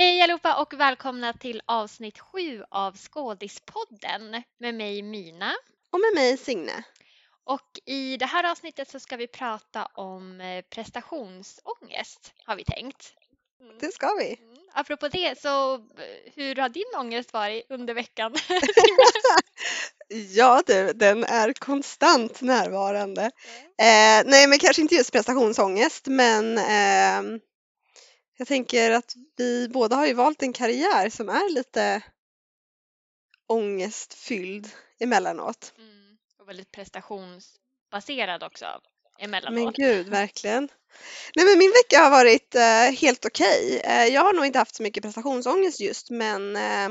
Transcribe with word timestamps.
Hej 0.00 0.22
allihopa 0.22 0.62
och 0.62 0.74
välkomna 0.74 1.32
till 1.32 1.62
avsnitt 1.66 2.18
sju 2.18 2.64
av 2.70 2.96
Skådispodden 2.96 4.42
med 4.58 4.74
mig 4.74 5.02
Mina. 5.02 5.54
Och 5.92 6.00
med 6.00 6.14
mig 6.14 6.36
Signe. 6.36 6.84
Och 7.44 7.78
i 7.84 8.16
det 8.16 8.26
här 8.26 8.50
avsnittet 8.50 8.90
så 8.90 9.00
ska 9.00 9.16
vi 9.16 9.26
prata 9.26 9.86
om 9.86 10.40
eh, 10.40 10.64
prestationsångest 10.70 12.32
har 12.44 12.56
vi 12.56 12.64
tänkt. 12.64 13.12
Det 13.80 13.94
ska 13.94 14.14
vi. 14.14 14.38
Mm. 14.40 14.56
Apropå 14.72 15.08
det 15.08 15.40
så 15.40 15.74
eh, 15.74 15.80
hur 16.34 16.56
har 16.56 16.68
din 16.68 16.94
ångest 16.98 17.32
varit 17.32 17.66
under 17.68 17.94
veckan? 17.94 18.34
ja 20.34 20.62
du, 20.66 20.92
den 20.92 21.24
är 21.24 21.52
konstant 21.52 22.40
närvarande. 22.40 23.22
Eh, 23.22 24.24
nej 24.24 24.48
men 24.48 24.58
kanske 24.58 24.82
inte 24.82 24.94
just 24.94 25.12
prestationsångest 25.12 26.06
men 26.06 26.58
eh, 26.58 27.40
jag 28.38 28.48
tänker 28.48 28.90
att 28.90 29.14
vi 29.36 29.68
båda 29.68 29.96
har 29.96 30.06
ju 30.06 30.14
valt 30.14 30.42
en 30.42 30.52
karriär 30.52 31.10
som 31.10 31.28
är 31.28 31.54
lite 31.54 32.02
ångestfylld 33.46 34.68
emellanåt. 35.00 35.72
Mm. 35.78 36.18
Och 36.38 36.48
väldigt 36.48 36.72
prestationsbaserad 36.72 38.42
också 38.42 38.66
emellanåt. 39.18 39.54
Men 39.54 39.72
gud, 39.72 40.08
verkligen. 40.08 40.68
Nej 41.36 41.46
men 41.46 41.58
min 41.58 41.72
vecka 41.72 42.02
har 42.02 42.10
varit 42.10 42.54
eh, 42.54 43.00
helt 43.00 43.24
okej. 43.24 43.78
Okay. 43.78 43.92
Eh, 43.92 44.14
jag 44.14 44.22
har 44.22 44.32
nog 44.32 44.46
inte 44.46 44.58
haft 44.58 44.74
så 44.74 44.82
mycket 44.82 45.02
prestationsångest 45.02 45.80
just 45.80 46.10
men 46.10 46.56
eh, 46.56 46.88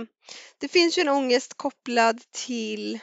det 0.58 0.68
finns 0.68 0.98
ju 0.98 1.02
en 1.02 1.10
ångest 1.10 1.54
kopplad 1.54 2.22
till 2.32 3.00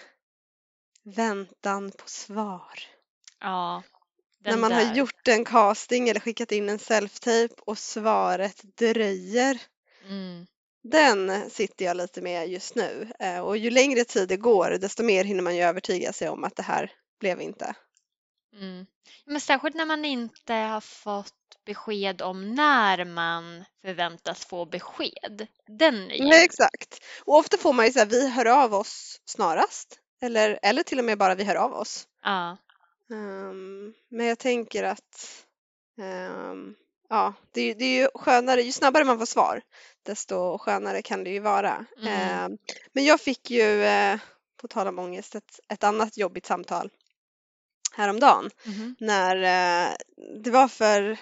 väntan 1.03 1.91
på 1.91 2.09
svar. 2.09 2.81
Ja, 3.41 3.83
när 4.45 4.57
man 4.57 4.71
där. 4.71 4.85
har 4.85 4.95
gjort 4.95 5.29
en 5.29 5.45
casting 5.45 6.09
eller 6.09 6.21
skickat 6.21 6.53
in 6.53 6.69
en 6.69 6.79
self-tape 6.79 7.55
och 7.67 7.79
svaret 7.79 8.63
dröjer. 8.79 9.63
Mm. 10.09 10.47
Den 10.83 11.51
sitter 11.51 11.85
jag 11.85 11.97
lite 11.97 12.23
med 12.23 12.49
just 12.49 12.75
nu 12.75 13.13
eh, 13.19 13.39
och 13.39 13.57
ju 13.57 13.71
längre 13.71 14.05
tid 14.05 14.29
det 14.29 14.37
går 14.37 14.71
desto 14.71 15.03
mer 15.03 15.25
hinner 15.25 15.43
man 15.43 15.57
ju 15.57 15.63
övertyga 15.63 16.13
sig 16.13 16.29
om 16.29 16.45
att 16.45 16.57
det 16.57 16.63
här 16.63 16.93
blev 17.21 17.41
inte. 17.41 17.75
Mm. 18.55 18.87
Men 19.25 19.41
särskilt 19.41 19.77
när 19.77 19.87
man 19.87 20.05
inte 20.05 20.55
har 20.55 20.81
fått 20.81 21.33
besked 21.67 22.23
om 22.23 22.55
när 22.55 23.05
man 23.05 23.65
förväntas 23.83 24.47
få 24.47 24.67
besked. 24.67 25.47
Den 25.67 26.11
är 26.11 26.15
ju... 26.15 26.25
Nej, 26.25 26.45
exakt. 26.45 27.05
Och 27.25 27.37
ofta 27.37 27.57
får 27.57 27.73
man 27.73 27.87
ju 27.87 27.93
säga 27.93 28.05
vi 28.05 28.29
hör 28.29 28.47
av 28.47 28.75
oss 28.75 29.21
snarast 29.25 29.99
eller, 30.23 30.59
eller 30.63 30.83
till 30.83 30.99
och 30.99 31.05
med 31.05 31.19
bara 31.19 31.35
vi 31.35 31.45
hör 31.45 31.55
av 31.55 31.73
oss. 31.73 32.09
Ja. 32.23 32.57
Um, 33.11 33.95
men 34.09 34.27
jag 34.27 34.39
tänker 34.39 34.85
att 34.85 35.45
um, 35.99 36.75
ja, 37.09 37.35
det, 37.53 37.75
det, 37.75 37.85
är 37.85 38.01
ju 38.01 38.09
skönare, 38.15 38.63
ju 38.63 38.73
snabbare 38.73 39.05
man 39.05 39.19
får 39.19 39.27
svar 39.27 39.63
desto 40.03 40.59
skönare 40.59 41.03
kan 41.03 41.25
det 41.25 41.31
ju 41.31 41.41
vara. 41.41 41.87
Mm. 42.03 42.53
Um, 42.53 42.59
men 42.93 43.05
jag 43.05 43.21
fick 43.21 43.51
ju, 43.51 43.85
uh, 43.85 44.21
på 44.61 44.69
tal 44.69 44.87
om 44.89 44.99
ångest, 44.99 45.35
ett, 45.35 45.61
ett 45.69 45.85
annat 45.85 46.17
jobbigt 46.17 46.47
samtal 46.47 46.91
häromdagen 47.93 48.51
Mm. 48.67 48.97
när 49.01 49.37
uh, 49.37 49.95
det 50.43 50.51
var 50.51 50.69
för 50.69 51.19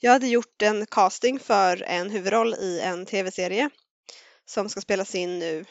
jag 0.00 0.12
hade 0.12 0.28
gjort 0.28 0.62
en 0.62 0.86
casting 0.86 1.38
för 1.38 1.82
en 1.82 2.10
huvudroll 2.10 2.54
i 2.54 2.80
en 2.80 3.06
tv-serie 3.06 3.70
som 4.44 4.68
ska 4.68 4.80
spelas 4.80 5.14
in 5.14 5.38
nu 5.38 5.64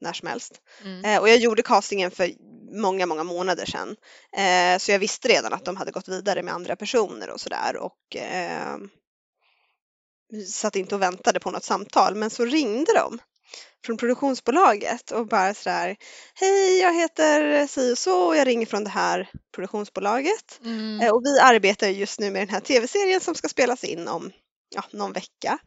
när 0.00 0.12
som 0.12 0.28
helst. 0.28 0.52
Mm. 0.84 1.04
Eh, 1.04 1.20
och 1.20 1.28
jag 1.28 1.36
gjorde 1.36 1.62
castingen 1.62 2.10
för 2.10 2.30
många, 2.72 3.06
många 3.06 3.24
månader 3.24 3.66
sedan. 3.66 3.96
Eh, 4.36 4.78
så 4.78 4.92
jag 4.92 4.98
visste 4.98 5.28
redan 5.28 5.52
att 5.52 5.64
de 5.64 5.76
hade 5.76 5.90
gått 5.90 6.08
vidare 6.08 6.42
med 6.42 6.54
andra 6.54 6.76
personer 6.76 7.30
och 7.30 7.40
sådär 7.40 7.76
och 7.76 8.16
eh, 8.16 8.76
satt 10.52 10.76
inte 10.76 10.94
och 10.94 11.02
väntade 11.02 11.40
på 11.40 11.50
något 11.50 11.64
samtal. 11.64 12.14
Men 12.14 12.30
så 12.30 12.44
ringde 12.44 12.92
de 12.94 13.18
från 13.86 13.96
produktionsbolaget 13.96 15.10
och 15.10 15.26
bara 15.26 15.54
sådär 15.54 15.96
Hej, 16.34 16.78
jag 16.78 16.94
heter 16.94 17.66
si 17.66 17.92
och 17.92 17.98
så 17.98 18.26
och 18.26 18.36
jag 18.36 18.46
ringer 18.46 18.66
från 18.66 18.84
det 18.84 18.90
här 18.90 19.30
produktionsbolaget. 19.54 20.60
Mm. 20.64 21.00
Eh, 21.00 21.10
och 21.10 21.22
vi 21.24 21.38
arbetar 21.38 21.88
just 21.88 22.20
nu 22.20 22.30
med 22.30 22.42
den 22.42 22.54
här 22.54 22.60
tv-serien 22.60 23.20
som 23.20 23.34
ska 23.34 23.48
spelas 23.48 23.84
in 23.84 24.08
om 24.08 24.32
ja, 24.74 24.84
någon 24.90 25.12
vecka. 25.12 25.58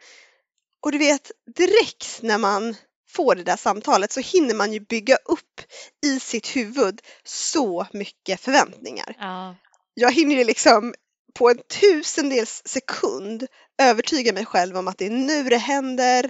Och 0.81 0.91
du 0.91 0.97
vet, 0.97 1.31
direkt 1.55 2.21
när 2.21 2.37
man 2.37 2.75
får 3.09 3.35
det 3.35 3.43
där 3.43 3.57
samtalet 3.57 4.11
så 4.11 4.19
hinner 4.19 4.53
man 4.53 4.73
ju 4.73 4.79
bygga 4.79 5.15
upp 5.15 5.61
i 6.05 6.19
sitt 6.19 6.55
huvud 6.55 7.01
så 7.23 7.87
mycket 7.93 8.41
förväntningar. 8.41 9.15
Ja. 9.19 9.55
Jag 9.93 10.11
hinner 10.11 10.35
ju 10.35 10.43
liksom 10.43 10.93
på 11.33 11.49
en 11.49 11.59
tusendels 11.79 12.61
sekund 12.65 13.47
övertyga 13.81 14.33
mig 14.33 14.45
själv 14.45 14.77
om 14.77 14.87
att 14.87 14.97
det 14.97 15.05
är 15.05 15.09
nu 15.09 15.43
det 15.43 15.57
händer. 15.57 16.29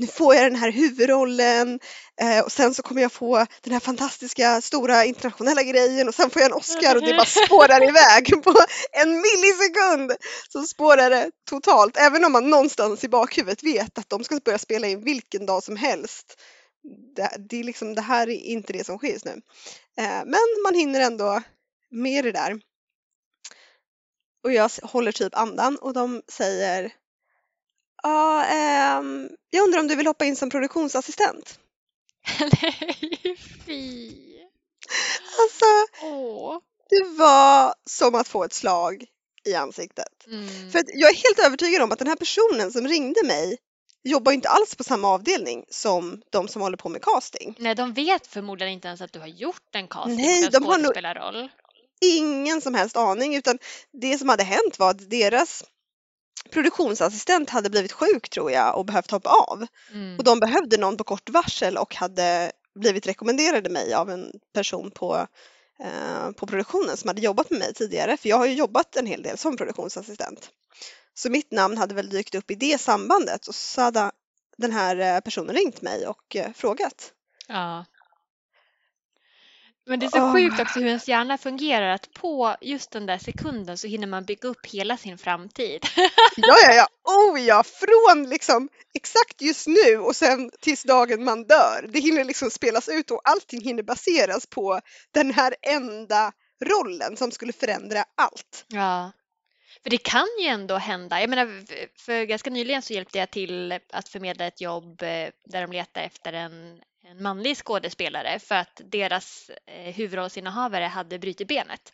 Nu 0.00 0.06
får 0.06 0.34
jag 0.34 0.44
den 0.44 0.56
här 0.56 0.70
huvudrollen 0.70 1.80
eh, 2.20 2.40
och 2.40 2.52
sen 2.52 2.74
så 2.74 2.82
kommer 2.82 3.02
jag 3.02 3.12
få 3.12 3.46
den 3.62 3.72
här 3.72 3.80
fantastiska 3.80 4.60
stora 4.60 5.04
internationella 5.04 5.62
grejen 5.62 6.08
och 6.08 6.14
sen 6.14 6.30
får 6.30 6.42
jag 6.42 6.50
en 6.50 6.56
Oscar 6.56 6.96
och 6.96 7.02
det 7.02 7.12
bara 7.12 7.24
spårar 7.24 7.88
iväg 7.88 8.42
på 8.44 8.54
en 8.92 9.10
millisekund. 9.10 10.12
Så 10.52 10.62
spårar 10.62 11.10
det 11.10 11.30
totalt, 11.50 11.96
även 11.96 12.24
om 12.24 12.32
man 12.32 12.50
någonstans 12.50 13.04
i 13.04 13.08
bakhuvudet 13.08 13.62
vet 13.62 13.98
att 13.98 14.10
de 14.10 14.24
ska 14.24 14.40
börja 14.44 14.58
spela 14.58 14.86
in 14.86 15.04
vilken 15.04 15.46
dag 15.46 15.62
som 15.62 15.76
helst. 15.76 16.40
Det, 17.16 17.30
det, 17.38 17.60
är 17.60 17.64
liksom, 17.64 17.94
det 17.94 18.02
här 18.02 18.28
är 18.28 18.42
inte 18.42 18.72
det 18.72 18.86
som 18.86 18.98
sker 18.98 19.12
just 19.12 19.24
nu. 19.24 19.42
Eh, 19.98 20.22
men 20.24 20.62
man 20.64 20.74
hinner 20.74 21.00
ändå 21.00 21.42
med 21.90 22.24
det 22.24 22.32
där. 22.32 22.60
Och 24.44 24.52
jag 24.52 24.70
håller 24.82 25.12
typ 25.12 25.36
andan 25.36 25.76
och 25.76 25.92
de 25.92 26.22
säger 26.28 26.92
Ja, 28.02 28.44
ehm, 28.44 29.28
jag 29.50 29.62
undrar 29.64 29.80
om 29.80 29.88
du 29.88 29.96
vill 29.96 30.06
hoppa 30.06 30.24
in 30.24 30.36
som 30.36 30.50
produktionsassistent? 30.50 31.58
Nej, 32.40 33.36
fy. 33.66 34.12
Alltså, 35.40 35.64
Åh. 36.02 36.58
det 36.90 37.04
var 37.18 37.74
som 37.90 38.14
att 38.14 38.28
få 38.28 38.44
ett 38.44 38.52
slag 38.52 39.04
i 39.44 39.54
ansiktet. 39.54 40.26
Mm. 40.26 40.70
För 40.70 40.78
att 40.78 40.84
jag 40.94 41.10
är 41.10 41.14
helt 41.14 41.38
övertygad 41.46 41.82
om 41.82 41.92
att 41.92 41.98
den 41.98 42.08
här 42.08 42.16
personen 42.16 42.72
som 42.72 42.88
ringde 42.88 43.22
mig 43.26 43.58
jobbar 44.04 44.32
inte 44.32 44.48
alls 44.48 44.74
på 44.74 44.84
samma 44.84 45.08
avdelning 45.08 45.64
som 45.70 46.22
de 46.30 46.48
som 46.48 46.62
håller 46.62 46.76
på 46.76 46.88
med 46.88 47.02
casting. 47.02 47.54
Nej, 47.58 47.74
de 47.74 47.92
vet 47.92 48.26
förmodligen 48.26 48.72
inte 48.72 48.88
ens 48.88 49.00
att 49.00 49.12
du 49.12 49.20
har 49.20 49.26
gjort 49.26 49.74
en 49.74 49.88
casting 49.88 50.16
Nej, 50.16 50.44
för 50.44 50.50
de 50.50 50.64
har 50.64 50.78
nog- 50.78 50.84
skådespelarroll. 50.84 51.48
Ingen 52.00 52.60
som 52.60 52.74
helst 52.74 52.96
aning 52.96 53.34
utan 53.36 53.58
det 53.92 54.18
som 54.18 54.28
hade 54.28 54.44
hänt 54.44 54.78
var 54.78 54.90
att 54.90 55.10
deras 55.10 55.64
produktionsassistent 56.50 57.50
hade 57.50 57.70
blivit 57.70 57.92
sjuk 57.92 58.28
tror 58.30 58.50
jag 58.50 58.76
och 58.76 58.84
behövt 58.84 59.10
hoppa 59.10 59.30
av. 59.30 59.66
Mm. 59.92 60.18
Och 60.18 60.24
de 60.24 60.40
behövde 60.40 60.76
någon 60.76 60.96
på 60.96 61.04
kort 61.04 61.30
varsel 61.30 61.76
och 61.76 61.94
hade 61.94 62.52
blivit 62.74 63.06
rekommenderade 63.06 63.70
mig 63.70 63.94
av 63.94 64.10
en 64.10 64.32
person 64.54 64.90
på, 64.90 65.26
eh, 65.80 66.30
på 66.30 66.46
produktionen 66.46 66.96
som 66.96 67.08
hade 67.08 67.20
jobbat 67.20 67.50
med 67.50 67.58
mig 67.58 67.74
tidigare. 67.74 68.16
För 68.16 68.28
jag 68.28 68.36
har 68.36 68.46
ju 68.46 68.54
jobbat 68.54 68.96
en 68.96 69.06
hel 69.06 69.22
del 69.22 69.38
som 69.38 69.56
produktionsassistent. 69.56 70.50
Så 71.14 71.30
mitt 71.30 71.52
namn 71.52 71.78
hade 71.78 71.94
väl 71.94 72.08
dykt 72.08 72.34
upp 72.34 72.50
i 72.50 72.54
det 72.54 72.80
sambandet 72.80 73.46
och 73.46 73.54
så 73.54 73.80
hade 73.80 74.10
den 74.56 74.72
här 74.72 74.96
eh, 74.96 75.20
personen 75.20 75.56
ringt 75.56 75.82
mig 75.82 76.06
och 76.06 76.36
eh, 76.36 76.52
frågat. 76.52 77.12
Ja. 77.48 77.84
Men 79.88 80.00
det 80.00 80.06
är 80.06 80.10
så 80.10 80.22
Åh. 80.22 80.32
sjukt 80.32 80.60
också 80.60 80.78
hur 80.78 80.86
ens 80.86 81.08
hjärna 81.08 81.38
fungerar 81.38 81.88
att 81.88 82.12
på 82.12 82.56
just 82.60 82.90
den 82.90 83.06
där 83.06 83.18
sekunden 83.18 83.78
så 83.78 83.86
hinner 83.86 84.06
man 84.06 84.24
bygga 84.24 84.48
upp 84.48 84.66
hela 84.66 84.96
sin 84.96 85.18
framtid. 85.18 85.86
Ja, 86.36 86.56
ja, 86.62 86.72
ja, 86.72 86.88
oh 87.04 87.40
ja, 87.40 87.62
från 87.62 88.28
liksom 88.28 88.68
exakt 88.94 89.42
just 89.42 89.66
nu 89.66 89.98
och 89.98 90.16
sen 90.16 90.50
tills 90.60 90.82
dagen 90.82 91.24
man 91.24 91.44
dör. 91.44 91.86
Det 91.88 91.98
hinner 91.98 92.24
liksom 92.24 92.50
spelas 92.50 92.88
ut 92.88 93.10
och 93.10 93.20
allting 93.24 93.60
hinner 93.60 93.82
baseras 93.82 94.46
på 94.46 94.80
den 95.14 95.30
här 95.30 95.54
enda 95.62 96.32
rollen 96.64 97.16
som 97.16 97.30
skulle 97.30 97.52
förändra 97.52 98.04
allt. 98.16 98.64
Ja. 98.68 99.12
För 99.82 99.90
det 99.90 99.98
kan 99.98 100.28
ju 100.40 100.46
ändå 100.46 100.76
hända. 100.76 101.20
Jag 101.20 101.30
menar, 101.30 101.64
för 102.00 102.24
ganska 102.24 102.50
nyligen 102.50 102.82
så 102.82 102.92
hjälpte 102.92 103.18
jag 103.18 103.30
till 103.30 103.78
att 103.92 104.08
förmedla 104.08 104.46
ett 104.46 104.60
jobb 104.60 105.02
eh, 105.02 105.28
där 105.44 105.60
de 105.60 105.72
letade 105.72 106.06
efter 106.06 106.32
en, 106.32 106.80
en 107.10 107.22
manlig 107.22 107.56
skådespelare 107.56 108.38
för 108.38 108.54
att 108.54 108.80
deras 108.84 109.50
eh, 109.66 109.94
huvudrollsinnehavare 109.94 110.84
hade 110.84 111.18
brutit 111.18 111.48
benet 111.48 111.92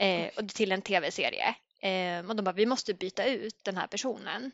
eh, 0.00 0.28
och 0.36 0.48
till 0.48 0.72
en 0.72 0.82
tv-serie. 0.82 1.54
Eh, 1.82 2.26
och 2.28 2.36
de 2.36 2.42
bara, 2.42 2.52
vi 2.52 2.66
måste 2.66 2.94
byta 2.94 3.24
ut 3.24 3.56
den 3.64 3.76
här 3.76 3.86
personen. 3.86 4.52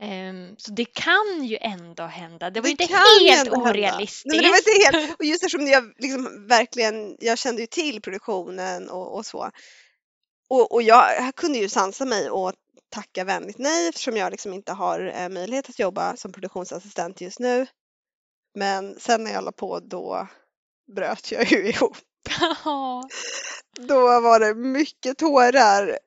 Eh, 0.00 0.54
så 0.58 0.70
det 0.70 0.84
kan 0.84 1.44
ju 1.44 1.58
ändå 1.60 2.02
hända. 2.02 2.50
Det 2.50 2.60
var 2.60 2.68
ju 2.68 2.74
Det 2.74 2.82
inte 2.84 2.94
ju 3.22 3.28
helt 3.28 3.46
ändå 3.46 3.56
hända. 3.56 3.70
orealistiskt. 3.70 4.26
Nej, 4.26 4.36
men 4.36 4.44
det 4.44 4.50
var 4.50 4.58
inte 4.58 4.98
helt, 4.98 5.18
och 5.18 5.24
just 5.24 5.42
eftersom 5.44 5.66
jag 5.66 5.92
liksom 5.98 6.46
verkligen, 6.48 7.16
jag 7.20 7.38
kände 7.38 7.60
ju 7.60 7.66
till 7.66 8.02
produktionen 8.02 8.90
och, 8.90 9.16
och 9.16 9.26
så. 9.26 9.50
Och, 10.48 10.72
och 10.72 10.82
jag, 10.82 11.16
jag 11.16 11.34
kunde 11.34 11.58
ju 11.58 11.68
sansa 11.68 12.04
mig 12.04 12.30
och 12.30 12.52
tacka 12.88 13.24
vänligt 13.24 13.58
nej 13.58 13.88
eftersom 13.88 14.16
jag 14.16 14.30
liksom 14.30 14.52
inte 14.52 14.72
har 14.72 15.12
eh, 15.16 15.28
möjlighet 15.28 15.68
att 15.68 15.78
jobba 15.78 16.16
som 16.16 16.32
produktionsassistent 16.32 17.20
just 17.20 17.38
nu. 17.40 17.66
Men 18.54 19.00
sen 19.00 19.24
när 19.24 19.32
jag 19.32 19.44
la 19.44 19.52
på 19.52 19.80
då 19.80 20.28
bröt 20.96 21.32
jag 21.32 21.52
ju 21.52 21.68
ihop. 21.68 21.96
Då 23.78 24.20
var 24.20 24.40
det 24.40 24.54
mycket 24.54 25.18
tårar 25.18 25.98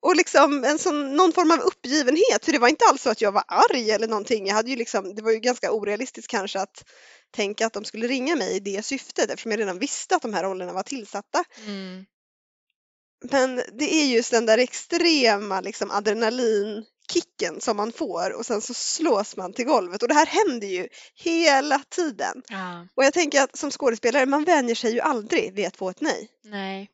och 0.00 0.16
liksom 0.16 0.64
en 0.64 0.78
sån, 0.78 1.16
någon 1.16 1.32
form 1.32 1.50
av 1.50 1.58
uppgivenhet. 1.58 2.44
För 2.44 2.52
det 2.52 2.58
var 2.58 2.68
inte 2.68 2.84
alls 2.84 3.02
så 3.02 3.10
att 3.10 3.20
jag 3.20 3.32
var 3.32 3.44
arg 3.46 3.90
eller 3.90 4.08
någonting. 4.08 4.46
Jag 4.46 4.54
hade 4.54 4.70
ju 4.70 4.76
liksom, 4.76 5.14
det 5.14 5.22
var 5.22 5.30
ju 5.30 5.38
ganska 5.38 5.72
orealistiskt 5.72 6.30
kanske 6.30 6.60
att 6.60 6.84
tänka 7.30 7.66
att 7.66 7.72
de 7.72 7.84
skulle 7.84 8.06
ringa 8.06 8.36
mig 8.36 8.56
i 8.56 8.60
det 8.60 8.84
syftet 8.84 9.30
eftersom 9.30 9.50
jag 9.50 9.60
redan 9.60 9.78
visste 9.78 10.16
att 10.16 10.22
de 10.22 10.34
här 10.34 10.44
rollerna 10.44 10.72
var 10.72 10.82
tillsatta. 10.82 11.44
Mm. 11.66 12.06
Men 13.30 13.56
det 13.56 13.94
är 13.94 14.06
just 14.06 14.30
den 14.30 14.46
där 14.46 14.58
extrema 14.58 15.60
liksom, 15.60 15.90
adrenalinkicken 17.06 17.60
som 17.60 17.76
man 17.76 17.92
får 17.92 18.38
och 18.38 18.46
sen 18.46 18.60
så 18.60 18.74
slås 18.74 19.36
man 19.36 19.52
till 19.52 19.64
golvet 19.64 20.02
och 20.02 20.08
det 20.08 20.14
här 20.14 20.26
händer 20.26 20.66
ju 20.66 20.88
hela 21.14 21.78
tiden. 21.78 22.42
Ja. 22.48 22.86
Och 22.94 23.04
jag 23.04 23.12
tänker 23.12 23.42
att 23.42 23.56
som 23.56 23.70
skådespelare, 23.70 24.26
man 24.26 24.44
vänjer 24.44 24.74
sig 24.74 24.92
ju 24.92 25.00
aldrig 25.00 25.54
vid 25.54 25.66
att 25.66 25.76
få 25.76 25.90
ett 25.90 26.00
nej. 26.00 26.28
Nej. 26.44 26.90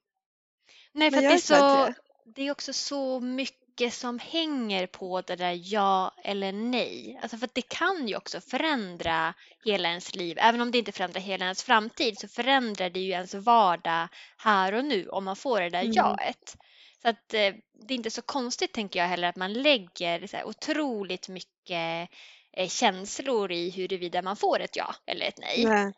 Nej, 0.94 1.10
för 1.10 1.20
det 1.20 1.26
är, 1.26 1.38
så, 1.38 1.94
det 2.34 2.42
är 2.42 2.50
också 2.50 2.72
så 2.72 3.20
mycket 3.20 3.94
som 3.94 4.18
hänger 4.18 4.86
på 4.86 5.20
det 5.20 5.36
där 5.36 5.60
ja 5.64 6.14
eller 6.24 6.52
nej. 6.52 7.18
Alltså 7.22 7.36
för 7.36 7.48
det 7.52 7.62
kan 7.62 8.08
ju 8.08 8.16
också 8.16 8.40
förändra 8.40 9.34
hela 9.64 9.88
ens 9.88 10.14
liv. 10.14 10.38
Även 10.40 10.60
om 10.60 10.70
det 10.70 10.78
inte 10.78 10.92
förändrar 10.92 11.20
hela 11.20 11.44
ens 11.44 11.62
framtid 11.62 12.18
så 12.18 12.28
förändrar 12.28 12.90
det 12.90 13.00
ju 13.00 13.10
ens 13.10 13.34
vardag 13.34 14.08
här 14.36 14.74
och 14.74 14.84
nu 14.84 15.08
om 15.08 15.24
man 15.24 15.36
får 15.36 15.60
det 15.60 15.70
där 15.70 15.82
Mm. 15.82 15.92
jaet. 15.92 16.56
Så 17.02 17.08
att 17.08 17.34
eh, 17.34 17.54
det 17.86 17.94
är 17.94 17.96
inte 17.96 18.10
så 18.10 18.22
konstigt 18.22 18.72
tänker 18.72 19.00
jag 19.00 19.06
heller 19.08 19.28
att 19.28 19.36
man 19.36 19.52
lägger 19.52 20.26
så 20.26 20.36
här, 20.36 20.44
otroligt 20.44 21.28
mycket 21.28 22.08
eh, 22.56 22.68
känslor 22.68 23.52
i 23.52 23.70
huruvida 23.70 24.22
man 24.22 24.36
får 24.36 24.60
ett 24.60 24.76
ja 24.76 24.94
eller 25.06 25.26
ett 25.26 25.38
nej. 25.38 25.64
Nej. 25.64 25.92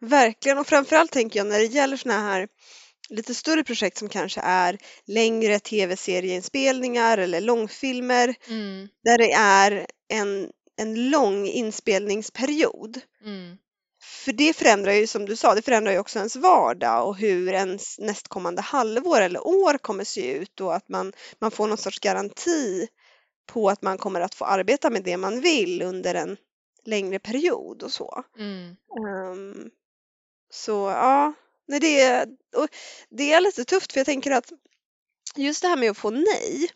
Verkligen 0.00 0.58
och 0.58 0.66
framförallt 0.66 1.12
tänker 1.12 1.40
jag 1.40 1.46
när 1.46 1.58
det 1.58 1.64
gäller 1.64 1.96
såna 1.96 2.20
här 2.20 2.48
lite 3.08 3.34
större 3.34 3.64
projekt 3.64 3.96
som 3.98 4.08
kanske 4.08 4.40
är 4.40 4.78
längre 5.06 5.58
tv-serieinspelningar 5.60 7.18
eller 7.18 7.40
långfilmer 7.40 8.34
Mm, 8.48 8.88
där 9.04 9.18
det 9.18 9.32
är 9.32 9.86
en, 10.08 10.50
en 10.76 11.10
lång 11.10 11.46
inspelningsperiod. 11.46 13.00
mm, 13.24 13.56
För 14.24 14.32
det 14.32 14.56
förändrar 14.56 14.92
ju 14.92 15.06
som 15.06 15.26
du 15.26 15.36
sa, 15.36 15.54
det 15.54 15.62
förändrar 15.62 15.92
ju 15.92 15.98
också 15.98 16.18
ens 16.18 16.36
vardag 16.36 17.08
och 17.08 17.16
hur 17.16 17.52
ens 17.52 17.98
nästkommande 17.98 18.62
halvår 18.62 19.20
eller 19.20 19.46
år 19.46 19.78
kommer 19.78 20.04
se 20.04 20.32
ut 20.32 20.60
och 20.60 20.74
att 20.74 20.88
man, 20.88 21.12
man 21.38 21.50
får 21.50 21.66
någon 21.66 21.78
sorts 21.78 21.98
garanti 21.98 22.88
på 23.46 23.70
att 23.70 23.82
man 23.82 23.98
kommer 23.98 24.20
att 24.20 24.34
få 24.34 24.44
arbeta 24.44 24.90
med 24.90 25.02
det 25.04 25.16
man 25.16 25.40
vill 25.40 25.82
under 25.82 26.14
en 26.14 26.36
längre 26.84 27.18
period 27.18 27.82
och 27.82 27.92
så. 27.92 28.24
mm. 28.38 28.76
Ehm, 29.08 29.70
så 30.50 30.72
ja, 30.72 31.32
nej, 31.68 31.80
det, 31.80 32.00
är, 32.00 32.28
och 32.56 32.68
det 33.10 33.32
är 33.32 33.40
lite 33.40 33.64
tufft 33.64 33.92
för 33.92 34.00
jag 34.00 34.06
tänker 34.06 34.30
att 34.30 34.52
just 35.36 35.62
det 35.62 35.68
här 35.68 35.76
med 35.76 35.90
att 35.90 35.98
få 35.98 36.10
nej 36.10 36.68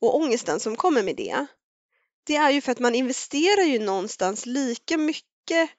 och 0.00 0.16
ångesten 0.16 0.60
som 0.60 0.76
kommer 0.76 1.02
med 1.02 1.16
det, 1.16 1.46
det 2.24 2.36
är 2.36 2.50
ju 2.50 2.60
för 2.60 2.72
att 2.72 2.78
man 2.78 2.94
investerar 2.94 3.62
ju 3.62 3.78
någonstans 3.78 4.46
lika 4.46 4.98
mycket 4.98 5.70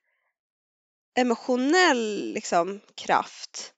emotionell 1.20 2.34
liksom, 2.34 2.80
kraft 2.96 3.74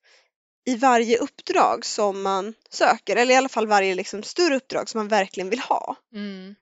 i 0.66 0.76
varje 0.76 1.18
uppdrag 1.18 1.86
som 1.86 2.22
man 2.22 2.54
söker, 2.70 3.16
eller 3.16 3.34
i 3.34 3.38
alla 3.38 3.50
fall 3.50 3.68
varje 3.68 3.96
liksom, 3.96 4.24
större 4.24 4.56
uppdrag 4.56 4.90
som 4.90 5.00
man 5.00 5.08
verkligen 5.08 5.50
vill 5.50 5.60
ha. 5.60 5.96
Mm. 6.14 6.56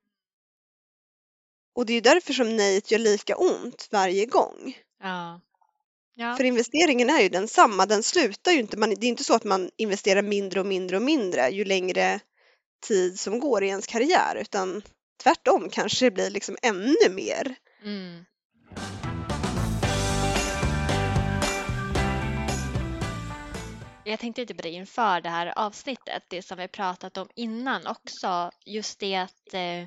Och 1.76 1.86
det 1.86 1.94
är 1.94 1.96
ju 1.96 2.02
därför 2.02 2.34
som 2.34 2.58
nejet 2.58 2.92
gör 2.92 3.00
lika 3.00 3.36
ont 3.36 3.88
varje 3.92 4.26
gång. 4.26 4.78
Ja. 5.04 5.42
Ja. 6.16 6.36
För 6.36 6.44
investeringen 6.44 7.10
är 7.10 7.22
ju 7.22 7.30
densamma, 7.30 7.86
den 7.86 8.04
slutar 8.04 8.52
ju 8.52 8.60
inte. 8.60 8.78
Man, 8.78 8.90
det 8.90 9.06
är 9.06 9.10
inte 9.10 9.24
så 9.24 9.34
att 9.34 9.44
man 9.44 9.70
investerar 9.78 10.22
mindre 10.22 10.60
och 10.60 10.66
mindre 10.66 10.98
och 10.98 11.04
mindre 11.04 11.50
ju 11.50 11.66
längre 11.66 12.20
tid 12.88 13.20
som 13.20 13.40
går 13.40 13.64
i 13.64 13.68
ens 13.68 13.88
karriär 13.88 14.36
utan 14.36 14.82
tvärtom 15.24 15.70
kanske 15.70 16.06
det 16.06 16.12
blir 16.12 16.30
liksom 16.30 16.58
ännu 16.62 17.10
mer. 17.10 17.56
Mm. 17.84 18.26
Jag 24.10 24.20
tänkte 24.20 24.42
lite 24.42 24.54
på 24.54 24.62
det 24.62 24.70
inför 24.70 25.22
det 25.22 25.30
här 25.30 25.54
avsnittet, 25.56 26.24
det 26.28 26.42
som 26.42 26.58
vi 26.58 26.68
pratat 26.68 27.18
om 27.18 27.30
innan 27.36 27.88
också. 27.88 28.52
Just 28.66 29.00
det 29.00 29.16
att 29.16 29.54
eh, 29.54 29.86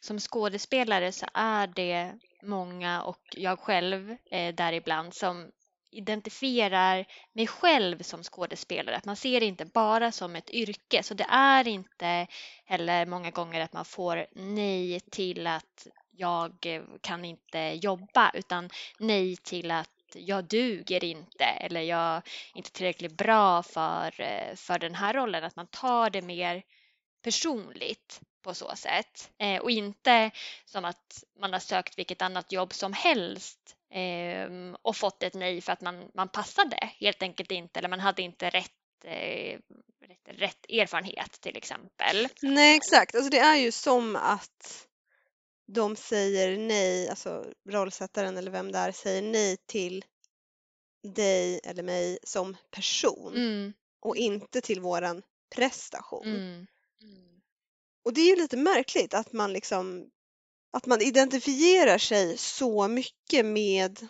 som 0.00 0.18
skådespelare 0.18 1.12
så 1.12 1.26
är 1.34 1.66
det 1.66 2.12
många 2.42 3.02
och 3.02 3.22
jag 3.36 3.58
själv 3.58 4.16
eh, 4.30 4.54
däribland 4.54 5.14
som 5.14 5.50
identifierar 5.90 7.06
mig 7.32 7.46
själv 7.46 8.02
som 8.02 8.22
skådespelare. 8.22 8.96
Att 8.96 9.04
man 9.04 9.16
ser 9.16 9.40
det 9.40 9.46
inte 9.46 9.64
bara 9.64 10.12
som 10.12 10.36
ett 10.36 10.50
yrke. 10.50 11.02
Så 11.02 11.14
det 11.14 11.26
är 11.30 11.68
inte 11.68 12.26
heller 12.64 13.06
många 13.06 13.30
gånger 13.30 13.60
att 13.60 13.72
man 13.72 13.84
får 13.84 14.26
nej 14.34 15.00
till 15.00 15.46
att 15.46 15.86
jag 16.10 16.66
eh, 16.66 16.82
kan 17.00 17.24
inte 17.24 17.58
jobba 17.58 18.30
utan 18.34 18.70
nej 18.98 19.36
till 19.36 19.70
att 19.70 19.97
jag 20.14 20.44
duger 20.44 21.04
inte 21.04 21.44
eller 21.44 21.80
jag 21.80 22.16
är 22.16 22.22
inte 22.54 22.70
tillräckligt 22.70 23.16
bra 23.16 23.62
för, 23.62 24.20
eh, 24.20 24.54
för 24.54 24.78
den 24.78 24.94
här 24.94 25.14
rollen. 25.14 25.44
Att 25.44 25.56
man 25.56 25.66
tar 25.66 26.10
det 26.10 26.22
mer 26.22 26.62
personligt 27.22 28.20
på 28.42 28.54
så 28.54 28.76
sätt 28.76 29.30
eh, 29.38 29.60
och 29.60 29.70
inte 29.70 30.30
som 30.64 30.84
att 30.84 31.24
man 31.40 31.52
har 31.52 31.60
sökt 31.60 31.98
vilket 31.98 32.22
annat 32.22 32.52
jobb 32.52 32.74
som 32.74 32.92
helst 32.92 33.76
eh, 33.94 34.74
och 34.82 34.96
fått 34.96 35.22
ett 35.22 35.34
nej 35.34 35.60
för 35.60 35.72
att 35.72 35.80
man, 35.80 36.10
man 36.14 36.28
passade 36.28 36.90
helt 37.00 37.22
enkelt 37.22 37.52
inte 37.52 37.78
eller 37.78 37.88
man 37.88 38.00
hade 38.00 38.22
inte 38.22 38.50
rätt, 38.50 38.70
eh, 39.04 39.58
rätt, 40.00 40.28
rätt 40.28 40.66
erfarenhet 40.68 41.40
till 41.40 41.56
exempel. 41.56 42.28
Nej 42.42 42.76
exakt, 42.76 43.14
alltså 43.14 43.30
det 43.30 43.38
är 43.38 43.56
ju 43.56 43.72
som 43.72 44.16
att 44.16 44.87
de 45.72 45.96
säger 45.96 46.58
nej, 46.58 47.08
alltså 47.08 47.44
rollsättaren 47.68 48.36
eller 48.36 48.50
vem 48.50 48.72
det 48.72 48.78
är 48.78 48.92
säger 48.92 49.22
nej 49.22 49.56
till 49.66 50.04
dig 51.14 51.60
eller 51.64 51.82
mig 51.82 52.18
som 52.22 52.56
person 52.70 53.32
Mm, 53.36 53.72
och 54.00 54.16
inte 54.16 54.60
till 54.60 54.80
våran 54.80 55.22
prestation. 55.54 56.26
mm, 56.26 56.66
Och 58.04 58.12
det 58.12 58.20
är 58.20 58.36
ju 58.36 58.36
lite 58.36 58.56
märkligt 58.56 59.14
att 59.14 59.32
man 59.32 59.52
liksom 59.52 60.10
att 60.70 60.86
man 60.86 61.02
identifierar 61.02 61.98
sig 61.98 62.38
så 62.38 62.88
mycket 62.88 63.46
med 63.46 64.08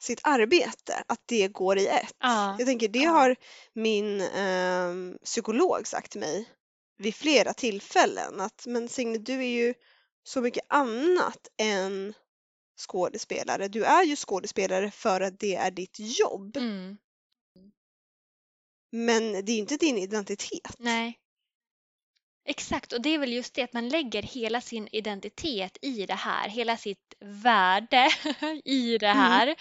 sitt 0.00 0.20
arbete, 0.22 1.04
att 1.06 1.20
det 1.26 1.48
går 1.48 1.78
i 1.78 1.86
ett. 1.86 2.16
Ja, 2.18 2.56
Jag 2.58 2.66
tänker 2.66 2.88
det 2.88 2.98
ja. 2.98 3.10
har 3.10 3.36
min 3.72 4.20
ehm, 4.20 5.18
psykolog 5.24 5.86
sagt 5.86 6.10
till 6.10 6.20
mig 6.20 6.48
vid 6.98 7.14
flera 7.14 7.52
tillfällen 7.52 8.40
att 8.40 8.66
men 8.66 8.88
Signe 8.88 9.18
du 9.18 9.34
är 9.34 9.48
ju 9.48 9.74
så 10.22 10.40
mycket 10.40 10.64
annat 10.68 11.48
än 11.62 12.14
skådespelare. 12.88 13.68
Du 13.68 13.84
är 13.84 14.02
ju 14.04 14.16
skådespelare 14.16 14.90
för 14.90 15.20
att 15.20 15.40
det 15.40 15.54
är 15.56 15.70
ditt 15.70 15.96
jobb. 15.98 16.56
Mm, 16.56 16.98
Men 18.92 19.44
det 19.44 19.52
är 19.52 19.58
inte 19.58 19.76
din 19.76 19.98
identitet. 19.98 20.76
nej. 20.78 21.18
Exakt, 22.44 22.92
och 22.92 23.02
det 23.02 23.08
är 23.14 23.18
väl 23.18 23.32
just 23.32 23.54
det 23.54 23.62
att 23.62 23.72
man 23.72 23.88
lägger 23.88 24.22
hela 24.22 24.60
sin 24.60 24.88
identitet 24.92 25.78
i 25.82 26.06
det 26.06 26.14
här, 26.14 26.48
hela 26.48 26.76
sitt 26.76 27.14
värde 27.20 28.08
i 28.64 28.98
det 28.98 29.06
Mm. 29.06 29.18
här. 29.18 29.54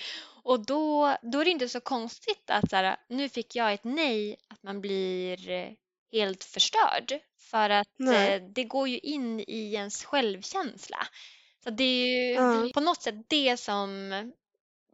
Och 0.43 0.65
då, 0.65 1.17
då 1.21 1.39
är 1.39 1.45
det 1.45 1.51
inte 1.51 1.69
så 1.69 1.81
konstigt 1.81 2.49
att 2.49 2.69
så 2.69 2.75
här, 2.75 2.97
nu 3.09 3.29
fick 3.29 3.55
jag 3.55 3.73
ett 3.73 3.83
nej, 3.83 4.35
att 4.47 4.63
man 4.63 4.81
blir 4.81 5.49
eh, 5.49 5.69
helt 6.11 6.43
förstörd. 6.43 7.19
För 7.51 7.69
att 7.69 7.99
eh, 7.99 8.41
det 8.55 8.63
går 8.63 8.87
ju 8.87 8.99
in 8.99 9.39
i 9.39 9.73
ens 9.73 10.05
självkänsla. 10.05 11.07
Så 11.63 11.69
det 11.69 11.83
är 11.83 12.35
ju 12.35 12.67
är 12.67 12.73
på 12.73 12.79
något 12.79 13.01
sätt 13.01 13.15
det 13.27 13.57
som 13.57 14.09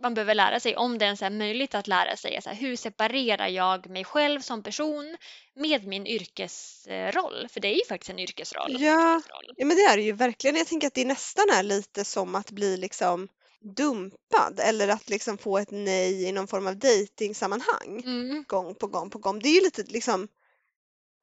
man 0.02 0.14
behöver 0.14 0.36
lära 0.36 0.60
sig, 0.60 0.76
om 0.76 0.98
det 0.98 1.06
ens 1.06 1.22
är 1.22 1.30
möjligt 1.30 1.76
att 1.76 1.88
lära 1.88 2.18
sig. 2.18 2.40
Så 2.42 2.50
här, 2.50 2.56
hur 2.56 2.76
separerar 2.76 3.48
jag 3.48 3.90
mig 3.90 4.04
själv 4.04 4.42
som 4.42 4.64
person 4.64 5.18
med 5.56 5.88
min 5.88 6.08
yrkesroll? 6.08 7.48
För 7.50 7.60
det 7.60 7.68
är 7.68 7.76
ju 7.76 7.86
faktiskt 7.90 8.10
en 8.10 8.20
yrkesroll. 8.20 8.76
Ja. 8.80 9.22
Ja 9.56 9.66
men 9.66 9.78
det 9.78 9.84
är 9.84 9.98
det 9.98 10.04
ju 10.04 10.12
verkligen. 10.12 10.56
Jag 10.56 10.68
tänker 10.68 10.88
att 10.88 10.94
det 10.94 11.06
nästan 11.06 11.46
är 11.54 11.64
lite 11.64 12.06
som 12.06 12.36
att 12.36 12.52
bli 12.52 12.78
liksom 12.78 13.28
dumpad 13.76 14.60
eller 14.60 14.88
att 14.88 15.10
liksom 15.10 15.38
få 15.38 15.58
ett 15.58 15.72
nej 15.72 16.24
i 16.28 16.32
någon 16.32 16.48
form 16.48 16.68
av 16.68 16.80
dejtingsammanhang 16.80 18.02
Mm. 18.06 18.44
gång 18.48 18.76
på 18.76 18.88
gång 18.88 19.10
på 19.10 19.18
gång. 19.18 19.40
Det 19.40 19.50
är 19.50 19.54
ju 19.56 19.62
lite 19.62 19.84
liksom 19.84 20.28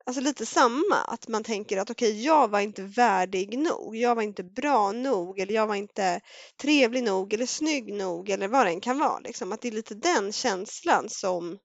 Alltså 0.05 0.21
lite 0.23 0.47
samma, 0.47 0.97
att 0.97 1.29
man 1.29 1.45
tänker 1.45 1.79
att 1.79 1.91
okej, 1.91 2.25
jag 2.25 2.49
var 2.49 2.61
inte 2.61 2.83
värdig 2.83 3.59
nog, 3.59 3.97
jag 3.97 4.15
var 4.15 4.23
inte 4.23 4.43
bra 4.45 4.93
nog 4.93 5.39
eller 5.41 5.55
jag 5.55 5.67
var 5.67 5.75
inte 5.75 6.21
trevlig 6.57 7.03
nog 7.05 7.33
eller 7.33 7.47
snygg 7.47 7.93
nog 7.95 8.31
eller 8.31 8.49
vad 8.49 8.67
det 8.67 8.71
än 8.71 8.81
kan 8.81 8.99
vara. 8.99 9.19
Liksom. 9.19 9.53
Att 9.53 9.61
det 9.61 9.69
är 9.69 9.73
lite 9.73 9.95
den 9.95 10.33
känslan 10.33 11.09
som 11.09 11.59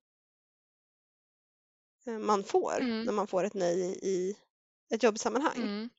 eh, 2.07 2.17
man 2.19 2.43
får 2.43 2.81
Mm. 2.81 3.03
när 3.03 3.13
man 3.13 3.27
får 3.27 3.43
ett 3.43 3.53
nej 3.53 3.99
i- 4.01 4.35
ett 4.93 5.03
jobbsammanhang. 5.03 5.57
Mm. 5.57 5.89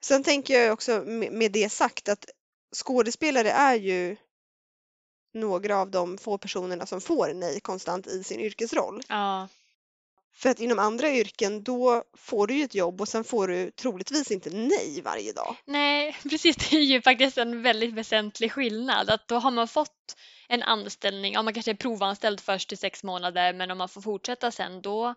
Sen 0.00 0.22
tänker 0.22 0.60
jag 0.60 0.72
också 0.72 1.02
med 1.06 1.32
med 1.32 1.52
det 1.52 1.68
sagt 1.72 2.08
att 2.08 2.24
skådespelare 2.76 3.50
är 3.50 3.74
ju 3.74 4.16
några 5.34 5.76
av 5.80 5.90
de 5.90 6.18
få 6.18 6.38
personerna 6.38 6.86
som 6.86 7.00
får 7.00 7.34
nej 7.34 7.60
konstant 7.60 8.06
i 8.06 8.24
sin 8.24 8.40
yrkesroll. 8.40 9.02
Ja. 9.08 9.48
För 10.36 10.50
att 10.50 10.60
inom 10.60 10.78
andra 10.78 11.10
yrken 11.10 11.62
då 11.62 12.02
får 12.16 12.46
du 12.46 12.54
ju 12.54 12.64
ett 12.64 12.74
jobb 12.74 13.00
och 13.00 13.08
sen 13.08 13.24
får 13.24 13.48
du 13.48 13.70
troligtvis 13.70 14.30
inte 14.30 14.50
nej 14.50 15.00
varje 15.04 15.32
dag. 15.32 15.56
Nej, 15.64 16.16
precis. 16.30 16.56
Det 16.56 16.76
är 16.76 16.80
ju 16.80 17.02
faktiskt 17.02 17.38
en 17.38 17.62
väldigt 17.62 17.94
väsentlig 17.94 18.52
skillnad. 18.52 19.10
Att 19.10 19.28
då 19.28 19.34
har 19.34 19.50
man 19.50 19.68
fått 19.68 20.16
en 20.48 20.62
anställning, 20.62 21.32
ja, 21.32 21.42
man 21.42 21.54
kanske 21.54 21.70
är 21.72 21.74
provanställd 21.74 22.40
först 22.40 22.72
i 22.72 22.76
sex 22.76 23.04
månader 23.04 23.52
men 23.52 23.70
om 23.70 23.78
man 23.78 23.88
får 23.88 24.00
fortsätta 24.00 24.50
sen 24.50 24.82
då, 24.82 25.14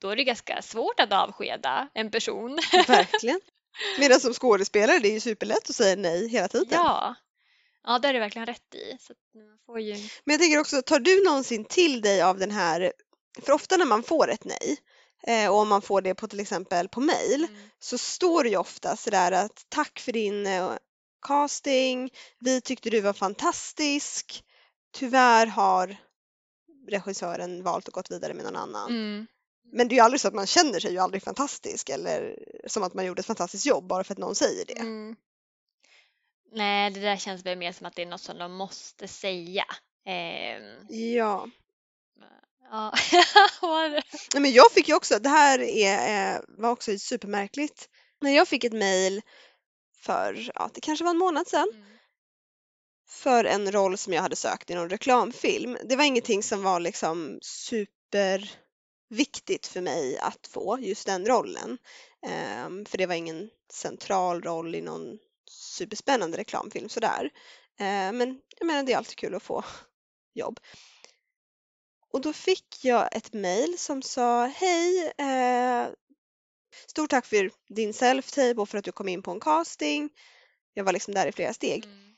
då 0.00 0.08
är 0.08 0.16
det 0.16 0.24
ganska 0.24 0.62
svårt 0.62 1.00
att 1.00 1.12
avskeda 1.12 1.88
en 1.94 2.10
person. 2.10 2.58
Verkligen. 2.88 3.40
Medan 3.98 4.20
som 4.20 4.34
skådespelare 4.34 4.98
det 4.98 5.08
är 5.08 5.12
ju 5.12 5.20
superlätt 5.20 5.70
att 5.70 5.76
säga 5.76 5.96
nej 5.96 6.28
hela 6.28 6.48
tiden. 6.48 6.68
Ja, 6.70 7.14
ja 7.84 7.98
det 7.98 8.08
är 8.08 8.12
det 8.12 8.18
verkligen 8.18 8.46
rätt 8.46 8.74
i. 8.74 8.98
Så 9.00 9.12
man 9.34 9.58
får 9.66 9.80
ju... 9.80 9.92
Men 10.24 10.32
jag 10.32 10.40
tänker 10.40 10.58
också, 10.58 10.82
tar 10.82 10.98
du 10.98 11.24
någonsin 11.24 11.64
till 11.64 12.00
dig 12.00 12.22
av 12.22 12.38
den 12.38 12.50
här, 12.50 12.92
för 13.42 13.52
ofta 13.52 13.76
när 13.76 13.86
man 13.86 14.02
får 14.02 14.30
ett 14.30 14.44
nej 14.44 14.76
eh, 15.26 15.50
och 15.50 15.56
om 15.58 15.68
man 15.68 15.82
får 15.82 16.00
det 16.02 16.14
på 16.14 16.28
till 16.28 16.40
exempel 16.40 16.88
på 16.88 17.00
mail 17.00 17.44
Mm. 17.48 17.60
så 17.78 17.98
står 17.98 18.44
det 18.44 18.50
ju 18.50 18.56
ofta 18.56 18.96
sådär 18.96 19.32
att 19.32 19.66
tack 19.68 20.00
för 20.00 20.12
din 20.12 20.46
eh, 20.46 20.72
casting, 21.26 22.10
vi 22.38 22.60
tyckte 22.60 22.90
du 22.90 23.00
var 23.00 23.12
fantastisk, 23.12 24.44
tyvärr 24.92 25.46
har 25.46 25.96
regissören 26.88 27.62
valt 27.62 27.88
att 27.88 27.94
gått 27.94 28.10
vidare 28.10 28.34
med 28.34 28.44
någon 28.44 28.56
annan. 28.56 28.90
Mm. 28.90 29.26
Men 29.72 29.88
det 29.88 29.94
är 29.94 29.96
ju 29.96 30.02
aldrig 30.02 30.20
så 30.20 30.28
att 30.28 30.34
man 30.34 30.46
känner 30.46 30.80
sig 30.80 30.92
ju 30.92 30.98
aldrig 30.98 31.22
fantastisk 31.22 31.88
eller 31.88 32.38
som 32.66 32.82
att 32.82 32.94
man 32.94 33.06
gjorde 33.06 33.20
ett 33.20 33.26
fantastiskt 33.26 33.66
jobb 33.66 33.86
bara 33.86 34.04
för 34.04 34.14
att 34.14 34.18
någon 34.18 34.34
säger 34.34 34.64
det. 34.66 34.78
Mm. 34.80 35.16
Nej, 36.52 36.90
det 36.90 37.00
där 37.00 37.16
känns 37.16 37.46
väl 37.46 37.58
mer 37.58 37.72
som 37.72 37.86
att 37.86 37.96
det 37.96 38.02
är 38.02 38.06
något 38.06 38.20
som 38.20 38.38
de 38.38 38.52
måste 38.52 39.08
säga. 39.08 39.64
Ehm, 40.06 40.86
Ja. 40.88 41.48
Ja. 42.70 42.92
Nej, 44.34 44.42
men 44.42 44.52
jag 44.52 44.72
fick 44.72 44.88
ju 44.88 44.94
också, 44.94 45.18
det 45.18 45.28
här 45.28 45.58
är, 45.60 46.34
eh, 46.34 46.40
var 46.48 46.70
också 46.70 46.98
supermärkligt. 46.98 47.88
När 48.20 48.30
jag 48.30 48.48
fick 48.48 48.64
ett 48.64 48.72
mejl 48.72 49.22
för, 50.00 50.50
ja 50.54 50.70
det 50.74 50.80
kanske 50.80 51.04
var 51.04 51.10
en 51.10 51.18
månad 51.18 51.48
sedan, 51.48 51.68
Mm. 51.74 51.86
för 53.08 53.44
en 53.44 53.72
roll 53.72 53.98
som 53.98 54.12
jag 54.12 54.22
hade 54.22 54.36
sökt 54.36 54.70
i 54.70 54.74
någon 54.74 54.90
reklamfilm. 54.90 55.78
Det 55.84 55.96
var 55.96 56.04
ingenting 56.04 56.42
som 56.42 56.62
var 56.62 56.80
liksom 56.80 57.38
superviktigt 57.42 59.66
för 59.66 59.80
mig 59.80 60.18
att 60.18 60.46
få, 60.46 60.78
just 60.80 61.06
den 61.06 61.26
rollen. 61.26 61.78
Ehm, 62.26 62.84
för 62.84 62.98
det 62.98 63.06
var 63.06 63.14
ingen 63.14 63.50
central 63.72 64.42
roll 64.42 64.74
i 64.74 64.80
någon 64.80 65.18
superspännande 65.50 66.38
reklamfilm 66.38 66.88
sådär. 66.88 67.30
Ehm, 67.78 68.16
men 68.16 68.40
jag 68.58 68.66
menar 68.66 68.82
det 68.82 68.92
är 68.92 68.96
alltid 68.96 69.16
kul 69.18 69.34
att 69.34 69.42
få 69.42 69.64
jobb. 70.34 70.60
Och 72.12 72.20
då 72.20 72.32
fick 72.32 72.84
jag 72.84 73.16
ett 73.16 73.32
mejl 73.32 73.78
som 73.78 74.02
sa 74.02 74.46
Hej! 74.46 75.12
Eh, 75.18 75.88
stort 76.86 77.10
tack 77.10 77.26
för 77.26 77.50
din 77.68 77.92
self-tape 77.92 78.56
och 78.56 78.68
för 78.68 78.78
att 78.78 78.84
du 78.84 78.92
kom 78.92 79.08
in 79.08 79.22
på 79.22 79.30
en 79.30 79.40
casting. 79.40 80.10
Jag 80.74 80.84
var 80.84 80.92
liksom 80.92 81.14
där 81.14 81.26
i 81.26 81.32
flera 81.32 81.54
steg. 81.54 81.84
Mm. 81.84 82.16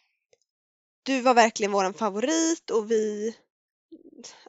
Du 1.03 1.21
var 1.21 1.35
verkligen 1.35 1.73
våran 1.73 1.95
favorit 1.95 2.71
och 2.71 2.91
vi, 2.91 3.37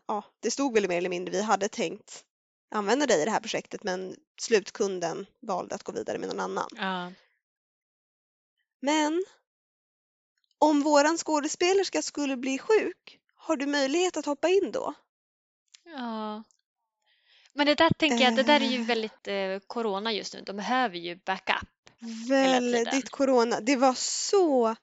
ja 0.07 0.23
det 0.39 0.51
stod 0.51 0.73
väl 0.73 0.88
mer 0.88 0.97
eller 0.97 1.09
mindre, 1.09 1.31
vi 1.31 1.41
hade 1.41 1.69
tänkt 1.69 2.25
använda 2.71 3.05
dig 3.05 3.21
i 3.21 3.25
det 3.25 3.31
här 3.31 3.39
projektet 3.39 3.83
men 3.83 4.15
slutkunden 4.41 5.25
valde 5.39 5.75
att 5.75 5.83
gå 5.83 5.91
vidare 5.91 6.17
med 6.17 6.29
någon 6.29 6.39
annan. 6.39 6.69
Ja. 6.75 7.12
Men 8.79 9.25
om 10.57 10.81
våran 10.81 11.17
skådespelerska 11.17 12.01
skulle 12.01 12.38
bli 12.38 12.57
sjuk, 12.57 13.19
har 13.35 13.55
du 13.55 13.65
möjlighet 13.65 14.17
att 14.17 14.25
hoppa 14.25 14.50
in 14.50 14.71
då? 14.71 14.93
Ja. 15.85 16.43
Men 17.53 17.65
det 17.65 17.75
där 17.75 17.89
tänker 17.89 18.23
jag, 18.23 18.35
det 18.35 18.43
där 18.43 18.61
är 18.61 18.65
ju 18.65 18.79
Eh. 18.79 18.85
väldigt 18.85 19.27
eh, 19.27 19.59
corona 19.67 20.13
just 20.13 20.33
nu. 20.33 20.41
De 20.41 20.55
behöver 20.57 20.97
ju 20.97 21.15
backup. 21.15 21.69
Väldigt 22.29 23.09
corona. 23.09 23.59
Det 23.59 23.75
var 23.75 23.93
så 23.93 24.75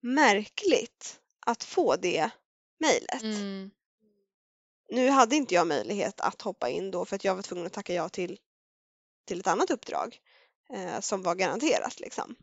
märkligt 0.00 1.20
att 1.46 1.64
få 1.64 1.96
det 1.96 2.30
mejlet. 2.78 3.22
Mm. 3.22 3.70
Nu 4.90 5.10
hade 5.10 5.36
inte 5.36 5.54
jag 5.54 5.66
möjlighet 5.66 6.20
att 6.20 6.42
hoppa 6.42 6.68
in 6.68 6.90
då 6.90 7.04
för 7.04 7.16
att 7.16 7.24
jag 7.24 7.34
var 7.34 7.42
tvungen 7.42 7.66
att 7.66 7.72
tacka 7.72 7.94
ja 7.94 8.08
till, 8.08 8.38
till 9.26 9.40
ett 9.40 9.46
annat 9.46 9.70
uppdrag 9.70 10.18
eh, 10.72 11.00
som 11.00 11.22
var 11.22 11.34
garanterat 11.34 12.00
liksom. 12.00 12.36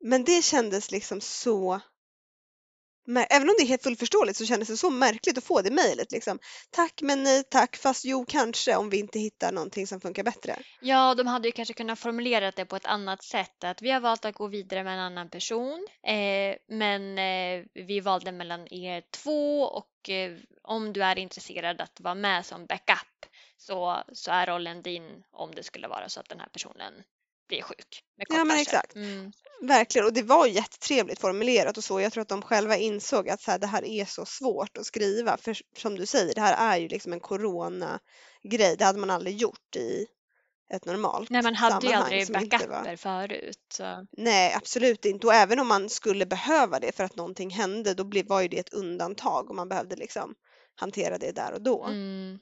Men 0.00 0.24
det 0.24 0.44
kändes 0.44 0.90
liksom 0.90 1.20
så 1.20 1.80
Även 3.08 3.48
om 3.48 3.54
det 3.58 3.64
är 3.64 3.66
helt 3.66 3.82
fullt 3.82 3.98
förståeligt 3.98 4.36
så 4.36 4.46
kändes 4.46 4.68
det 4.68 4.76
så 4.76 4.90
märkligt 4.90 5.38
att 5.38 5.44
få 5.44 5.62
det 5.62 5.70
mejlet 5.70 6.12
liksom. 6.12 6.38
Tack 6.70 7.00
men 7.02 7.22
nej 7.22 7.42
tack 7.50 7.76
fast 7.76 8.04
jo 8.04 8.24
kanske 8.28 8.76
om 8.76 8.90
vi 8.90 8.98
inte 8.98 9.18
hittar 9.18 9.52
någonting 9.52 9.86
som 9.86 10.00
funkar 10.00 10.22
bättre. 10.22 10.56
Ja, 10.80 11.14
de 11.14 11.26
hade 11.26 11.48
ju 11.48 11.52
kanske 11.52 11.74
kunnat 11.74 11.98
formulera 11.98 12.50
det 12.50 12.64
på 12.64 12.76
ett 12.76 12.86
annat 12.86 13.22
sätt. 13.22 13.64
Att 13.64 13.82
vi 13.82 13.90
har 13.90 14.00
valt 14.00 14.24
att 14.24 14.34
gå 14.34 14.46
vidare 14.46 14.84
med 14.84 14.92
en 14.92 15.00
annan 15.00 15.28
person. 15.28 15.86
Eh, 16.06 16.56
men 16.68 17.18
eh, 17.18 17.64
vi 17.74 18.00
valde 18.00 18.32
mellan 18.32 18.72
er 18.72 19.02
två 19.10 19.62
och 19.62 20.10
eh, 20.10 20.36
om 20.62 20.92
du 20.92 21.04
är 21.04 21.18
intresserad 21.18 21.80
att 21.80 22.00
vara 22.00 22.14
med 22.14 22.46
som 22.46 22.66
backup 22.66 23.26
så, 23.56 24.02
så 24.12 24.30
är 24.30 24.46
rollen 24.46 24.82
din 24.82 25.22
om 25.30 25.54
det 25.54 25.62
skulle 25.62 25.88
vara 25.88 26.08
så 26.08 26.20
att 26.20 26.28
den 26.28 26.40
här 26.40 26.48
personen 26.48 26.92
blir 27.48 27.62
sjuk. 27.62 28.04
Med 28.16 28.26
Ja, 28.30 28.44
men 28.44 28.58
exakt. 28.58 28.94
Mm. 28.94 29.32
Verkligen, 29.62 30.06
och 30.06 30.12
det 30.12 30.22
var 30.22 30.46
jättetrevligt 30.46 31.20
formulerat 31.20 31.76
och 31.76 31.84
så. 31.84 32.00
Jag 32.00 32.12
tror 32.12 32.22
att 32.22 32.28
de 32.28 32.42
själva 32.42 32.76
insåg 32.76 33.28
att 33.28 33.40
så 33.40 33.50
här, 33.50 33.58
det 33.58 33.66
här 33.66 33.84
är 33.84 34.04
så 34.04 34.24
svårt 34.26 34.76
att 34.76 34.86
skriva. 34.86 35.36
För 35.36 35.56
som 35.76 35.94
du 35.94 36.06
säger, 36.06 36.34
det 36.34 36.40
här 36.40 36.72
är 36.74 36.78
ju 36.80 36.88
liksom 36.88 37.12
en 37.12 37.20
corona-grej. 37.20 38.76
Det 38.78 38.84
hade 38.84 38.98
man 38.98 39.10
aldrig 39.10 39.36
gjort 39.36 39.76
i 39.76 40.06
ett 40.74 40.84
normalt 40.84 41.30
Nej, 41.30 41.42
man 41.42 41.54
hade 41.54 41.86
ju 41.86 41.92
aldrig 41.92 42.32
backuper 42.32 42.96
förut. 42.96 43.66
Så. 43.74 44.06
Nej, 44.12 44.54
absolut 44.54 45.04
inte. 45.04 45.26
Och 45.26 45.34
även 45.34 45.58
om 45.58 45.68
man 45.68 45.88
skulle 45.88 46.26
behöva 46.26 46.80
det 46.80 46.96
för 46.96 47.04
att 47.04 47.16
någonting 47.16 47.50
hände, 47.50 47.94
då 47.94 48.10
var 48.26 48.40
ju 48.40 48.48
det 48.48 48.58
ett 48.58 48.72
undantag 48.72 49.50
och 49.50 49.56
man 49.56 49.68
behövde 49.68 49.96
liksom 49.96 50.34
hantera 50.74 51.18
det 51.18 51.32
där 51.32 51.52
och 51.52 51.62
då. 51.62 51.84
Mm. 51.84 52.38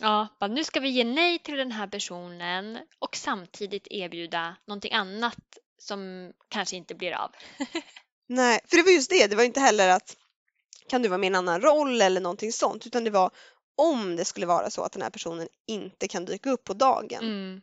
Ja, 0.00 0.28
bara, 0.40 0.50
nu 0.50 0.64
ska 0.64 0.80
vi 0.80 0.88
ge 0.88 1.04
nej 1.04 1.38
till 1.38 1.56
den 1.56 1.72
här 1.72 1.86
personen 1.86 2.78
och 2.98 3.16
samtidigt 3.16 3.86
erbjuda 3.90 4.56
någonting 4.66 4.92
annat 4.92 5.58
som 5.82 6.32
kanske 6.48 6.76
inte 6.76 6.94
blir 6.94 7.12
av. 7.12 7.30
Nej, 8.26 8.60
för 8.64 8.76
det 8.76 8.82
var 8.82 8.90
just 8.90 9.10
det. 9.10 9.26
Det 9.26 9.36
var 9.36 9.44
inte 9.44 9.60
heller 9.60 9.88
att 9.88 10.16
kan 10.88 11.02
du 11.02 11.08
vara 11.08 11.18
med 11.18 11.26
i 11.26 11.28
en 11.28 11.34
annan 11.34 11.60
roll 11.60 12.00
eller 12.02 12.20
någonting 12.20 12.52
sånt, 12.52 12.86
utan 12.86 13.04
det 13.04 13.10
var 13.10 13.30
om 13.76 14.16
det 14.16 14.24
skulle 14.24 14.46
vara 14.46 14.70
så 14.70 14.82
att 14.82 14.92
den 14.92 15.02
här 15.02 15.10
personen 15.10 15.48
inte 15.66 16.08
kan 16.08 16.24
dyka 16.24 16.50
upp 16.50 16.64
på 16.64 16.74
dagen. 16.74 17.22
Mm. 17.24 17.62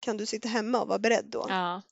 Kan 0.00 0.16
du 0.16 0.26
sitta 0.26 0.48
hemma 0.48 0.80
och 0.80 0.88
vara 0.88 0.98
beredd 0.98 1.24
då? 1.24 1.46
Ja. 1.48 1.82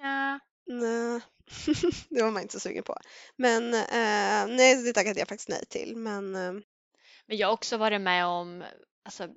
Ja. 0.00 0.38
Nej, 0.66 1.20
det 2.08 2.22
var 2.22 2.30
man 2.30 2.42
inte 2.42 2.54
så 2.54 2.60
sugen 2.60 2.82
på. 2.84 2.96
Men 3.36 3.74
eh, 3.74 4.56
nej, 4.56 4.82
det 4.82 4.92
tackade 4.92 5.18
jag 5.18 5.28
faktiskt 5.28 5.48
nej 5.48 5.66
till. 5.66 5.96
Men 5.96 6.34
eh, 6.34 6.52
Men 7.26 7.36
jag 7.36 7.48
har 7.48 7.52
också 7.52 7.76
varit 7.76 8.00
med 8.00 8.26
om, 8.26 8.64
alltså, 9.04 9.28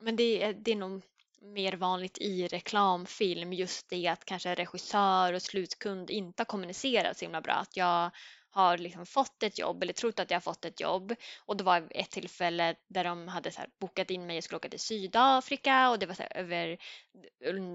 men 0.00 0.16
det, 0.16 0.42
är- 0.42 0.52
det 0.52 0.72
är 0.72 0.76
nog 0.76 1.02
mer 1.44 1.72
vanligt 1.72 2.18
i 2.18 2.46
reklamfilm 2.46 3.52
just 3.52 3.88
det 3.88 4.08
att 4.08 4.24
kanske 4.24 4.54
regissör 4.54 5.32
och 5.32 5.42
slutkund 5.42 6.10
inte 6.10 6.40
har 6.40 6.44
kommunicerat 6.44 7.18
så 7.18 7.24
himla 7.24 7.40
bra. 7.40 7.54
Att 7.54 7.76
jag 7.76 8.10
har 8.50 8.78
liksom 8.78 9.06
fått 9.06 9.42
ett 9.42 9.58
jobb 9.58 9.82
eller 9.82 9.92
trott 9.92 10.20
att 10.20 10.30
jag 10.30 10.36
har 10.36 10.40
fått 10.40 10.64
ett 10.64 10.80
jobb 10.80 11.14
och 11.46 11.56
det 11.56 11.64
var 11.64 11.88
ett 11.90 12.10
tillfälle 12.10 12.74
där 12.88 13.04
de 13.04 13.28
hade 13.28 13.50
så 13.50 13.60
här 13.60 13.70
bokat 13.80 14.10
in 14.10 14.26
mig 14.26 14.38
och 14.38 14.44
skulle 14.44 14.56
åka 14.56 14.68
till 14.68 14.80
Sydafrika 14.80 15.90
och 15.90 15.98
det 15.98 16.06
var 16.06 16.14
så 16.14 16.22
här 16.22 16.36
över 16.36 16.78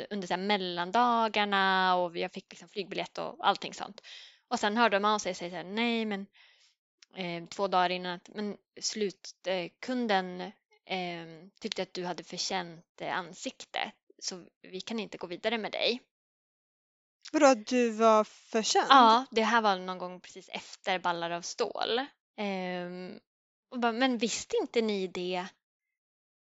under, 0.10 0.28
så 0.28 0.34
här 0.34 0.42
mellandagarna 0.42 1.96
och 1.96 2.18
jag 2.18 2.34
fick 2.34 2.46
liksom 2.50 2.70
flygbiljett 2.70 3.18
och 3.18 3.48
allting 3.48 3.74
sånt. 3.74 4.02
Och 4.48 4.60
sen 4.60 4.78
hörde 4.78 4.96
de 4.96 5.06
av 5.06 5.20
sig 5.20 5.30
och 5.30 5.38
säger 5.38 5.52
så 5.52 5.56
här, 5.56 5.64
nej 5.64 6.06
men 6.06 6.26
eh, 7.16 7.46
två 7.46 7.68
dagar 7.68 7.90
innan 7.90 8.16
att 8.16 8.30
men 8.36 8.58
slutkunden 8.82 10.42
eh, 10.42 10.52
tyckte 11.60 11.81
att 11.81 11.93
du 11.93 12.05
hade 12.05 12.24
förtjänt 12.24 13.01
eh, 13.01 13.17
ansikte 13.17 13.91
så 14.22 14.46
vi 14.62 14.81
kan 14.81 15.00
inte 15.00 15.17
gå 15.17 15.27
vidare 15.27 15.58
med 15.58 15.72
dig. 15.72 16.01
vadå, 17.31 17.46
att 17.46 17.67
du 17.67 17.91
var 17.91 18.24
för 18.24 18.62
känd? 18.62 18.88
Ja, 18.89 19.25
det 19.31 19.43
här 19.43 19.62
var 19.62 19.77
någon 19.77 19.98
gång 19.98 20.22
precis 20.22 20.50
efter 20.50 21.00
Ballar 21.00 21.31
av 21.31 21.41
stål. 21.41 22.05
Ehm, 22.38 23.19
och 23.72 23.79
bara, 23.79 23.91
men 23.91 24.17
visste 24.17 24.58
inte 24.58 24.81
ni 24.81 25.08
det? 25.08 25.46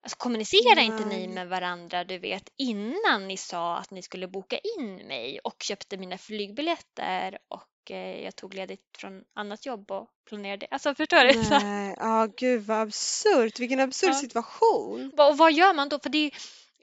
Alltså 0.03 0.17
kommunicerade 0.17 0.81
inte 0.81 1.05
ni 1.05 1.27
med 1.27 1.49
varandra, 1.49 2.03
du 2.03 2.19
vet, 2.19 2.49
innan 2.57 3.27
ni 3.27 3.37
sa 3.37 3.77
att 3.77 3.91
ni 3.91 4.01
skulle 4.01 4.27
boka 4.27 4.57
in 4.77 4.95
mig 4.95 5.39
och 5.39 5.63
köpte 5.63 5.97
mina 5.97 6.17
flygbiljetter 6.17 7.37
och 7.47 7.67
jag 7.97 8.35
tog 8.35 8.53
ledigt 8.53 8.97
från 8.97 9.23
annat 9.35 9.65
jobb 9.65 9.91
och 9.91 10.07
planerade. 10.29 10.67
Alltså 10.71 10.95
förstår 10.95 11.33
du? 11.33 11.49
Nej, 11.65 11.95
ja 11.97 12.27
gud 12.37 12.61
vad 12.65 12.77
absurt. 12.81 13.59
Vilken 13.59 13.79
absurd 13.79 14.09
Ja. 14.09 14.13
situation. 14.13 15.11
och 15.17 15.37
vad 15.37 15.53
gör 15.53 15.73
man 15.73 15.89
då? 15.89 15.99
För 15.99 16.15
är- 16.15 16.31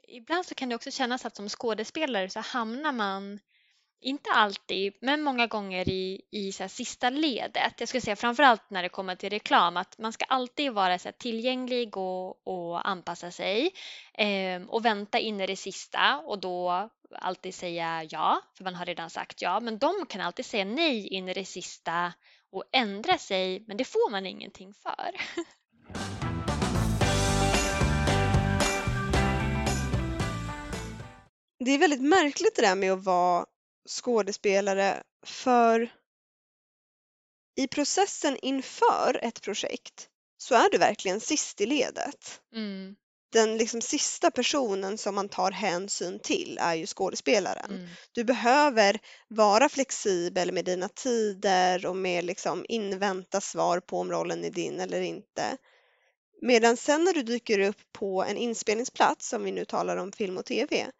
ibland 0.07 0.45
så 0.45 0.55
kan 0.55 0.69
det 0.69 0.75
också 0.75 0.91
kännas 0.91 1.25
att 1.25 1.35
som 1.35 1.49
skådespelare 1.49 2.29
så 2.29 2.39
hamnar 2.39 2.91
man 2.91 3.39
inte 4.01 4.29
alltid, 4.31 4.93
men 5.01 5.21
många 5.21 5.47
gånger 5.47 5.89
i, 5.89 6.21
i 6.31 6.51
så 6.51 6.69
sista 6.69 7.09
ledet. 7.09 7.73
Jag 7.79 7.89
skulle 7.89 8.01
säga 8.01 8.15
framförallt 8.15 8.69
när 8.69 8.83
det 8.83 8.89
kommer 8.89 9.15
till 9.15 9.29
reklam 9.29 9.77
att 9.77 9.97
man 9.97 10.13
ska 10.13 10.25
alltid 10.25 10.71
vara 10.73 10.99
så 10.99 11.09
tillgänglig 11.19 11.97
och, 11.97 12.47
och 12.47 12.87
anpassa 12.89 13.31
sig 13.31 13.71
eh, 14.13 14.61
och 14.67 14.85
vänta 14.85 15.19
in 15.19 15.41
i 15.41 15.47
det 15.47 15.55
sista 15.55 16.17
och 16.17 16.39
då 16.39 16.89
alltid 17.15 17.55
säga 17.55 18.03
ja, 18.03 18.41
för 18.57 18.63
man 18.63 18.75
har 18.75 18.85
redan 18.85 19.09
sagt 19.09 19.41
ja. 19.41 19.59
Men 19.59 19.77
de 19.77 20.05
kan 20.09 20.21
alltid 20.21 20.45
säga 20.45 20.65
nej 20.65 21.07
in 21.07 21.29
i 21.29 21.33
det 21.33 21.45
sista 21.45 22.13
och 22.51 22.63
ändra 22.71 23.17
sig, 23.17 23.63
men 23.67 23.77
det 23.77 23.85
får 23.85 24.11
man 24.11 24.25
ingenting 24.25 24.73
för. 24.73 25.11
Det 31.59 31.71
är 31.71 31.77
väldigt 31.77 32.01
märkligt 32.01 32.55
det 32.55 32.61
där 32.61 32.75
med 32.75 32.93
att 32.93 33.03
vara 33.03 33.45
skådespelare 33.89 35.03
för 35.25 35.89
i 37.55 37.67
processen 37.67 38.37
inför 38.41 39.19
ett 39.23 39.41
projekt 39.41 40.09
så 40.37 40.55
är 40.55 40.69
du 40.71 40.77
verkligen 40.77 41.19
sist 41.19 41.61
i 41.61 41.65
ledet. 41.65 42.41
Mm. 42.53 42.95
Den 43.29 43.57
liksom 43.57 43.81
sista 43.81 44.31
personen 44.31 44.97
som 44.97 45.15
man 45.15 45.29
tar 45.29 45.51
hänsyn 45.51 46.19
till 46.19 46.57
är 46.61 46.75
ju 46.75 46.85
skådespelaren. 46.85 47.71
Mm. 47.71 47.87
Du 48.11 48.23
behöver 48.23 48.99
vara 49.27 49.69
flexibel 49.69 50.51
med 50.51 50.65
dina 50.65 50.89
tider 50.89 51.85
och 51.85 51.95
med 51.95 52.25
liksom 52.25 52.65
invänta 52.69 53.41
svar 53.41 53.79
på 53.79 53.99
om 53.99 54.11
rollen 54.11 54.43
är 54.43 54.49
din 54.49 54.79
eller 54.79 55.01
inte. 55.01 55.57
Medan 56.41 56.77
sen 56.77 57.03
när 57.03 57.13
du 57.13 57.23
dyker 57.23 57.59
upp 57.59 57.81
på 57.93 58.23
en 58.23 58.37
inspelningsplats, 58.37 59.29
som 59.29 59.43
vi 59.43 59.51
nu 59.51 59.65
talar 59.65 59.97
om 59.97 60.11
film 60.11 60.37
och 60.37 60.45
tv, 60.45 60.91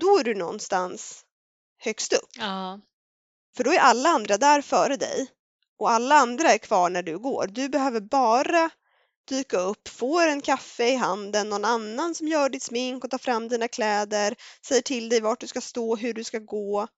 då 0.00 0.18
är 0.18 0.24
du 0.24 0.34
någonstans 0.34 1.24
högst 1.78 2.12
upp. 2.12 2.30
Ja. 2.38 2.80
För 3.56 3.64
då 3.64 3.72
är 3.72 3.78
alla 3.78 4.08
andra 4.08 4.36
där 4.36 4.62
före 4.62 4.96
dig 4.96 5.28
och 5.78 5.90
alla 5.90 6.14
andra 6.14 6.52
är 6.52 6.58
kvar 6.58 6.90
när 6.90 7.02
du 7.02 7.18
går. 7.18 7.46
Du 7.46 7.68
behöver 7.68 8.00
bara 8.00 8.70
dyka 9.28 9.58
upp, 9.58 9.88
få 9.88 10.20
en 10.20 10.40
kaffe 10.40 10.88
i 10.88 10.94
handen, 10.94 11.48
någon 11.48 11.64
annan 11.64 12.14
som 12.14 12.28
gör 12.28 12.48
ditt 12.48 12.62
smink 12.62 13.04
och 13.04 13.10
tar 13.10 13.18
fram 13.18 13.48
dina 13.48 13.68
kläder, 13.68 14.34
säger 14.66 14.82
till 14.82 15.08
dig 15.08 15.20
vart 15.20 15.40
du 15.40 15.46
ska 15.46 15.60
stå, 15.60 15.96
hur 15.96 16.14
du 16.14 16.24
ska 16.24 16.38
gå 16.38 16.88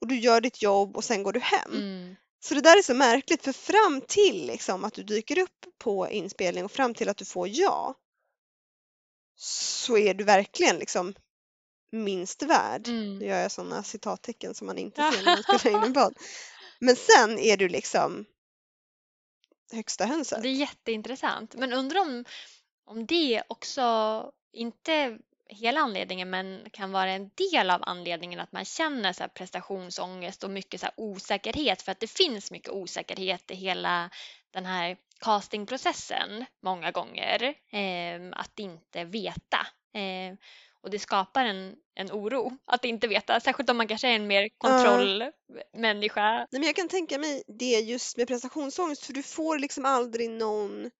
och 0.00 0.06
du 0.06 0.18
gör 0.18 0.40
ditt 0.40 0.62
jobb 0.62 0.96
och 0.96 1.04
sen 1.04 1.22
går 1.22 1.32
du 1.32 1.40
hem. 1.40 1.72
Mm. 1.72 2.16
Så 2.40 2.54
det 2.54 2.60
där 2.60 2.78
är 2.78 2.82
så 2.82 2.94
märkligt 2.94 3.44
för 3.44 3.52
fram 3.52 4.00
till 4.08 4.46
liksom 4.46 4.84
att 4.84 4.94
du 4.94 5.02
dyker 5.02 5.38
upp 5.38 5.66
på 5.78 6.10
inspelning 6.10 6.64
och 6.64 6.72
fram 6.72 6.94
till 6.94 7.08
att 7.08 7.16
du 7.16 7.24
får 7.24 7.48
ja 7.48 7.94
så 9.36 9.98
är 9.98 10.14
du 10.14 10.24
verkligen 10.24 10.76
liksom 10.76 11.14
minst 11.92 12.42
värd. 12.42 12.88
Mm. 12.88 13.18
Nu 13.18 13.26
gör 13.26 13.38
jag 13.38 13.52
sådana 13.52 13.82
citattecken 13.82 14.54
som 14.54 14.66
man 14.66 14.78
inte 14.78 15.02
ser 15.12 15.24
när 15.24 15.34
man 15.34 15.58
spelar 15.58 15.78
in 15.78 15.84
en 15.84 15.94
podd. 15.94 16.14
Men 16.80 16.96
sen 16.96 17.38
är 17.38 17.56
du 17.56 17.68
liksom 17.68 18.24
högsta 19.72 20.04
hönset. 20.06 20.42
Det 20.42 20.48
är 20.48 20.52
jätteintressant. 20.52 21.54
Men 21.54 21.72
undrar 21.72 22.00
om, 22.00 22.24
om 22.84 23.06
det 23.06 23.42
också, 23.48 24.32
inte 24.52 25.18
hela 25.48 25.80
anledningen, 25.80 26.30
men 26.30 26.70
kan 26.72 26.92
vara 26.92 27.10
en 27.10 27.30
del 27.34 27.70
av 27.70 27.82
anledningen 27.86 28.40
att 28.40 28.52
man 28.52 28.64
känner 28.64 29.12
så 29.12 29.22
här 29.22 29.28
prestationsångest 29.28 30.44
och 30.44 30.50
mycket 30.50 30.80
så 30.80 30.86
här 30.86 30.94
osäkerhet 30.96 31.82
för 31.82 31.92
att 31.92 32.00
det 32.00 32.10
finns 32.10 32.50
mycket 32.50 32.70
osäkerhet 32.70 33.50
i 33.50 33.54
hela 33.54 34.10
den 34.50 34.66
här 34.66 34.96
castingprocessen 35.20 36.44
många 36.62 36.90
gånger. 36.90 37.54
Eh, 37.70 38.20
att 38.32 38.58
inte 38.58 39.04
veta. 39.04 39.66
Eh, 39.92 40.34
och 40.86 40.90
det 40.90 40.98
skapar 40.98 41.44
en, 41.44 41.74
en 41.94 42.12
oro 42.12 42.52
att 42.66 42.84
inte 42.84 43.06
veta, 43.06 43.40
särskilt 43.40 43.70
om 43.70 43.76
man 43.76 43.88
kanske 43.88 44.08
är 44.08 44.14
en 44.14 44.26
mer 44.26 44.48
kontrollmänniska. 44.58 46.36
Nej, 46.36 46.46
men 46.50 46.62
jag 46.62 46.76
kan 46.76 46.88
tänka 46.88 47.18
mig 47.18 47.42
det 47.46 47.80
just 47.80 48.16
med 48.16 48.28
prestationsångest 48.28 49.06
för 49.06 49.12
du 49.12 49.22
får 49.22 49.58
liksom 49.58 49.84
aldrig 49.84 50.30
någon 50.30 50.90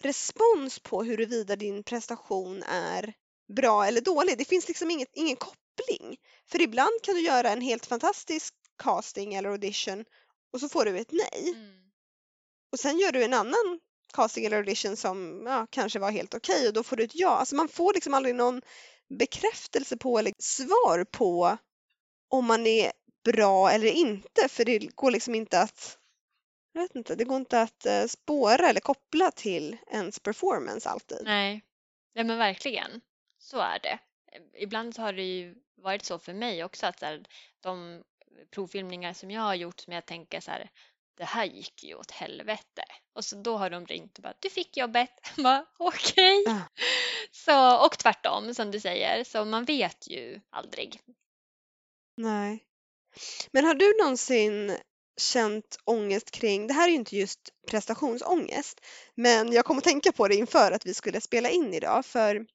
respons 0.00 0.78
på 0.78 1.02
huruvida 1.02 1.56
din 1.56 1.82
prestation 1.82 2.62
är 2.62 3.14
bra 3.56 3.86
eller 3.86 4.00
dålig. 4.00 4.38
Det 4.38 4.44
finns 4.44 4.68
liksom 4.68 4.90
inget, 4.90 5.08
ingen 5.12 5.36
koppling. 5.36 6.16
För 6.50 6.60
ibland 6.60 7.02
kan 7.02 7.14
du 7.14 7.20
göra 7.20 7.50
en 7.50 7.60
helt 7.60 7.86
fantastisk 7.86 8.54
casting 8.82 9.34
eller 9.34 9.48
audition 9.48 10.04
och 10.52 10.60
så 10.60 10.68
får 10.68 10.84
du 10.84 10.98
ett 10.98 11.12
nej. 11.12 11.52
Mm. 11.54 11.90
Och 12.72 12.78
sen 12.78 12.98
gör 12.98 13.12
du 13.12 13.24
en 13.24 13.34
annan 13.34 13.80
casting 14.14 14.44
eller 14.44 14.56
audition 14.56 14.96
som 14.96 15.42
ja, 15.46 15.66
kanske 15.70 15.98
var 15.98 16.10
helt 16.10 16.34
okej 16.34 16.54
okay, 16.54 16.68
och 16.68 16.74
då 16.74 16.82
får 16.82 16.96
du 16.96 17.04
ett 17.04 17.14
ja. 17.14 17.30
Alltså 17.30 17.54
man 17.54 17.68
får 17.68 17.94
liksom 17.94 18.14
aldrig 18.14 18.34
någon 18.34 18.62
bekräftelse 19.08 19.96
på 19.96 20.18
eller 20.18 20.32
svar 20.38 21.04
på 21.04 21.58
om 22.28 22.46
man 22.46 22.66
är 22.66 22.92
bra 23.24 23.70
eller 23.70 23.88
inte 23.88 24.48
för 24.48 24.64
det 24.64 24.78
går 24.78 25.10
liksom 25.10 25.34
inte 25.34 25.60
att 25.60 25.98
jag 26.72 26.82
vet 26.82 26.96
inte, 26.96 27.14
det 27.14 27.24
går 27.24 27.36
inte 27.36 27.60
att 27.60 27.86
uh, 27.86 28.06
spåra 28.06 28.68
eller 28.68 28.80
koppla 28.80 29.30
till 29.30 29.76
ens 29.90 30.20
performance 30.20 30.88
alltid. 30.88 31.18
Nej, 31.24 31.62
Nej 32.14 32.24
men 32.24 32.38
verkligen. 32.38 33.00
Så 33.38 33.58
är 33.58 33.78
det. 33.82 33.98
Ibland 34.58 34.94
så 34.94 35.02
har 35.02 35.12
det 35.12 35.22
ju 35.22 35.54
varit 35.74 36.04
så 36.04 36.18
för 36.18 36.34
mig 36.34 36.64
också 36.64 36.86
att 36.86 37.02
här, 37.02 37.24
de 37.60 38.02
provfilmningar 38.50 39.12
som 39.12 39.30
jag 39.30 39.42
har 39.42 39.54
gjort 39.54 39.80
som 39.80 39.92
jag 39.92 40.06
tänker 40.06 40.40
så 40.40 40.50
här, 40.50 40.70
det 41.16 41.24
här 41.24 41.44
gick 41.44 41.84
ju 41.84 41.94
åt 41.94 42.10
helvete. 42.10 42.82
Och 43.12 43.24
så 43.24 43.36
då 43.36 43.56
har 43.56 43.70
de 43.70 43.86
ringt 43.86 44.18
och 44.18 44.22
bara, 44.22 44.34
du 44.40 44.50
fick 44.50 44.76
jobbet. 44.76 45.10
Okej. 45.78 46.42
Okay. 46.42 46.54
Ja. 46.54 46.62
Och 47.84 47.98
tvärtom 47.98 48.54
som 48.54 48.70
du 48.70 48.80
säger, 48.80 49.24
så 49.24 49.44
man 49.44 49.64
vet 49.64 50.08
ju 50.08 50.40
aldrig. 50.50 51.00
Nej. 52.16 52.64
Men 53.50 53.64
har 53.64 53.74
du 53.74 53.96
någonsin 54.02 54.76
känt 55.20 55.78
ångest 55.84 56.30
kring, 56.30 56.66
det 56.66 56.74
här 56.74 56.88
är 56.88 56.90
ju 56.90 56.96
inte 56.96 57.16
just 57.16 57.40
prestationsångest, 57.66 58.80
men 59.14 59.52
jag 59.52 59.64
kom 59.64 59.78
att 59.78 59.84
tänka 59.84 60.12
på 60.12 60.28
det 60.28 60.34
inför 60.34 60.72
att 60.72 60.86
vi 60.86 60.94
skulle 60.94 61.20
spela 61.20 61.50
in 61.50 61.74
idag 61.74 62.06
för 62.06 62.46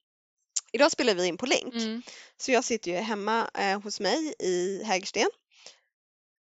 idag 0.72 0.92
spelar 0.92 1.14
vi 1.14 1.26
in 1.26 1.36
på 1.36 1.46
länk. 1.46 1.74
Mm. 1.74 2.02
Så 2.36 2.52
jag 2.52 2.64
sitter 2.64 2.90
ju 2.90 2.96
hemma 2.96 3.50
eh, 3.54 3.80
hos 3.80 4.00
mig 4.00 4.34
i 4.38 4.82
Hägersten 4.84 5.28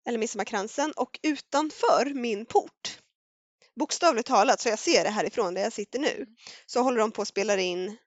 eller 0.07 0.17
Midsommarkransen 0.17 0.91
och 0.91 1.19
utanför 1.23 2.13
min 2.13 2.45
port, 2.45 2.99
bokstavligt 3.79 4.27
talat 4.27 4.61
så 4.61 4.69
jag 4.69 4.79
ser 4.79 5.03
det 5.03 5.09
härifrån 5.09 5.53
där 5.53 5.61
jag 5.61 5.73
sitter 5.73 5.99
nu, 5.99 6.27
så 6.65 6.81
håller 6.81 6.97
de 6.97 7.11
på 7.11 7.21
att 7.21 7.27
spela 7.27 7.59
in 7.59 7.97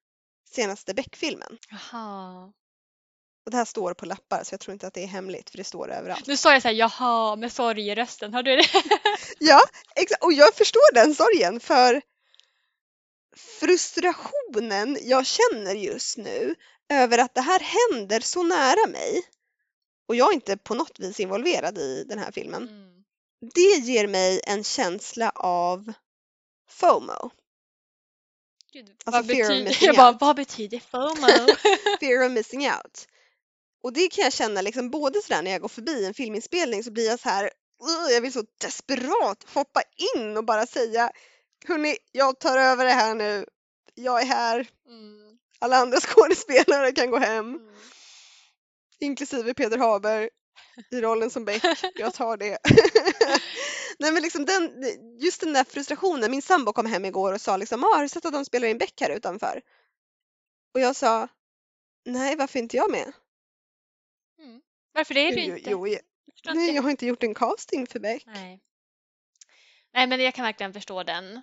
senaste 0.54 0.94
Beck-filmen. 0.94 1.58
Jaha. 1.70 2.52
Och 3.44 3.50
det 3.50 3.56
här 3.56 3.64
står 3.64 3.94
på 3.94 4.06
lappar 4.06 4.44
så 4.44 4.52
jag 4.52 4.60
tror 4.60 4.72
inte 4.72 4.86
att 4.86 4.94
det 4.94 5.02
är 5.02 5.06
hemligt 5.06 5.50
för 5.50 5.58
det 5.58 5.64
står 5.64 5.90
överallt. 5.90 6.26
Nu 6.26 6.36
sa 6.36 6.52
jag 6.52 6.62
så 6.62 6.68
här 6.68 6.74
jaha 6.74 7.36
med 7.36 7.52
sorg 7.52 7.88
i 7.88 7.94
rösten, 7.94 8.34
har 8.34 8.42
du 8.42 8.56
det? 8.56 8.68
ja, 9.38 9.60
exakt. 9.96 10.24
Och 10.24 10.32
jag 10.32 10.54
förstår 10.54 10.94
den 10.94 11.14
sorgen 11.14 11.60
för 11.60 12.02
frustrationen 13.36 14.98
jag 15.02 15.26
känner 15.26 15.74
just 15.74 16.18
nu 16.18 16.54
över 16.88 17.18
att 17.18 17.34
det 17.34 17.40
här 17.40 17.60
händer 17.60 18.20
så 18.20 18.42
nära 18.42 18.86
mig 18.86 19.22
och 20.08 20.16
jag 20.16 20.30
är 20.30 20.34
inte 20.34 20.56
på 20.56 20.74
något 20.74 21.00
vis 21.00 21.20
involverad 21.20 21.78
i 21.78 22.04
den 22.08 22.18
här 22.18 22.32
filmen. 22.32 22.68
Mm. 22.68 23.04
Det 23.54 23.76
ger 23.84 24.06
mig 24.06 24.40
en 24.44 24.64
känsla 24.64 25.30
av 25.34 25.92
FOMO. 26.70 27.30
Gud, 28.74 28.90
Alltså 29.04 29.18
vad, 29.18 29.26
betyder, 29.26 29.78
jag 29.80 29.96
bara, 29.96 30.12
vad 30.12 30.36
betyder 30.36 30.78
FOMO? 30.78 31.56
Fear 32.00 32.26
of 32.26 32.32
missing 32.32 32.66
out. 32.70 33.08
Och 33.82 33.92
det 33.92 34.08
kan 34.08 34.24
jag 34.24 34.32
känna 34.32 34.60
liksom 34.60 34.90
både 34.90 35.22
sådär 35.22 35.42
när 35.42 35.50
jag 35.50 35.60
går 35.60 35.68
förbi 35.68 36.04
en 36.04 36.14
filminspelning 36.14 36.84
så 36.84 36.90
blir 36.90 37.06
jag 37.06 37.20
så 37.20 37.28
här, 37.28 37.50
jag 38.10 38.20
vill 38.20 38.32
så 38.32 38.44
desperat 38.60 39.44
hoppa 39.54 39.82
in 40.14 40.36
och 40.36 40.44
bara 40.44 40.66
säga 40.66 41.10
Hörni, 41.66 41.96
jag 42.12 42.38
tar 42.38 42.58
över 42.58 42.84
det 42.84 42.90
här 42.90 43.14
nu. 43.14 43.46
Jag 43.94 44.22
är 44.22 44.26
här. 44.26 44.66
Mm. 44.88 45.38
Alla 45.58 45.76
andra 45.76 46.00
skådespelare 46.00 46.92
kan 46.92 47.10
gå 47.10 47.18
hem. 47.18 47.54
Mm. 47.54 47.74
Inklusive 49.00 49.54
Peter 49.54 49.78
Haber 49.78 50.30
i 50.90 51.00
rollen 51.00 51.30
som 51.30 51.44
Beck. 51.44 51.64
Jag 51.94 52.14
tar 52.14 52.36
det. 52.36 52.58
Nej 53.98 54.12
men 54.12 54.22
liksom 54.22 54.44
den, 54.44 54.84
just 55.18 55.40
den 55.40 55.52
där 55.52 55.64
frustrationen. 55.64 56.30
Min 56.30 56.42
sambo 56.42 56.72
kom 56.72 56.86
hem 56.86 57.04
igår 57.04 57.32
och 57.32 57.40
sa 57.40 57.56
liksom, 57.56 57.84
ah, 57.84 57.94
har 57.94 58.02
du 58.02 58.08
sett 58.08 58.24
att 58.24 58.32
de 58.32 58.44
spelar 58.44 58.68
in 58.68 58.78
Beck 58.78 59.00
här 59.00 59.10
utanför? 59.10 59.62
Och 60.74 60.80
jag 60.80 60.96
sa, 60.96 61.28
nej 62.04 62.36
varför 62.36 62.58
inte 62.58 62.76
jag 62.76 62.90
med? 62.90 63.12
Varför 64.94 65.16
är 65.16 65.32
du 65.32 65.42
inte? 65.42 65.70
jo, 65.70 65.86
jag, 65.86 66.00
nej, 66.54 66.74
jag 66.74 66.82
har 66.82 66.90
inte 66.90 67.06
gjort 67.06 67.22
en 67.22 67.34
casting 67.34 67.86
för 67.86 67.98
Beck. 67.98 68.26
Nej. 68.26 68.60
Nej, 69.92 70.06
men 70.06 70.20
jag 70.20 70.34
kan 70.34 70.44
verkligen 70.44 70.72
förstå 70.72 71.02
den, 71.02 71.42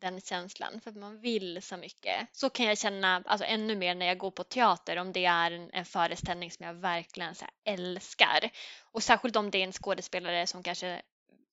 den 0.00 0.20
känslan 0.20 0.80
för 0.80 0.90
att 0.90 0.96
man 0.96 1.20
vill 1.20 1.62
så 1.62 1.76
mycket. 1.76 2.28
Så 2.32 2.50
kan 2.50 2.66
jag 2.66 2.78
känna 2.78 3.22
alltså, 3.26 3.46
ännu 3.46 3.76
mer 3.76 3.94
när 3.94 4.06
jag 4.06 4.18
går 4.18 4.30
på 4.30 4.44
teater 4.44 4.96
om 4.96 5.12
det 5.12 5.24
är 5.24 5.50
en, 5.50 5.70
en 5.72 5.84
föreställning 5.84 6.50
som 6.50 6.66
jag 6.66 6.74
verkligen 6.74 7.34
så 7.34 7.46
älskar. 7.64 8.50
Och 8.92 9.02
särskilt 9.02 9.36
om 9.36 9.50
det 9.50 9.58
är 9.58 9.64
en 9.64 9.72
skådespelare 9.72 10.46
som 10.46 10.62
kanske 10.62 11.02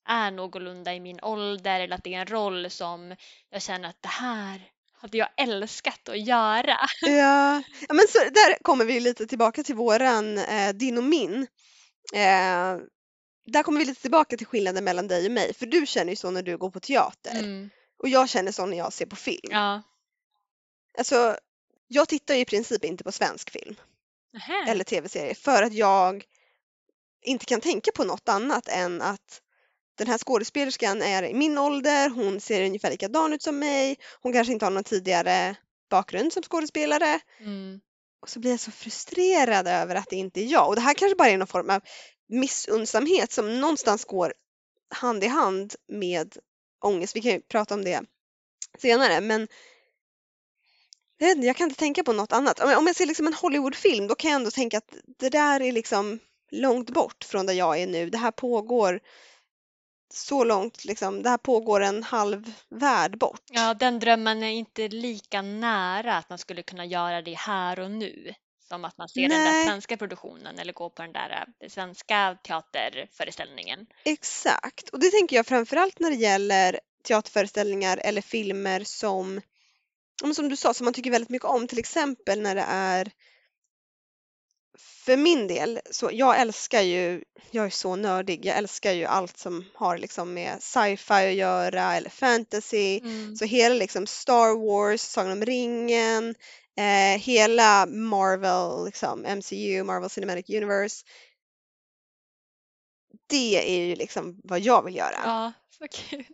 är 0.07 0.31
någorlunda 0.31 0.93
i 0.93 0.99
min 0.99 1.19
ålder 1.21 1.79
eller 1.79 1.95
att 1.95 2.03
det 2.03 2.13
är 2.13 2.19
en 2.19 2.27
roll 2.27 2.69
som 2.69 3.15
jag 3.49 3.61
känner 3.61 3.89
att 3.89 4.01
det 4.01 4.07
här 4.07 4.71
hade 4.93 5.17
jag 5.17 5.29
älskat 5.37 6.09
att 6.09 6.19
göra. 6.27 6.77
Ja, 7.01 7.63
ja 7.87 7.93
men 7.93 8.05
så 8.09 8.17
där 8.19 8.63
kommer 8.63 8.85
vi 8.85 8.99
lite 8.99 9.27
tillbaka 9.27 9.63
till 9.63 9.75
våran 9.75 10.37
eh, 10.37 10.73
din 10.73 10.97
och 10.97 11.03
min 11.03 11.47
Eh, 12.13 12.77
där 13.45 13.63
kommer 13.63 13.79
vi 13.79 13.85
lite 13.85 14.01
tillbaka 14.01 14.37
till 14.37 14.47
skillnaden 14.47 14.83
mellan 14.83 15.07
dig 15.07 15.25
och 15.25 15.31
mig, 15.31 15.53
för 15.53 15.65
du 15.65 15.85
känner 15.85 16.09
ju 16.11 16.15
så 16.15 16.31
när 16.31 16.41
du 16.43 16.57
går 16.57 16.69
på 16.71 16.79
teater 16.79 17.39
Mm. 17.39 17.69
och 17.99 18.09
jag 18.09 18.29
känner 18.29 18.51
så 18.51 18.65
när 18.65 18.77
jag 18.77 18.93
ser 18.93 19.05
på 19.05 19.15
film. 19.15 19.49
Ja. 19.51 19.81
Alltså, 20.97 21.37
jag 21.87 22.09
tittar 22.09 22.35
ju 22.35 22.41
i 22.41 22.45
princip 22.45 22.83
inte 22.85 23.03
på 23.03 23.11
svensk 23.11 23.49
film 23.49 23.75
Nähä. 24.33 24.71
eller 24.71 24.83
tv-serie 24.83 25.35
för 25.35 25.63
att 25.63 25.73
jag 25.73 26.23
inte 27.21 27.45
kan 27.45 27.61
tänka 27.61 27.91
på 27.95 28.03
något 28.03 28.29
annat 28.29 28.67
än 28.67 29.01
att 29.01 29.41
den 29.97 30.07
här 30.07 30.17
skådespelerskan 30.17 31.01
är 31.01 31.23
i 31.23 31.33
min 31.33 31.57
ålder, 31.57 32.09
hon 32.09 32.39
ser 32.39 32.65
ungefär 32.65 32.91
likadan 32.91 33.33
ut 33.33 33.41
som 33.41 33.59
mig, 33.59 33.97
hon 34.21 34.33
kanske 34.33 34.53
inte 34.53 34.65
har 34.65 34.71
någon 34.71 34.83
tidigare 34.83 35.55
bakgrund 35.89 36.33
som 36.33 36.43
skådespelare 36.43 37.19
Mm. 37.39 37.79
och 38.21 38.29
så 38.29 38.39
blir 38.39 38.51
jag 38.51 38.59
så 38.59 38.71
frustrerad 38.71 39.67
över 39.67 39.95
att 39.95 40.09
det 40.09 40.15
inte 40.15 40.41
är 40.41 40.45
jag. 40.45 40.67
Och 40.67 40.75
det 40.75 40.81
här 40.81 40.93
kanske 40.93 41.15
bara 41.15 41.29
är 41.29 41.37
någon 41.37 41.47
form 41.47 41.69
av 41.69 41.81
missunnsamhet 42.29 43.31
som 43.31 43.61
någonstans 43.61 44.05
går 44.05 44.33
hand 44.89 45.23
i 45.23 45.27
hand 45.27 45.75
med 45.87 46.37
ångest. 46.83 47.15
Vi 47.15 47.21
kan 47.21 47.31
ju 47.31 47.41
prata 47.41 47.73
om 47.73 47.83
det 47.83 48.01
senare 48.77 49.21
men 49.21 49.47
jag, 51.17 51.55
kan 51.55 51.69
inte 51.69 51.79
tänka 51.79 52.03
på 52.03 52.13
något 52.13 52.33
annat. 52.33 52.59
Om 52.59 52.69
jag, 52.69 52.79
om 52.79 52.87
jag 52.87 52.95
ser 52.95 53.05
liksom 53.05 53.27
en 53.27 53.33
Hollywoodfilm 53.33 54.07
då 54.07 54.15
kan 54.15 54.31
jag 54.31 54.35
ändå 54.35 54.51
tänka 54.51 54.77
att 54.77 54.93
det 55.19 55.29
där 55.29 55.61
är 55.61 55.71
liksom 55.71 56.19
långt 56.51 56.89
bort 56.89 57.23
från 57.23 57.45
där 57.45 57.53
jag 57.53 57.79
är 57.79 57.87
nu. 57.87 58.09
Det 58.09 58.17
här 58.17 58.31
pågår 58.31 58.99
så 60.13 60.43
långt, 60.43 60.85
liksom, 60.85 61.23
det 61.23 61.29
här 61.29 61.37
pågår 61.37 61.81
en 61.81 62.03
halv 62.03 62.53
värld 62.69 63.17
bort. 63.17 63.41
Ja, 63.51 63.73
den 63.73 63.99
drömmen 63.99 64.43
är 64.43 64.51
inte 64.51 64.87
lika 64.87 65.41
nära 65.41 66.17
att 66.17 66.29
man 66.29 66.37
skulle 66.37 66.63
kunna 66.63 66.85
göra 66.85 67.21
det 67.21 67.37
här 67.37 67.79
och 67.79 67.91
nu 67.91 68.33
som 68.67 68.85
att 68.85 68.97
man 68.97 69.09
ser 69.09 69.21
den 69.21 69.29
där 69.29 69.51
Nej. 69.51 69.65
svenska 69.65 69.97
produktionen 69.97 70.59
eller 70.59 70.73
går 70.73 70.89
på 70.89 71.01
den 71.01 71.13
där 71.13 71.45
eh, 71.59 71.69
svenska 71.69 72.37
teaterföreställningen. 72.43 73.85
Exakt, 74.05 74.89
och 74.89 74.99
det 74.99 75.11
tänker 75.11 75.35
jag 75.35 75.45
framförallt 75.45 75.99
när 75.99 76.09
det 76.09 76.15
gäller 76.15 76.79
teaterföreställningar 77.03 77.97
eller 78.03 78.21
filmer 78.21 78.83
som, 78.83 79.41
som 80.35 80.49
du 80.49 80.55
sa, 80.55 80.73
som 80.73 80.85
man 80.85 80.93
tycker 80.93 81.11
väldigt 81.11 81.29
mycket 81.29 81.47
om. 81.47 81.67
Till 81.67 81.79
exempel 81.79 82.41
när 82.41 82.55
det 82.55 82.65
är 82.67 83.11
för 84.77 85.17
min 85.17 85.47
del, 85.47 85.79
så 85.91 86.09
jag 86.13 86.39
älskar 86.39 86.81
ju, 86.81 87.23
jag 87.51 87.65
är 87.65 87.69
så 87.69 87.95
nördig, 87.95 88.45
jag 88.45 88.57
älskar 88.57 88.91
ju 88.91 89.05
allt 89.05 89.37
som 89.37 89.65
har 89.73 89.97
liksom 89.97 90.33
med 90.33 90.63
sci-fi 90.63 91.13
att 91.13 91.33
göra 91.33 91.95
eller 91.95 92.09
fantasy. 92.09 92.99
Mm. 92.99 93.35
Så 93.35 93.45
hela 93.45 93.75
liksom 93.75 94.07
Star 94.07 94.67
Wars, 94.67 95.01
Sagan 95.01 95.31
om 95.31 95.45
ringen, 95.45 96.35
eh, 96.77 97.19
hela 97.21 97.85
Marvel, 97.85 98.85
liksom 98.85 99.25
MCU, 99.25 99.83
Marvel 99.83 100.09
Cinematic 100.09 100.49
Universe. 100.49 101.05
Det 103.27 103.79
är 103.79 103.85
ju 103.85 103.95
liksom 103.95 104.41
vad 104.43 104.59
jag 104.59 104.85
vill 104.85 104.95
göra. 104.95 105.21
Ja, 105.23 105.53
så 105.77 105.87
kul. 105.87 106.25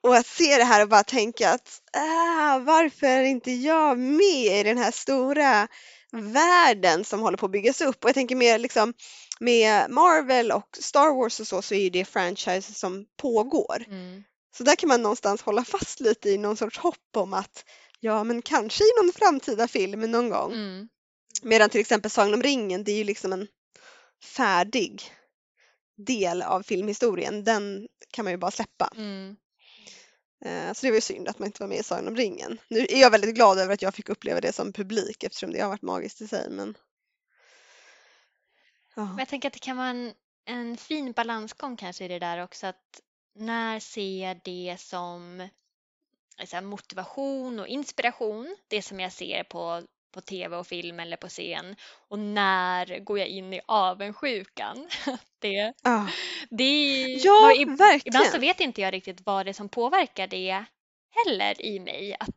Och 0.00 0.16
att 0.16 0.26
se 0.26 0.56
det 0.56 0.64
här 0.64 0.82
och 0.82 0.88
bara 0.88 1.04
tänka 1.04 1.50
att 1.50 1.82
ah, 1.92 2.58
varför 2.58 3.06
är 3.06 3.24
inte 3.24 3.50
jag 3.50 3.98
med 3.98 4.60
i 4.60 4.62
den 4.62 4.78
här 4.78 4.90
stora 4.90 5.68
världen 6.12 7.04
som 7.04 7.20
håller 7.20 7.36
på 7.36 7.46
att 7.46 7.52
byggas 7.52 7.80
upp? 7.80 8.04
Och 8.04 8.08
jag 8.08 8.14
tänker 8.14 8.36
mer 8.36 8.58
liksom 8.58 8.94
med 9.40 9.90
Marvel 9.90 10.52
och 10.52 10.78
Star 10.80 11.14
Wars 11.14 11.40
och 11.40 11.46
så, 11.46 11.62
så 11.62 11.74
är 11.74 11.78
ju 11.78 11.90
det 11.90 12.04
franchise 12.04 12.74
som 12.74 13.06
pågår. 13.16 13.84
Mm. 13.88 14.24
Så 14.56 14.64
där 14.64 14.76
kan 14.76 14.88
man 14.88 15.02
någonstans 15.02 15.42
hålla 15.42 15.64
fast 15.64 16.00
lite 16.00 16.30
i 16.30 16.38
någon 16.38 16.56
sorts 16.56 16.78
hopp 16.78 17.16
om 17.16 17.34
att 17.34 17.64
ja, 18.00 18.24
men 18.24 18.42
kanske 18.42 18.84
i 18.84 18.90
någon 19.02 19.12
framtida 19.12 19.68
film 19.68 20.00
någon 20.00 20.30
gång. 20.30 20.52
Mm. 20.52 20.88
Medan 21.42 21.70
till 21.70 21.80
exempel 21.80 22.10
Sagan 22.10 22.34
om 22.34 22.42
ringen, 22.42 22.84
det 22.84 22.92
är 22.92 22.96
ju 22.96 23.04
liksom 23.04 23.32
en 23.32 23.46
färdig 24.36 25.02
del 26.06 26.42
av 26.42 26.62
filmhistorien. 26.62 27.44
Den 27.44 27.88
kan 28.12 28.24
man 28.24 28.32
ju 28.32 28.36
bara 28.36 28.50
släppa. 28.50 28.90
Mm. 28.96 29.36
Eh, 30.44 30.72
så 30.72 30.86
det 30.86 30.90
var 30.90 30.96
ju 30.96 31.00
synd 31.00 31.28
att 31.28 31.38
man 31.38 31.46
inte 31.46 31.62
var 31.62 31.68
med 31.68 31.78
i 31.78 31.82
Sagan 31.82 32.08
om 32.08 32.16
ringen. 32.16 32.58
Nu 32.68 32.78
är 32.78 33.00
jag 33.00 33.10
väldigt 33.10 33.34
glad 33.34 33.58
över 33.58 33.74
att 33.74 33.82
jag 33.82 33.94
fick 33.94 34.08
uppleva 34.08 34.40
det 34.40 34.52
som 34.52 34.72
publik 34.72 35.22
eftersom 35.22 35.52
det 35.52 35.60
har 35.60 35.68
varit 35.68 35.82
magiskt 35.82 36.20
i 36.20 36.28
sig. 36.28 36.50
Men... 36.50 36.76
Ja. 38.94 39.04
Men 39.04 39.18
jag 39.18 39.28
tänker 39.28 39.48
att 39.48 39.52
det 39.52 39.58
kan 39.58 39.76
vara 39.76 39.88
en, 39.88 40.14
en 40.44 40.76
fin 40.76 41.12
balansgång 41.12 41.76
kanske 41.76 42.04
i 42.04 42.08
det 42.08 42.18
där 42.18 42.42
också 42.42 42.66
att 42.66 43.00
när 43.34 43.80
ser 43.80 44.28
jag 44.28 44.40
det 44.44 44.76
som 44.80 45.48
motivation 46.62 47.60
och 47.60 47.66
inspiration, 47.66 48.56
det 48.68 48.82
som 48.82 49.00
jag 49.00 49.12
ser 49.12 49.44
på, 49.44 49.82
på 50.16 50.20
tv 50.20 50.56
och 50.56 50.66
film 50.66 51.00
eller 51.00 51.16
på 51.16 51.28
scen 51.28 51.76
och 52.08 52.18
när 52.18 52.98
går 52.98 53.18
jag 53.18 53.28
in 53.28 53.52
i 53.52 53.60
avundsjukan? 53.66 54.88
Det, 55.38 55.72
Ja. 55.82 56.08
det 56.50 57.02
Ja, 57.24 57.52
ib- 57.56 57.76
verkligen. 57.76 58.14
Ibland 58.16 58.26
så 58.26 58.38
vet 58.38 58.60
inte 58.60 58.80
jag 58.80 58.92
riktigt 58.94 59.20
vad 59.24 59.46
det 59.46 59.50
är 59.50 59.52
som 59.52 59.68
påverkar 59.68 60.26
det 60.26 60.64
heller 61.10 61.62
i 61.66 61.80
mig. 61.80 62.16
Att, 62.20 62.28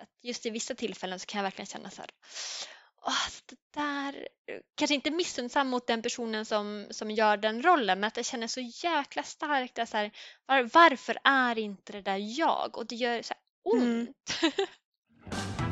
att 0.00 0.08
just 0.22 0.46
i 0.46 0.50
vissa 0.50 0.74
tillfällen 0.74 1.18
så 1.20 1.26
kan 1.26 1.38
jag 1.38 1.42
verkligen 1.42 1.66
känna 1.66 1.90
så 1.90 2.00
här, 2.02 2.10
Åh, 3.06 3.26
det 3.46 3.56
där, 3.80 4.28
kanske 4.74 4.94
inte 4.94 5.10
missunnsam 5.10 5.68
mot 5.68 5.86
den 5.86 6.02
personen 6.02 6.44
som, 6.44 6.86
som 6.90 7.10
gör 7.10 7.36
den 7.36 7.62
rollen 7.62 8.00
men 8.00 8.08
att 8.08 8.16
jag 8.16 8.26
känner 8.26 8.46
så 8.46 8.60
jäkla 8.60 9.22
starkt 9.22 9.78
att 9.78 9.88
så 9.88 9.96
här, 9.96 10.10
var, 10.46 10.62
varför 10.74 11.18
är 11.24 11.58
inte 11.58 11.92
det 11.92 12.02
där 12.02 12.38
jag? 12.38 12.76
Och 12.78 12.86
det 12.86 12.94
gör 12.94 13.22
så 13.22 13.34
här 13.34 13.42
ont. 13.74 14.42
Mm. 14.42 14.52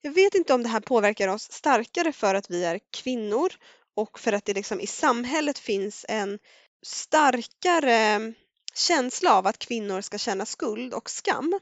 Jag 0.00 0.12
vet 0.12 0.34
inte 0.34 0.54
om 0.54 0.62
det 0.62 0.68
här 0.68 0.80
påverkar 0.80 1.28
oss 1.28 1.52
starkare 1.52 2.12
för 2.12 2.34
att 2.34 2.50
vi 2.50 2.64
är 2.64 2.80
kvinnor 2.90 3.52
och 3.96 4.20
för 4.20 4.32
att 4.32 4.44
det 4.44 4.54
liksom 4.54 4.80
i 4.80 4.86
samhället 4.86 5.58
finns 5.58 6.06
en 6.08 6.38
starkare 6.82 8.32
känsla 8.74 9.34
av 9.34 9.46
att 9.46 9.58
kvinnor 9.58 10.00
ska 10.00 10.18
känna 10.18 10.46
skuld 10.46 10.94
och 10.94 11.10
skam. 11.10 11.60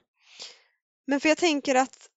Men 1.06 1.20
för 1.20 1.28
jag 1.28 1.38
tänker 1.38 1.74
att 1.74 2.08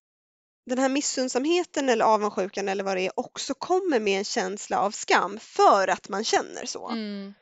den 0.65 0.79
här 0.79 0.89
missunnsamheten 0.89 1.89
eller 1.89 2.05
avundsjukan 2.05 2.69
eller 2.69 2.83
vad 2.83 2.97
det 2.97 3.05
är 3.05 3.19
också 3.19 3.53
kommer 3.53 3.99
med 3.99 4.17
en 4.17 4.25
känsla 4.25 4.79
av 4.79 4.91
skam 4.91 5.39
för 5.39 5.87
att 5.87 6.09
man 6.09 6.23
känner 6.23 6.65
så. 6.65 6.89
Mm, 6.89 7.33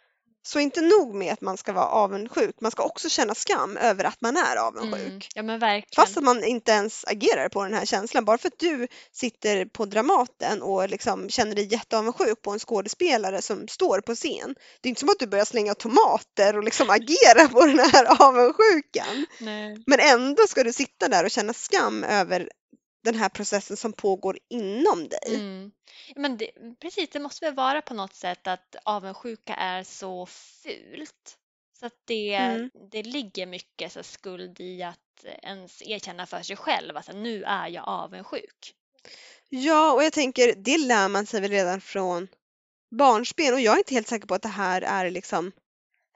så 0.48 0.60
inte 0.60 0.82
nog 0.82 1.16
med 1.16 1.34
att 1.34 1.42
man 1.42 1.58
ska 1.58 1.74
vara 1.74 1.86
avundsjuk, 1.86 2.56
man 2.62 2.72
ska 2.72 2.84
också 2.84 3.10
känna 3.10 3.36
skam 3.36 3.78
över 3.78 4.04
att 4.04 4.22
man 4.22 4.38
är 4.38 4.56
avundsjuk. 4.56 5.06
mm. 5.06 5.22
Ja 5.36 5.44
men 5.44 5.60
verkligen. 5.60 6.06
Fast 6.06 6.18
att 6.18 6.24
man 6.24 6.44
inte 6.44 6.72
ens 6.72 7.06
agerar 7.08 7.50
på 7.50 7.64
den 7.64 7.74
här 7.74 7.86
känslan. 7.86 8.26
Bara 8.26 8.38
för 8.38 8.48
att 8.48 8.60
du 8.60 8.88
sitter 9.12 9.66
på 9.66 9.86
Dramaten 9.86 10.62
och 10.62 10.90
liksom 10.90 11.30
känner 11.30 11.56
dig 11.56 11.68
jätteavundsjuk 11.72 12.42
på 12.42 12.52
en 12.52 12.60
skådespelare 12.60 13.42
som 13.42 13.68
står 13.68 14.02
på 14.02 14.16
scen. 14.16 14.56
Det 14.82 14.88
är 14.88 14.90
inte 14.90 15.00
som 15.00 15.10
att 15.10 15.20
du 15.20 15.28
börjar 15.28 15.46
slänga 15.46 15.74
tomater 15.74 16.58
och 16.58 16.64
liksom 16.64 16.90
agera 16.90 17.48
på 17.48 17.66
den 17.66 17.80
här 17.80 18.06
avundsjukan. 18.28 19.26
Nej. 19.40 19.84
Men 19.86 20.00
ändå 20.00 20.48
ska 20.48 20.64
du 20.64 20.74
sitta 20.74 21.08
där 21.08 21.24
och 21.24 21.32
känna 21.32 21.54
skam 21.54 22.04
över 22.04 22.50
den 23.12 23.22
här 23.22 23.30
processen 23.30 23.78
som 23.78 23.93
pågår 23.93 24.38
inom 24.50 25.08
dig. 25.08 25.36
Mm. 25.36 25.72
Men 26.15 26.38
det, 26.38 26.52
precis, 26.80 27.10
det 27.10 27.20
måste 27.20 27.46
väl 27.46 27.56
vara 27.56 27.82
på 27.82 27.93
något 27.93 28.15
sätt 28.15 28.48
att 28.48 28.76
avundsjuka 28.84 29.56
är 29.56 29.84
så 29.84 30.26
fult. 30.26 31.38
Så 31.80 31.86
att 31.86 31.93
det, 32.06 32.34
Mm. 32.34 32.70
det 32.91 33.04
ligger 33.04 33.46
mycket 33.46 33.91
så 33.91 34.04
skuld 34.04 34.60
i 34.60 34.84
att 34.84 35.26
ens 35.43 35.82
erkänna 35.82 36.26
för 36.26 36.41
sig 36.41 36.56
själv 36.56 36.98
att 36.98 37.15
nu 37.15 37.43
är 37.43 37.67
jag 37.67 37.88
avundsjuk. 37.88 38.74
Ja, 39.50 39.93
och 39.93 40.04
jag 40.04 40.13
tänker 40.13 40.56
det 40.56 40.78
lär 40.78 41.10
man 41.10 41.26
sig 41.26 41.41
väl 41.41 41.52
redan 41.52 41.82
från 41.82 42.28
barnsben 42.91 43.54
och 43.54 43.60
jag 43.60 43.74
är 43.74 43.78
inte 43.78 43.93
helt 43.93 44.08
säker 44.08 44.28
på 44.28 44.36
att 44.36 44.41
det 44.41 44.48
här 44.48 44.82
är 44.82 45.12
liksom 45.12 45.52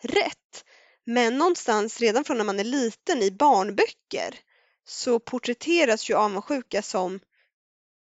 rätt. 0.01 0.65
Men 1.03 1.37
någonstans 1.37 1.99
redan 1.99 2.23
från 2.23 2.37
när 2.37 2.45
man 2.45 2.59
är 2.59 2.63
liten 2.63 3.21
i 3.21 3.31
barnböcker 3.31 4.39
så 4.91 5.19
porträtteras 5.19 6.09
ju 6.09 6.13
avundsjuka 6.15 6.81
som 6.81 7.19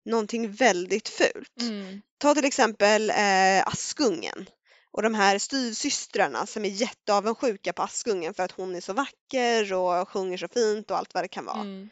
någonting 0.04 0.52
väldigt 0.52 1.08
fult. 1.08 1.60
Mm. 1.60 2.02
Ta 2.18 2.34
till 2.34 2.44
exempel 2.44 3.10
eh, 3.10 3.66
Askungen 3.66 4.46
och 4.90 5.02
de 5.02 5.14
här 5.14 5.38
styvsystrarna 5.38 6.46
som 6.46 6.64
är 6.64 6.68
jätteavundsjuka 6.68 7.72
på 7.72 7.82
Askungen 7.82 8.34
för 8.34 8.42
att 8.42 8.52
hon 8.52 8.74
är 8.74 8.80
så 8.80 8.92
vacker 8.92 9.72
och 9.72 10.08
sjunger 10.08 10.36
så 10.38 10.48
fint 10.48 10.90
och 10.90 10.98
allt 10.98 11.14
vad 11.14 11.24
det 11.24 11.28
kan 11.28 11.44
vara 11.44 11.60
Mm. 11.60 11.90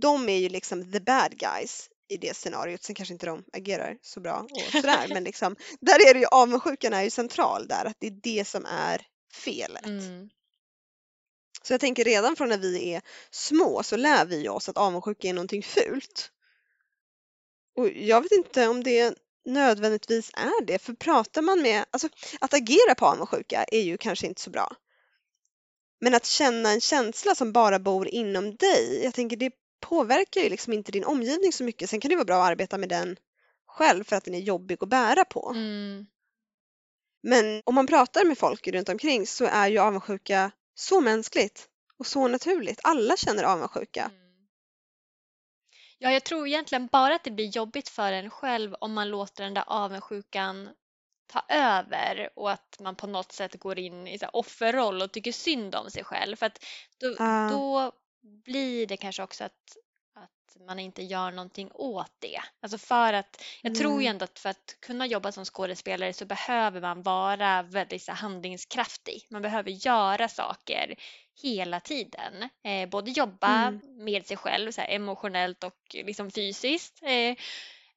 de 0.00 0.28
är 0.28 0.38
ju 0.38 0.48
liksom 0.48 0.92
the 0.92 1.00
bad 1.00 1.38
guys 1.38 1.88
i 2.08 2.16
det 2.16 2.36
scenariot. 2.36 2.82
Sen 2.82 2.94
kanske 2.94 3.12
inte 3.12 3.26
de 3.26 3.44
agerar 3.52 3.98
så 4.02 4.20
bra 4.20 4.46
och 4.50 4.72
sådär 4.72 5.06
men 5.08 5.24
liksom 5.24 5.56
där 5.80 6.08
är 6.08 6.14
det 6.14 6.20
ju 6.20 6.26
avundsjukan 6.26 6.92
är 6.92 7.02
ju 7.02 7.10
central 7.10 7.66
där 7.68 7.84
att 7.84 7.96
det 7.98 8.06
är 8.06 8.18
det 8.22 8.44
som 8.48 8.66
är 8.66 9.06
felet. 9.34 9.86
Mm. 9.86 10.30
Så 11.62 11.72
jag 11.72 11.80
tänker 11.80 12.04
redan 12.04 12.36
från 12.36 12.48
när 12.48 12.58
vi 12.58 12.94
är 12.94 13.02
små 13.30 13.82
så 13.82 13.96
lär 13.96 14.24
vi 14.24 14.48
oss 14.48 14.68
att 14.68 14.76
avundsjuka 14.76 15.28
är 15.28 15.32
någonting 15.32 15.62
fult. 15.62 16.30
Och 17.76 17.88
jag 17.88 18.20
vet 18.22 18.32
inte 18.32 18.68
om 18.68 18.82
det 18.82 19.18
nödvändigtvis 19.44 20.30
är 20.34 20.64
det 20.64 20.78
för 20.78 20.92
pratar 20.92 21.42
man 21.42 21.62
med, 21.62 21.84
alltså 21.90 22.08
att 22.40 22.54
agera 22.54 22.94
på 22.94 23.06
avundsjuka 23.06 23.64
är 23.64 23.80
ju 23.80 23.96
kanske 23.96 24.26
inte 24.26 24.40
så 24.40 24.50
bra. 24.50 24.76
Men 26.00 26.14
att 26.14 26.26
känna 26.26 26.70
en 26.70 26.80
känsla 26.80 27.34
som 27.34 27.52
bara 27.52 27.78
bor 27.78 28.08
inom 28.08 28.56
dig, 28.56 29.00
jag 29.04 29.14
tänker 29.14 29.36
det 29.36 29.52
påverkar 29.80 30.40
ju 30.40 30.48
liksom 30.48 30.72
inte 30.72 30.92
din 30.92 31.04
omgivning 31.04 31.52
så 31.52 31.64
mycket. 31.64 31.90
Sen 31.90 32.00
kan 32.00 32.08
det 32.08 32.16
vara 32.16 32.24
bra 32.24 32.42
att 32.42 32.50
arbeta 32.50 32.78
med 32.78 32.88
den 32.88 33.16
själv 33.66 34.04
för 34.04 34.16
att 34.16 34.24
den 34.24 34.34
är 34.34 34.40
jobbig 34.40 34.78
att 34.80 34.88
bära 34.88 35.24
på. 35.24 35.52
Mm. 35.54 36.06
Men 37.22 37.62
om 37.64 37.74
man 37.74 37.86
pratar 37.86 38.24
med 38.24 38.38
folk 38.38 38.68
runt 38.68 38.88
omkring 38.88 39.26
så 39.26 39.44
är 39.44 39.68
ju 39.68 39.78
avundsjuka 39.78 40.50
så 40.74 41.00
mänskligt 41.00 41.68
och 41.98 42.06
så 42.06 42.28
naturligt. 42.28 42.80
Alla 42.82 43.16
känner 43.16 43.44
avundsjuka. 43.44 44.04
Mm. 44.04 44.22
Ja, 45.98 46.12
jag 46.12 46.24
tror 46.24 46.46
egentligen 46.46 46.86
bara 46.86 47.14
att 47.14 47.24
det 47.24 47.30
blir 47.30 47.56
jobbigt 47.56 47.88
för 47.88 48.12
en 48.12 48.30
själv 48.30 48.74
om 48.80 48.92
man 48.92 49.08
låter 49.08 49.44
den 49.44 49.54
där 49.54 49.64
avundsjukan 49.66 50.70
ta 51.26 51.42
över 51.48 52.30
och 52.36 52.50
att 52.50 52.76
man 52.80 52.96
på 52.96 53.06
något 53.06 53.32
sätt 53.32 53.60
går 53.60 53.78
in 53.78 54.06
i 54.08 54.18
så 54.18 54.26
offerroll 54.26 55.02
och 55.02 55.12
tycker 55.12 55.32
synd 55.32 55.74
om 55.74 55.90
sig 55.90 56.04
själv. 56.04 56.36
För 56.36 56.46
att 56.46 56.64
då, 57.00 57.14
Ja. 57.18 57.48
då 57.52 57.92
blir 58.44 58.86
det 58.86 58.96
kanske 58.96 59.22
också 59.22 59.44
att, 59.44 59.76
att 60.60 60.66
man 60.66 60.78
inte 60.78 61.02
gör 61.02 61.30
någonting 61.30 61.70
åt 61.74 62.12
det. 62.18 62.40
Alltså 62.62 62.78
för 62.78 63.12
att, 63.12 63.42
jag 63.62 63.74
tror 63.74 63.92
ju 63.92 63.98
Nej. 63.98 64.06
ändå 64.06 64.24
att 64.24 64.38
för 64.38 64.48
att 64.50 64.76
kunna 64.80 65.06
jobba 65.06 65.32
som 65.32 65.44
skådespelare 65.44 66.12
så 66.12 66.24
behöver 66.24 66.80
man 66.80 67.02
vara 67.02 67.62
väldigt 67.62 68.02
så 68.02 68.12
handlingskraftig. 68.12 69.26
Man 69.30 69.42
behöver 69.42 69.70
göra 69.70 70.28
saker 70.28 70.94
hela 71.42 71.80
tiden. 71.80 72.48
Eh, 72.64 72.88
både 72.88 73.10
jobba 73.10 73.66
Mm. 73.68 73.80
med 74.04 74.26
sig 74.26 74.36
själv 74.36 74.72
så 74.72 74.80
här, 74.80 74.88
emotionellt 74.88 75.64
och 75.64 75.78
liksom 75.92 76.30
fysiskt. 76.30 77.02
Eh, 77.02 77.36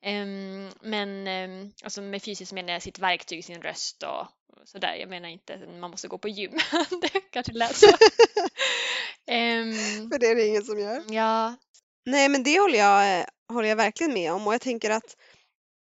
Ehm, 0.02 0.72
men 0.82 1.28
ehm, 1.28 1.72
alltså 1.84 2.02
med 2.02 2.24
fysiskt 2.24 2.52
menar 2.54 2.74
jag 2.74 2.82
sitt 2.82 3.00
verktyg, 3.00 3.46
sin 3.46 3.62
röst 3.62 4.04
och 4.04 4.28
sådär. 4.66 4.96
Jag 4.96 5.10
menar 5.10 5.30
inte 5.30 5.54
att 5.54 5.76
man 5.80 5.92
måste 5.92 6.08
gå 6.08 6.18
på 6.18 6.28
gym. 6.30 6.52
det 7.02 7.20
kanske 7.32 7.54
lät 7.54 7.76
så. 7.76 7.88
Ehm, 9.28 9.74
För 10.12 10.20
det 10.20 10.26
är 10.28 10.36
det 10.36 10.48
ingen 10.48 10.64
som 10.64 10.80
gör. 10.80 11.04
ja, 11.10 11.56
Nej 12.06 12.30
men 12.30 12.44
det 12.44 12.60
håller 12.60 12.80
jag, 12.80 13.20
eh, 13.20 13.26
håller 13.50 13.70
jag 13.70 13.76
verkligen 13.76 14.14
med 14.14 14.34
om 14.34 14.48
och 14.48 14.54
jag 14.54 14.62
tänker 14.62 14.90
att 14.90 15.16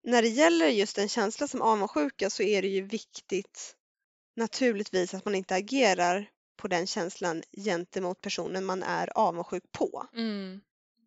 när 0.05 0.23
det 0.23 0.29
gäller 0.29 0.67
just 0.69 0.99
en 0.99 1.09
känsla 1.09 1.49
som 1.49 1.63
avundsjuka 1.63 2.31
så 2.31 2.43
är 2.43 2.63
det 2.63 2.69
ju 2.69 2.83
viktigt 2.83 3.77
naturligtvis 4.37 5.15
att 5.15 5.25
man 5.25 5.35
inte 5.35 5.55
agerar 5.55 6.29
på 6.57 6.69
den 6.69 6.87
känslan 6.87 7.43
gentemot 7.65 8.21
personen 8.21 8.65
man 8.65 8.83
är 8.83 9.19
avundsjuk 9.19 9.65
på. 9.73 10.07
mm, 10.15 10.61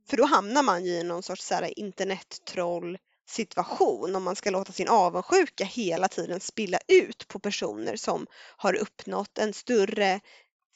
För 0.09 0.17
då 0.17 0.25
hamnar 0.25 0.63
man 0.63 0.85
ju 0.85 0.91
i 0.91 1.03
någon 1.03 1.23
sorts 1.23 1.45
så 1.45 1.55
här 1.55 1.79
internettroll 1.79 2.97
situation 3.29 4.15
om 4.15 4.23
man 4.23 4.35
ska 4.35 4.49
låta 4.49 4.71
sin 4.73 4.87
avundsjuka 4.89 5.65
hela 5.65 6.07
tiden 6.07 6.39
spilla 6.39 6.79
ut 6.87 7.27
på 7.27 7.39
personer 7.39 7.95
som 7.95 8.27
har 8.57 8.73
uppnått 8.73 9.37
en 9.37 9.53
större 9.53 10.19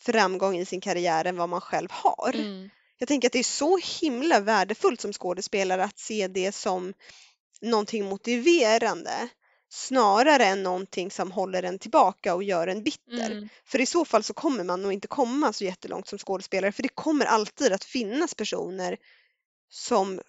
framgång 0.02 0.58
i 0.58 0.66
sin 0.66 0.82
karriär 0.82 1.26
än 1.26 1.38
vad 1.38 1.50
man 1.50 1.62
själv 1.62 1.90
har. 1.92 2.36
mm, 2.36 2.70
Jag 2.98 3.08
tänker 3.08 3.28
att 3.28 3.34
det 3.34 3.40
är 3.40 3.44
så 3.44 3.78
himla 4.02 4.40
värdefullt 4.40 5.02
som 5.02 5.14
skådespelare 5.14 5.84
att 5.84 6.00
se 6.00 6.28
det 6.28 6.52
som 6.52 6.94
någonting 7.62 8.06
motiverande 8.06 9.30
snarare 9.70 10.46
än 10.46 10.64
någonting 10.64 11.12
som 11.12 11.32
håller 11.32 11.64
en 11.64 11.80
tillbaka 11.80 12.36
och 12.36 12.44
gör 12.44 12.68
en 12.68 12.84
bitter. 12.84 13.32
mm, 13.32 13.50
För 13.66 13.82
i 13.82 13.86
så 13.86 14.06
fall 14.06 14.24
så 14.24 14.34
kommer 14.34 14.64
man 14.64 14.82
nog 14.82 14.94
inte 14.94 15.08
komma 15.08 15.54
så 15.54 15.64
jättelångt 15.64 16.08
som 16.08 16.20
skådespelare 16.20 16.72
för 16.72 16.84
det 16.84 16.90
kommer 16.90 17.26
alltid 17.26 17.74
att 17.74 17.84
finnas 17.84 18.34
personer 18.36 18.98
som 19.70 20.22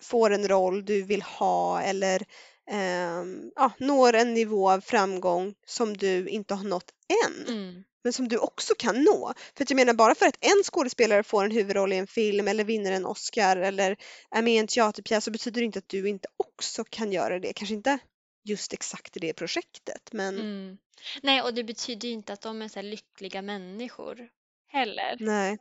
får 0.00 0.30
en 0.30 0.48
roll 0.48 0.84
du 0.84 1.02
vill 1.02 1.22
ha 1.22 1.82
eller 1.82 2.22
ehm, 2.70 3.52
ja, 3.56 3.70
når 3.78 4.12
en 4.12 4.34
nivå 4.34 4.70
av 4.70 4.80
framgång 4.80 5.54
som 5.66 5.96
du 5.96 6.28
inte 6.28 6.54
har 6.54 6.64
nått 6.64 6.90
än. 7.26 7.56
Mm, 7.56 7.84
men 8.06 8.12
som 8.12 8.28
du 8.28 8.38
också 8.38 8.74
kan 8.78 9.02
nå. 9.02 9.34
För 9.56 9.64
att 9.64 9.70
jag 9.70 9.76
menar 9.76 9.94
bara 9.94 10.14
för 10.14 10.26
att 10.26 10.36
en 10.40 10.62
skådespelare 10.64 11.22
får 11.22 11.44
en 11.44 11.50
huvudroll 11.50 11.92
i 11.92 11.96
en 11.96 12.06
film 12.06 12.48
eller 12.48 12.64
vinner 12.64 12.92
en 12.92 13.06
Oscar 13.06 13.56
eller 13.56 13.96
är 14.30 14.42
med 14.42 14.54
i 14.54 14.56
en 14.56 14.66
teaterpjäs 14.66 15.24
så 15.24 15.30
betyder 15.30 15.60
det 15.60 15.64
inte 15.64 15.78
att 15.78 15.88
du 15.88 16.08
inte 16.08 16.28
också 16.36 16.84
kan 16.90 17.12
göra 17.12 17.38
det. 17.38 17.52
Kanske 17.52 17.74
inte 17.74 17.98
just 18.44 18.72
exakt 18.72 19.16
i 19.16 19.20
det 19.20 19.32
projektet 19.32 20.08
men 20.12 20.34
mm. 20.34 20.78
Nej, 21.22 21.42
och 21.42 21.54
det 21.54 21.64
betyder 21.64 22.08
ju 22.08 22.14
inte 22.14 22.32
att 22.32 22.40
de 22.40 22.62
är 22.62 22.68
så 22.68 22.82
lyckliga 22.82 23.42
människor 23.42 24.28
heller. 24.66 25.16
nej. 25.20 25.58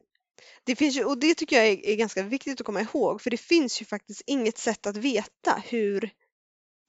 Det 0.63 0.75
finns 0.75 0.95
ju, 0.95 1.03
och 1.05 1.17
det 1.17 1.35
tycker 1.35 1.55
jag 1.55 1.67
är, 1.67 1.85
är 1.85 1.95
ganska 1.95 2.23
viktigt 2.23 2.61
att 2.61 2.65
komma 2.65 2.81
ihåg 2.81 3.21
för 3.21 3.29
det 3.29 3.37
finns 3.37 3.81
ju 3.81 3.85
faktiskt 3.85 4.21
inget 4.25 4.57
sätt 4.57 4.85
att 4.85 4.97
veta 4.97 5.63
hur 5.65 6.09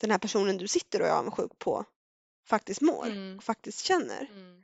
den 0.01 0.11
här 0.11 0.19
personen 0.19 0.59
du 0.59 0.69
sitter 0.69 1.01
och 1.03 1.09
är 1.09 1.13
avundsjuk 1.13 1.59
på 1.59 1.85
faktiskt 2.49 2.81
mår 2.81 3.07
Mm. 3.07 3.37
och 3.37 3.45
faktiskt 3.45 3.85
känner. 3.85 4.31
Mm. 4.31 4.63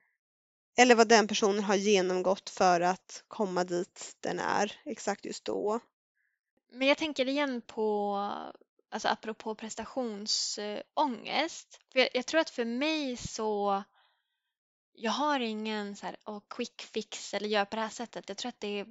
Eller 0.76 0.94
vad 0.94 1.08
den 1.08 1.28
personen 1.28 1.64
har 1.64 1.74
genomgått 1.74 2.50
för 2.50 2.80
att 2.80 3.24
komma 3.28 3.64
dit 3.64 4.16
den 4.20 4.38
är 4.38 4.80
exakt 4.84 5.24
just 5.24 5.44
då. 5.44 5.80
Men 6.72 6.88
jag 6.88 6.98
tänker 6.98 7.28
igen 7.28 7.62
på, 7.66 8.16
alltså 8.90 9.08
apropå 9.08 9.54
prestationsångest. 9.54 11.80
För 11.92 11.98
jag, 11.98 12.08
jag 12.14 12.26
tror 12.26 12.40
att 12.40 12.50
för 12.50 12.64
mig 12.64 13.16
så, 13.16 13.82
jag 14.92 15.12
har 15.12 15.40
ingen 15.40 15.96
så 15.96 16.06
här, 16.06 16.16
oh, 16.24 16.40
quick 16.48 16.82
fix 16.82 17.34
eller 17.34 17.48
gör 17.48 17.64
på 17.64 17.76
det 17.76 17.82
här 17.82 17.88
sättet. 17.88 18.28
Jag 18.28 18.38
tror 18.38 18.48
att 18.48 18.60
det 18.60 18.80
är, 18.80 18.86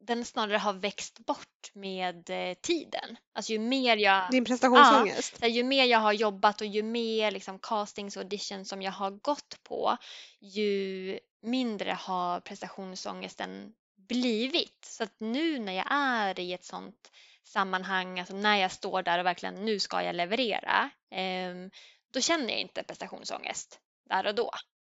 den 0.00 0.24
snarare 0.24 0.56
har 0.56 0.72
växt 0.72 1.18
bort 1.18 1.70
med 1.74 2.30
eh, 2.30 2.54
tiden. 2.54 3.16
Alltså 3.32 3.52
ju 3.52 3.58
mer 3.58 3.96
jag 3.96 4.30
Din 4.30 4.44
prestationsångest? 4.44 5.36
så 5.36 5.42
här, 5.42 5.48
ju 5.48 5.64
mer 5.64 5.84
jag 5.84 5.98
har 5.98 6.12
jobbat 6.12 6.60
och 6.60 6.66
ju 6.66 6.82
mer 6.82 7.30
liksom, 7.30 7.58
castings 7.58 8.16
och 8.16 8.22
auditions 8.22 8.68
som 8.68 8.82
jag 8.82 8.92
har 8.92 9.10
gått 9.10 9.62
på, 9.62 9.96
ju 10.40 11.18
mindre 11.42 11.92
har 12.00 12.40
prestationsångesten 12.40 13.72
blivit. 14.08 14.84
Så 14.84 15.04
att 15.04 15.14
nu 15.18 15.58
när 15.58 15.72
jag 15.72 15.86
är 15.90 16.40
i 16.40 16.52
ett 16.52 16.64
sånt 16.64 17.10
sammanhang, 17.44 18.18
alltså 18.20 18.34
när 18.34 18.56
jag 18.56 18.72
står 18.72 19.02
där 19.02 19.18
och 19.18 19.26
verkligen 19.26 19.54
nu 19.54 19.80
ska 19.80 20.02
jag 20.02 20.16
leverera, 20.16 20.90
ehm, 21.10 21.70
då 22.12 22.20
känner 22.20 22.48
jag 22.48 22.60
inte 22.60 22.82
prestationsångest 22.82 23.80
där 24.08 24.26
och 24.26 24.34
då. 24.34 24.50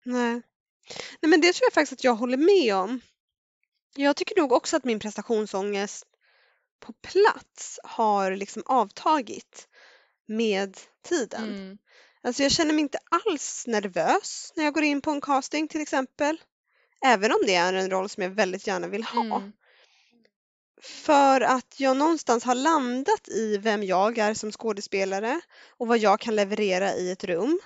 Nej. 0.05 0.43
Nej 1.21 1.31
men 1.31 1.41
det 1.41 1.53
tror 1.53 1.67
jag 1.67 1.73
faktiskt 1.73 1.93
att 1.93 2.05
jag 2.05 2.15
håller 2.15 2.37
med 2.37 2.75
om. 2.75 3.01
Jag 3.97 4.17
tycker 4.17 4.37
nog 4.41 4.53
också 4.53 4.77
att 4.77 4.85
min 4.85 4.99
prestationsångest 4.99 6.05
på 6.81 6.93
plats 6.93 7.81
har 7.85 8.31
liksom 8.31 8.63
avtagit 8.67 9.69
med 10.27 10.79
tiden. 11.03 11.45
Mm, 11.55 11.79
Alltså 12.23 12.43
jag 12.43 12.53
känner 12.53 12.73
mig 12.73 12.81
inte 12.81 12.99
alls 13.11 13.67
nervös 13.67 14.53
när 14.57 14.65
jag 14.65 14.75
går 14.75 14.83
in 14.85 15.01
på 15.01 15.11
en 15.11 15.21
casting 15.21 15.69
till 15.69 15.81
exempel. 15.81 16.41
Även 17.05 17.33
om 17.33 17.39
det 17.47 17.55
är 17.55 17.73
en 17.73 17.91
roll 17.91 18.09
som 18.09 18.23
jag 18.23 18.31
väldigt 18.31 18.67
gärna 18.67 18.87
vill 18.89 19.05
ha. 19.05 19.37
mm, 19.37 19.53
För 20.83 21.41
att 21.41 21.81
jag 21.81 21.97
någonstans 21.97 22.45
har 22.45 22.55
landat 22.55 23.29
i 23.29 23.57
vem 23.59 23.83
jag 23.83 24.19
är 24.19 24.35
som 24.35 24.53
skådespelare 24.53 25.41
och 25.69 25.87
vad 25.87 25.99
jag 25.99 26.21
kan 26.21 26.37
leverera 26.37 26.95
i 26.95 27.11
ett 27.11 27.25
rum. 27.25 27.61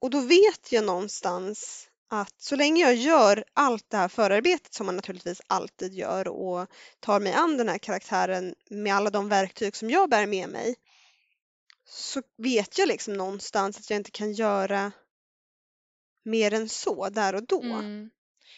Och 0.00 0.10
då 0.10 0.20
vet 0.20 0.72
jag 0.72 0.84
någonstans 0.84 1.88
att 2.08 2.40
så 2.40 2.56
länge 2.56 2.82
jag 2.82 2.94
gör 2.94 3.44
allt 3.54 3.90
det 3.90 3.96
här 3.96 4.08
förarbetet 4.08 4.74
som 4.74 4.86
man 4.86 4.96
naturligtvis 4.96 5.40
alltid 5.46 5.94
gör 5.94 6.28
och 6.28 6.66
tar 7.00 7.20
mig 7.20 7.32
an 7.32 7.56
den 7.56 7.68
här 7.68 7.78
karaktären 7.78 8.54
med 8.70 8.94
alla 8.94 9.10
de 9.10 9.28
verktyg 9.28 9.76
som 9.76 9.90
jag 9.90 10.10
bär 10.10 10.26
med 10.26 10.48
mig 10.48 10.74
så 11.84 12.22
vet 12.36 12.78
jag 12.78 12.88
liksom 12.88 13.14
någonstans 13.14 13.78
att 13.78 13.90
jag 13.90 13.96
inte 13.96 14.10
kan 14.10 14.32
göra 14.32 14.92
mer 16.22 16.54
än 16.54 16.68
så 16.68 17.08
där 17.08 17.34
och 17.34 17.46
då. 17.46 17.62
mm. 17.62 18.10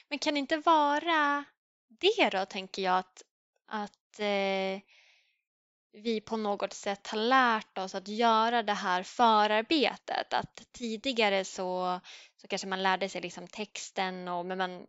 Men 0.08 0.18
kan 0.18 0.34
det 0.34 0.40
inte 0.40 0.56
vara 0.56 1.44
det 1.88 2.30
då, 2.30 2.46
tänker 2.46 2.82
jag, 2.82 2.98
att, 2.98 3.22
att 3.66 4.20
eh, 4.20 4.80
vi 5.92 6.20
på 6.20 6.36
något 6.36 6.72
sätt 6.72 7.06
har 7.06 7.18
lärt 7.18 7.78
oss 7.78 7.94
att 7.94 8.08
göra 8.08 8.62
det 8.62 8.72
här 8.72 9.02
förarbetet. 9.02 10.32
Att 10.32 10.62
tidigare 10.72 11.44
så, 11.44 12.00
så 12.40 12.48
kanske 12.48 12.68
man 12.68 12.82
lärde 12.82 13.08
sig 13.08 13.20
liksom 13.20 13.46
texten 13.46 14.28
och 14.28 14.46
men 14.46 14.58
man 14.58 14.86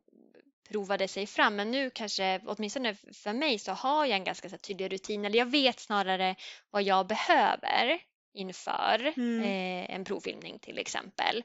provade 0.69 1.07
sig 1.07 1.27
fram. 1.27 1.55
Men 1.55 1.71
nu 1.71 1.89
kanske, 1.89 2.41
åtminstone 2.45 2.95
för 2.95 3.33
mig, 3.33 3.59
så 3.59 3.71
har 3.71 4.05
jag 4.05 4.17
en 4.17 4.23
ganska 4.23 4.49
så 4.49 4.57
tydlig 4.57 4.93
rutin. 4.93 5.25
Eller 5.25 5.39
jag 5.39 5.51
vet 5.51 5.79
snarare 5.79 6.35
vad 6.69 6.83
jag 6.83 7.07
behöver 7.07 8.01
inför 8.33 9.13
Mm. 9.17 9.41
eh, 9.43 9.95
en 9.95 10.03
provfilmning 10.05 10.59
till 10.59 10.77
exempel. 10.77 11.43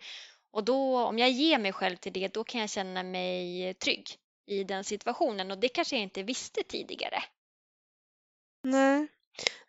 Och 0.51 0.65
då, 0.65 1.05
om 1.05 1.19
jag 1.19 1.31
ger 1.31 1.59
mig 1.59 1.73
själv 1.73 1.97
till 1.97 2.13
det, 2.13 2.35
då 2.35 2.45
kan 2.45 2.61
jag 2.61 2.71
känna 2.71 3.03
mig 3.03 3.75
trygg 3.75 4.07
i 4.47 4.65
den 4.65 4.85
situationen. 4.85 5.51
Och 5.51 5.59
det 5.59 5.69
kanske 5.69 5.97
jag 5.97 6.03
inte 6.03 6.23
visste 6.23 6.63
tidigare. 6.63 7.23
Nej. 8.63 9.09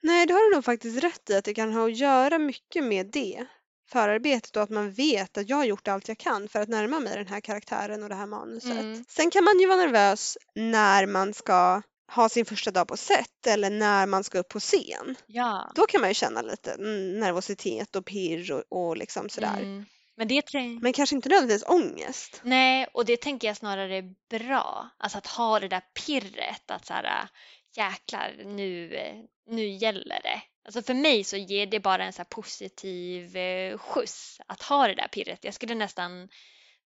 Nej, 0.01 0.25
det 0.25 0.33
har 0.33 0.49
du 0.49 0.55
nog 0.55 0.65
faktiskt 0.65 1.03
rätt 1.03 1.29
i 1.29 1.35
att 1.35 1.45
det 1.45 1.53
kan 1.53 1.73
ha 1.73 1.85
att 1.85 1.97
göra 1.97 2.37
mycket 2.39 2.83
med 2.83 3.05
det 3.05 3.47
förarbetet 3.87 4.55
och 4.55 4.63
att 4.63 4.69
man 4.69 4.91
vet 4.91 5.37
att 5.37 5.49
jag 5.49 5.57
har 5.57 5.65
gjort 5.65 5.87
allt 5.87 6.07
jag 6.07 6.17
kan 6.17 6.49
för 6.49 6.59
att 6.59 6.69
närma 6.69 6.99
mig 6.99 7.15
den 7.15 7.27
här 7.27 7.39
karaktären 7.39 8.03
och 8.03 8.09
det 8.09 8.15
här 8.15 8.25
manuset. 8.25 8.71
Mm. 8.71 9.05
Sen 9.07 9.31
kan 9.31 9.43
man 9.43 9.59
ju 9.59 9.67
vara 9.67 9.77
nervös 9.77 10.37
när 10.55 11.05
man 11.05 11.33
ska 11.33 11.81
ha 12.11 12.29
sin 12.29 12.45
första 12.45 12.71
dag 12.71 12.87
på 12.87 12.97
set 12.97 13.47
eller 13.47 13.69
när 13.69 14.05
man 14.05 14.23
ska 14.23 14.39
upp 14.39 14.49
på 14.49 14.59
scen. 14.59 15.15
Ja. 15.27 15.71
Då 15.75 15.85
kan 15.85 16.01
man 16.01 16.09
ju 16.09 16.13
känna 16.13 16.41
lite 16.41 16.77
nervositet 16.77 17.95
och 17.95 18.05
pirr 18.05 18.51
och, 18.51 18.63
och 18.69 18.97
liksom 18.97 19.29
sådär. 19.29 19.59
Mm. 19.59 19.85
Men 20.17 20.27
det 20.27 20.43
Men 20.81 20.93
kanske 20.93 21.15
inte 21.15 21.29
nödvändigtvis 21.29 21.69
ångest. 21.69 22.41
Nej, 22.43 22.87
och 22.93 23.05
det 23.05 23.17
tänker 23.21 23.47
jag 23.47 23.57
snarare 23.57 23.97
är 23.97 24.15
bra. 24.29 24.89
Alltså 24.97 25.17
att 25.17 25.27
ha 25.27 25.59
det 25.59 25.67
där 25.67 25.81
pirret 26.05 26.71
att 26.71 26.85
så 26.85 26.93
här, 26.93 27.29
jäklar, 27.75 28.43
nu, 28.45 28.95
eh, 28.95 29.15
nu 29.47 29.67
gäller 29.67 30.19
det. 30.23 30.41
Alltså 30.67 30.81
för 30.81 30.93
mig 30.93 31.23
så 31.23 31.37
ger 31.37 31.65
det 31.65 31.79
bara 31.79 32.03
en 32.05 32.13
så 32.13 32.23
positiv 32.25 33.37
eh, 33.37 33.77
skjuts 33.77 34.41
att 34.47 34.61
ha 34.61 34.87
det 34.87 34.95
där 34.95 35.07
pirret. 35.07 35.43
Jag 35.43 35.53
skulle 35.53 35.75
nästan 35.75 36.29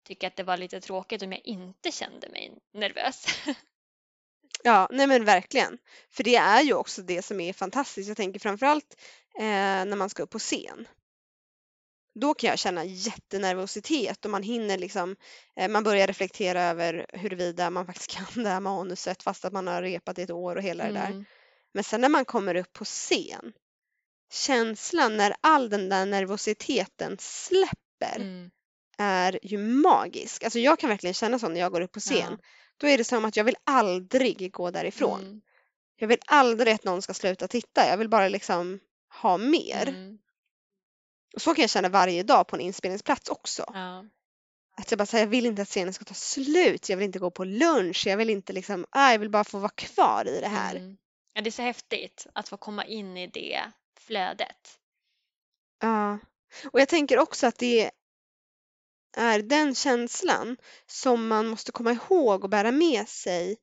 tycka 0.07 0.27
att 0.27 0.35
det 0.35 0.43
var 0.43 0.57
lite 0.57 0.81
tråkigt 0.81 1.21
om 1.21 1.31
jag 1.31 1.41
inte 1.43 1.91
kände 1.91 2.29
mig 2.29 2.57
nervös. 2.73 3.25
Ja, 4.63 4.87
nej 4.91 5.07
men 5.07 5.25
verkligen. 5.25 5.77
För 6.11 6.23
det 6.23 6.35
är 6.35 6.61
ju 6.61 6.73
också 6.73 7.01
det 7.01 7.21
som 7.21 7.39
är 7.39 7.53
fantastiskt. 7.53 8.07
Jag 8.07 8.17
tänker 8.17 8.39
framförallt 8.39 8.95
eh, 9.39 9.45
när 9.85 9.95
man 9.95 10.09
ska 10.09 10.23
upp 10.23 10.29
på 10.29 10.39
scen. 10.39 10.87
Då 12.19 12.33
kan 12.33 12.49
jag 12.49 12.59
känna 12.59 12.85
jättenervositet 12.85 14.25
och 14.25 14.31
man 14.31 14.43
hinner 14.43 14.77
liksom, 14.77 15.15
eh, 15.55 15.69
man 15.69 15.83
börjar 15.83 16.07
reflektera 16.07 16.61
över 16.61 17.05
huruvida 17.13 17.69
man 17.69 17.85
faktiskt 17.85 18.11
kan 18.35 18.43
det 18.43 18.49
här 18.49 18.59
manuset 18.59 19.23
fast 19.23 19.45
att 19.45 19.53
man 19.53 19.67
har 19.67 19.81
repat 19.81 20.19
i 20.19 20.21
ett 20.21 20.31
år 20.31 20.55
och 20.55 20.63
hela 20.63 20.83
det 20.83 20.93
där. 20.93 21.07
Mm. 21.07 21.25
Men 21.73 21.83
sen 21.83 22.01
när 22.01 22.09
man 22.09 22.25
kommer 22.25 22.55
upp 22.55 22.73
på 22.73 22.85
scen, 22.85 23.53
känslan 24.31 25.17
när 25.17 25.35
all 25.41 25.69
den 25.69 25.89
där 25.89 26.05
nervositeten 26.05 27.17
släpper 27.19 28.15
Mm. 28.15 28.51
är 28.97 29.39
ju 29.43 29.57
magisk. 29.57 30.43
Alltså 30.43 30.59
jag 30.59 30.79
kan 30.79 30.89
verkligen 30.89 31.13
känna 31.13 31.39
så 31.39 31.47
när 31.47 31.59
jag 31.59 31.71
går 31.71 31.81
upp 31.81 31.91
på 31.91 31.99
scen. 31.99 32.27
Ja. 32.31 32.37
Då 32.77 32.87
är 32.87 32.97
det 32.97 33.03
som 33.03 33.25
att 33.25 33.35
jag 33.35 33.43
vill 33.43 33.55
aldrig 33.63 34.51
gå 34.51 34.71
därifrån. 34.71 35.21
Mm. 35.21 35.41
Jag 35.95 36.07
vill 36.07 36.19
aldrig 36.27 36.73
att 36.73 36.83
någon 36.83 37.01
ska 37.01 37.13
sluta 37.13 37.47
titta. 37.47 37.87
Jag 37.87 37.97
vill 37.97 38.09
bara 38.09 38.27
liksom 38.27 38.79
ha 39.21 39.37
mer. 39.37 39.87
Mm. 39.87 40.17
Och 41.35 41.41
så 41.41 41.55
kan 41.55 41.61
jag 41.61 41.69
känna 41.69 41.89
varje 41.89 42.23
dag 42.23 42.47
på 42.47 42.55
en 42.55 42.61
inspelningsplats 42.61 43.29
också. 43.29 43.65
Ja. 43.73 44.05
Att 44.77 44.91
jag 44.91 44.97
bara 44.97 45.05
säger, 45.05 45.25
jag 45.25 45.31
vill 45.31 45.45
inte 45.45 45.61
att 45.61 45.67
scenen 45.67 45.93
ska 45.93 46.05
ta 46.05 46.13
slut. 46.13 46.89
Jag 46.89 46.97
vill 46.97 47.05
inte 47.05 47.19
gå 47.19 47.31
på 47.31 47.43
lunch. 47.43 48.07
Jag 48.07 48.17
vill 48.17 48.29
inte 48.29 48.53
liksom, 48.53 48.85
ah, 48.89 49.11
jag 49.11 49.19
vill 49.19 49.29
bara 49.29 49.43
få 49.43 49.59
vara 49.59 49.71
kvar 49.75 50.27
i 50.27 50.39
det 50.41 50.47
här. 50.47 50.75
Mm. 50.75 50.97
Ja, 51.33 51.41
det 51.41 51.49
är 51.49 51.51
så 51.51 51.61
häftigt 51.61 52.27
att 52.33 52.49
få 52.49 52.57
komma 52.57 52.85
in 52.85 53.17
i 53.17 53.27
det 53.27 53.61
flödet. 54.01 54.79
Ja. 55.79 56.19
Och 56.71 56.79
jag 56.79 56.89
tänker 56.89 57.19
också 57.19 57.47
att 57.47 57.57
det 57.57 57.91
är 59.17 59.41
den 59.41 59.75
känslan 59.75 60.57
som 60.87 61.27
man 61.27 61.47
måste 61.47 61.71
komma 61.71 61.91
ihåg 61.91 62.43
och 62.43 62.49
bära 62.49 62.71
med 62.71 63.07
sig 63.07 63.57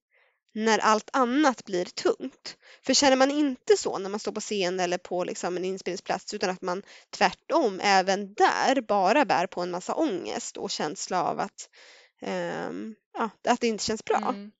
när 0.54 0.78
allt 0.78 1.10
annat 1.12 1.64
blir 1.64 1.84
tungt. 1.84 2.56
För 2.82 2.94
känner 2.94 3.16
man 3.16 3.30
inte 3.30 3.76
så 3.76 3.98
när 3.98 4.10
man 4.10 4.20
står 4.20 4.32
på 4.32 4.40
scen 4.40 4.80
eller 4.80 4.98
på 4.98 5.24
liksom 5.24 5.56
en 5.56 5.64
inspelningsplats 5.64 6.34
utan 6.34 6.50
att 6.50 6.62
man 6.62 6.82
tvärtom 7.10 7.80
även 7.82 8.34
där 8.34 8.80
bara 8.80 9.24
bär 9.24 9.46
på 9.46 9.60
en 9.60 9.70
massa 9.70 9.94
ångest 9.94 10.56
och 10.56 10.70
känsla 10.70 11.24
av 11.24 11.40
att, 11.40 11.70
ehm, 12.20 12.94
ja, 13.12 13.30
att 13.48 13.60
det 13.60 13.66
inte 13.66 13.84
känns 13.84 14.04
bra. 14.04 14.28
Mm. 14.28 14.52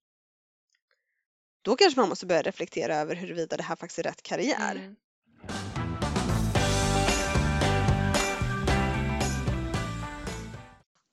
Då 1.62 1.76
kanske 1.76 2.00
man 2.00 2.08
måste 2.08 2.26
börja 2.26 2.42
reflektera 2.42 2.96
över 2.96 3.14
huruvida 3.14 3.56
det 3.56 3.62
här 3.62 3.76
faktiskt 3.76 3.98
är 3.98 4.02
rätt 4.02 4.22
karriär. 4.22 4.74
Mm. 4.76 4.96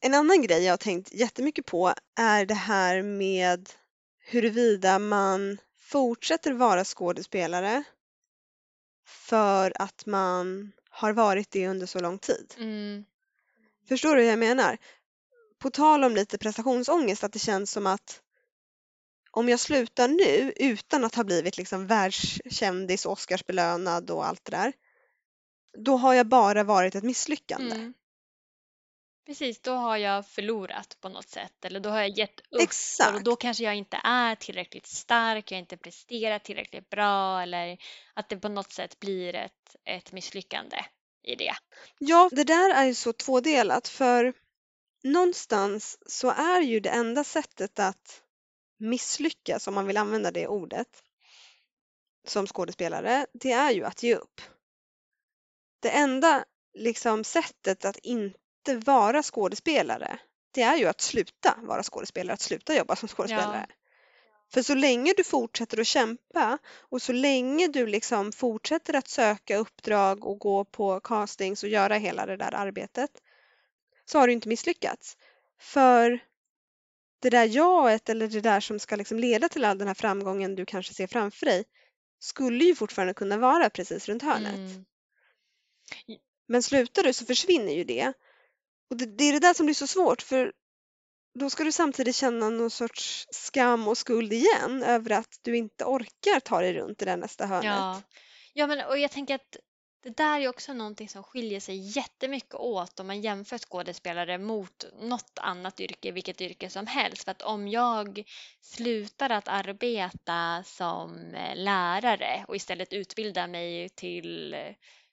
En 0.06 0.14
annan 0.14 0.42
grej 0.42 0.64
jag 0.64 0.72
har 0.72 0.78
tänkt 0.78 1.14
jättemycket 1.14 1.66
på 1.66 1.94
är 2.16 2.46
det 2.46 2.54
här 2.54 3.02
med 3.02 3.70
huruvida 4.20 5.00
man 5.00 5.58
fortsätter 5.80 6.54
vara 6.54 6.84
skådespelare 6.84 7.84
för 9.08 9.74
att 9.82 10.06
man 10.06 10.72
har 10.90 11.14
varit 11.14 11.52
det 11.52 11.68
under 11.68 11.86
så 11.86 12.00
lång 12.00 12.20
tid. 12.20 12.54
Mm. 12.58 13.06
Förstår 13.88 14.16
du 14.16 14.22
hur 14.22 14.30
jag 14.30 14.40
menar? 14.40 14.78
På 15.60 15.70
tal 15.70 16.04
om 16.04 16.16
lite 16.16 16.38
prestationsångest, 16.38 17.24
att 17.24 17.34
det 17.34 17.40
känns 17.40 17.72
som 17.72 17.88
att 17.88 18.22
om 19.36 19.50
jag 19.50 19.60
slutar 19.60 20.08
nu 20.08 20.54
utan 20.56 21.06
att 21.06 21.16
ha 21.16 21.24
blivit 21.24 21.58
liksom 21.58 21.88
världskändis, 21.88 23.06
Oscarsbelönad 23.06 24.12
och 24.12 24.26
allt 24.26 24.46
det 24.46 24.52
där, 24.52 24.74
då 25.78 25.98
har 25.98 26.14
jag 26.14 26.28
bara 26.28 26.64
varit 26.64 26.96
ett 26.96 27.04
misslyckande. 27.04 27.76
Mm. 27.76 27.94
Precis, 29.26 29.62
då 29.62 29.72
har 29.72 29.98
jag 29.98 30.28
förlorat 30.28 30.98
på 31.02 31.10
något 31.10 31.30
sätt 31.30 31.66
eller 31.66 31.80
då 31.80 31.90
har 31.90 32.00
jag 32.00 32.10
gett 32.10 32.40
upp 32.40 32.62
Exakt. 32.62 33.16
och 33.16 33.24
då 33.24 33.36
kanske 33.36 33.64
jag 33.64 33.76
inte 33.76 34.00
är 34.04 34.36
tillräckligt 34.36 34.88
stark, 34.88 35.52
jag 35.52 35.56
har 35.56 35.62
inte 35.62 35.78
presterat 35.78 36.44
tillräckligt 36.44 36.90
bra 36.90 37.42
eller 37.42 37.78
att 38.14 38.30
det 38.30 38.38
på 38.38 38.50
något 38.50 38.72
sätt 38.72 39.00
blir 39.00 39.36
ett, 39.36 39.76
ett 39.86 40.12
misslyckande 40.12 40.78
i 41.24 41.36
det. 41.36 41.54
Ja, 42.00 42.30
det 42.32 42.44
där 42.44 42.74
är 42.74 42.86
ju 42.86 42.94
så 42.94 43.14
tvådelat 43.14 43.88
för 43.88 44.34
någonstans 45.04 45.98
så 46.06 46.30
är 46.30 46.62
ju 46.62 46.80
det 46.80 46.90
enda 46.90 47.24
sättet 47.24 47.80
att 47.80 48.22
misslyckas, 48.78 49.68
om 49.68 49.74
man 49.74 49.88
vill 49.88 49.98
använda 49.98 50.32
det 50.32 50.48
ordet, 50.48 51.04
som 52.28 52.48
skådespelare, 52.48 53.28
det 53.34 53.52
är 53.52 53.72
ju 53.72 53.84
att 53.84 54.04
ge 54.04 54.16
upp. 54.16 54.42
Det 55.80 55.90
enda 55.90 56.46
liksom 56.74 57.24
sättet 57.24 57.86
att 57.86 57.98
inte 57.98 58.76
vara 58.76 59.24
skådespelare, 59.24 60.20
det 60.52 60.62
är 60.62 60.78
ju 60.78 60.86
att 60.86 61.02
sluta 61.02 61.58
vara 61.62 61.84
skådespelare, 61.84 62.34
att 62.34 62.42
sluta 62.42 62.76
jobba 62.76 62.96
som 62.96 63.08
skådespelare. 63.08 63.68
För 64.54 64.62
så 64.62 64.76
länge 64.76 65.14
du 65.18 65.24
fortsätter 65.24 65.80
att 65.80 65.88
kämpa 65.88 66.58
och 66.80 67.02
så 67.02 67.14
länge 67.14 67.68
du 67.68 67.88
liksom 67.88 68.32
fortsätter 68.32 68.94
att 68.94 69.08
söka 69.08 69.58
uppdrag 69.58 70.26
och 70.26 70.40
gå 70.40 70.66
på 70.66 71.00
castings 71.00 71.64
och 71.64 71.70
göra 71.70 71.96
hela 71.96 72.26
det 72.26 72.38
där 72.38 72.54
arbetet 72.54 73.12
så 74.06 74.20
har 74.20 74.28
du 74.28 74.34
inte 74.34 74.50
misslyckats. 74.50 75.18
För 75.60 76.20
det 77.26 77.38
där 77.38 77.46
jaet 77.46 78.10
eller 78.10 78.28
det 78.28 78.42
där 78.42 78.60
som 78.60 78.80
ska 78.80 78.96
liksom 78.96 79.20
leda 79.20 79.50
till 79.50 79.66
all 79.66 79.78
den 79.78 79.88
här 79.88 79.96
framgången 79.96 80.56
du 80.56 80.66
kanske 80.66 80.94
ser 80.94 81.08
framför 81.08 81.46
dig 81.46 81.64
skulle 82.20 82.66
ju 82.66 82.76
fortfarande 82.76 83.14
kunna 83.14 83.38
vara 83.38 83.70
precis 83.70 84.08
runt 84.10 84.24
hörnet. 84.24 84.56
Mm. 84.56 84.86
Men 86.48 86.64
slutar 86.64 87.04
du 87.04 87.14
så 87.14 87.26
försvinner 87.26 87.74
ju 87.74 87.84
det. 87.84 88.14
Och 88.90 88.98
det, 88.98 89.06
det 89.06 89.24
är 89.24 89.34
det 89.34 89.40
där 89.40 89.54
som 89.54 89.66
blir 89.66 89.74
så 89.74 89.88
svårt 89.88 90.22
för 90.22 90.54
då 91.40 91.50
ska 91.50 91.64
du 91.64 91.72
samtidigt 91.72 92.16
känna 92.16 92.50
någon 92.50 92.72
sorts 92.72 93.28
skam 93.32 93.88
och 93.88 93.98
skuld 93.98 94.34
igen 94.34 94.84
över 94.84 95.12
att 95.12 95.40
du 95.42 95.58
inte 95.58 95.86
orkar 95.86 96.40
ta 96.40 96.62
dig 96.62 96.74
runt 96.74 97.02
i 97.02 97.06
det 97.06 97.16
nästa 97.16 97.46
hörnet. 97.46 97.66
Ja. 97.66 98.02
ja, 98.54 98.68
men 98.68 98.86
och 98.86 98.98
jag 98.98 99.12
tänker 99.12 99.36
att 99.36 99.58
det 100.06 100.18
där 100.18 100.40
är 100.40 100.48
också 100.48 100.74
någonting 100.74 101.10
som 101.10 101.24
skiljer 101.24 101.60
sig 101.60 101.98
jättemycket 101.98 102.56
åt 102.56 103.00
om 103.00 103.08
man 103.08 103.22
jämför 103.22 103.58
skådespelare 103.58 104.38
mot 104.38 104.86
något 105.02 105.40
annat 105.42 105.80
yrke, 105.80 106.12
vilket 106.12 106.42
yrke 106.42 106.70
som 106.70 106.88
helst. 106.88 107.24
För 107.24 107.32
att 107.32 107.42
om 107.42 107.68
jag 107.68 108.24
slutar 108.62 109.30
att 109.30 109.48
arbeta 109.48 110.64
som 110.66 111.34
eh, 111.36 111.56
lärare 111.56 112.46
och 112.48 112.56
istället 112.56 112.94
utbildar 112.94 113.48
mig 113.48 113.90
till 113.90 114.54
eh, 114.54 114.60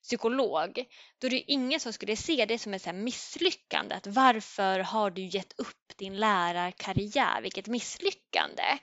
psykolog, 0.02 0.84
då 1.18 1.26
är 1.26 1.30
det 1.30 1.36
ju 1.36 1.44
ingen 1.46 1.80
som 1.80 1.92
skulle 1.92 2.16
se 2.16 2.44
det 2.46 2.58
som 2.58 2.74
ett 2.74 2.94
misslyckande. 2.94 3.94
Att 3.94 4.06
varför 4.06 4.78
har 4.78 5.10
du 5.10 5.22
gett 5.22 5.60
upp 5.60 5.96
din 5.96 6.16
lärarkarriär? 6.16 7.42
Vilket 7.42 7.66
misslyckande! 7.66 8.78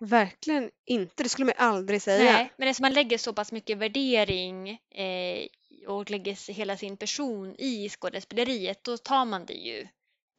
Verkligen 0.00 0.70
inte, 0.84 1.22
det 1.22 1.28
skulle 1.28 1.46
man 1.46 1.54
aldrig 1.58 2.02
säga. 2.02 2.32
Nej, 2.32 2.52
men 2.56 2.68
eftersom 2.68 2.84
man 2.84 2.92
lägger 2.92 3.18
så 3.18 3.32
pass 3.32 3.52
mycket 3.52 3.78
värdering 3.78 4.68
eh, 4.90 5.46
och 5.88 6.10
lägger 6.10 6.52
hela 6.52 6.76
sin 6.76 6.96
person 6.96 7.54
i 7.58 7.88
skådespeleriet, 7.88 8.84
då 8.84 8.96
tar 8.96 9.24
man 9.24 9.46
det 9.46 9.54
ju 9.54 9.88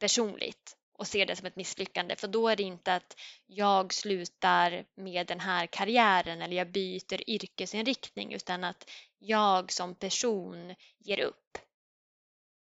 personligt 0.00 0.76
och 0.98 1.06
ser 1.06 1.26
det 1.26 1.36
som 1.36 1.46
ett 1.46 1.56
misslyckande. 1.56 2.16
För 2.16 2.28
då 2.28 2.48
är 2.48 2.56
det 2.56 2.62
inte 2.62 2.94
att 2.94 3.16
jag 3.46 3.94
slutar 3.94 4.84
med 4.96 5.26
den 5.26 5.40
här 5.40 5.66
karriären 5.66 6.42
eller 6.42 6.56
jag 6.56 6.72
byter 6.72 7.30
yrkesinriktning, 7.30 8.32
utan 8.32 8.64
att 8.64 8.90
jag 9.18 9.72
som 9.72 9.94
person 9.94 10.74
ger 10.98 11.20
upp. 11.20 11.58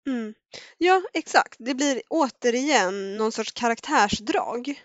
Mm. 0.07 0.35
Ja, 0.79 1.03
exakt. 1.12 1.57
Det 1.59 1.75
blir 1.75 2.03
återigen 2.09 3.16
någon 3.16 3.33
sorts 3.33 3.53
karaktärsdrag. 3.53 4.83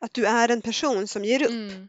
Att 0.00 0.14
du 0.14 0.26
är 0.26 0.48
en 0.48 0.62
person 0.62 1.08
som 1.08 1.24
ger 1.24 1.42
upp. 1.42 1.50
Mm. 1.50 1.88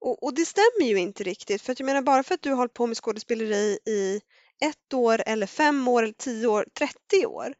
Och, 0.00 0.22
och 0.22 0.34
det 0.34 0.46
stämmer 0.46 0.88
ju 0.88 0.98
inte 0.98 1.24
riktigt. 1.24 1.62
För 1.62 1.72
att 1.72 1.80
jag 1.80 1.86
menar 1.86 2.02
bara 2.02 2.22
för 2.22 2.34
att 2.34 2.42
du 2.42 2.50
har 2.50 2.56
hållit 2.56 2.74
på 2.74 2.86
med 2.86 2.96
skådespeleri 2.96 3.78
i 3.86 4.20
ett 4.60 4.94
år 4.94 5.22
eller 5.26 5.46
fem 5.46 5.88
år 5.88 6.02
eller 6.02 6.12
tio 6.12 6.46
år, 6.46 6.66
30 6.74 7.26
år 7.26 7.54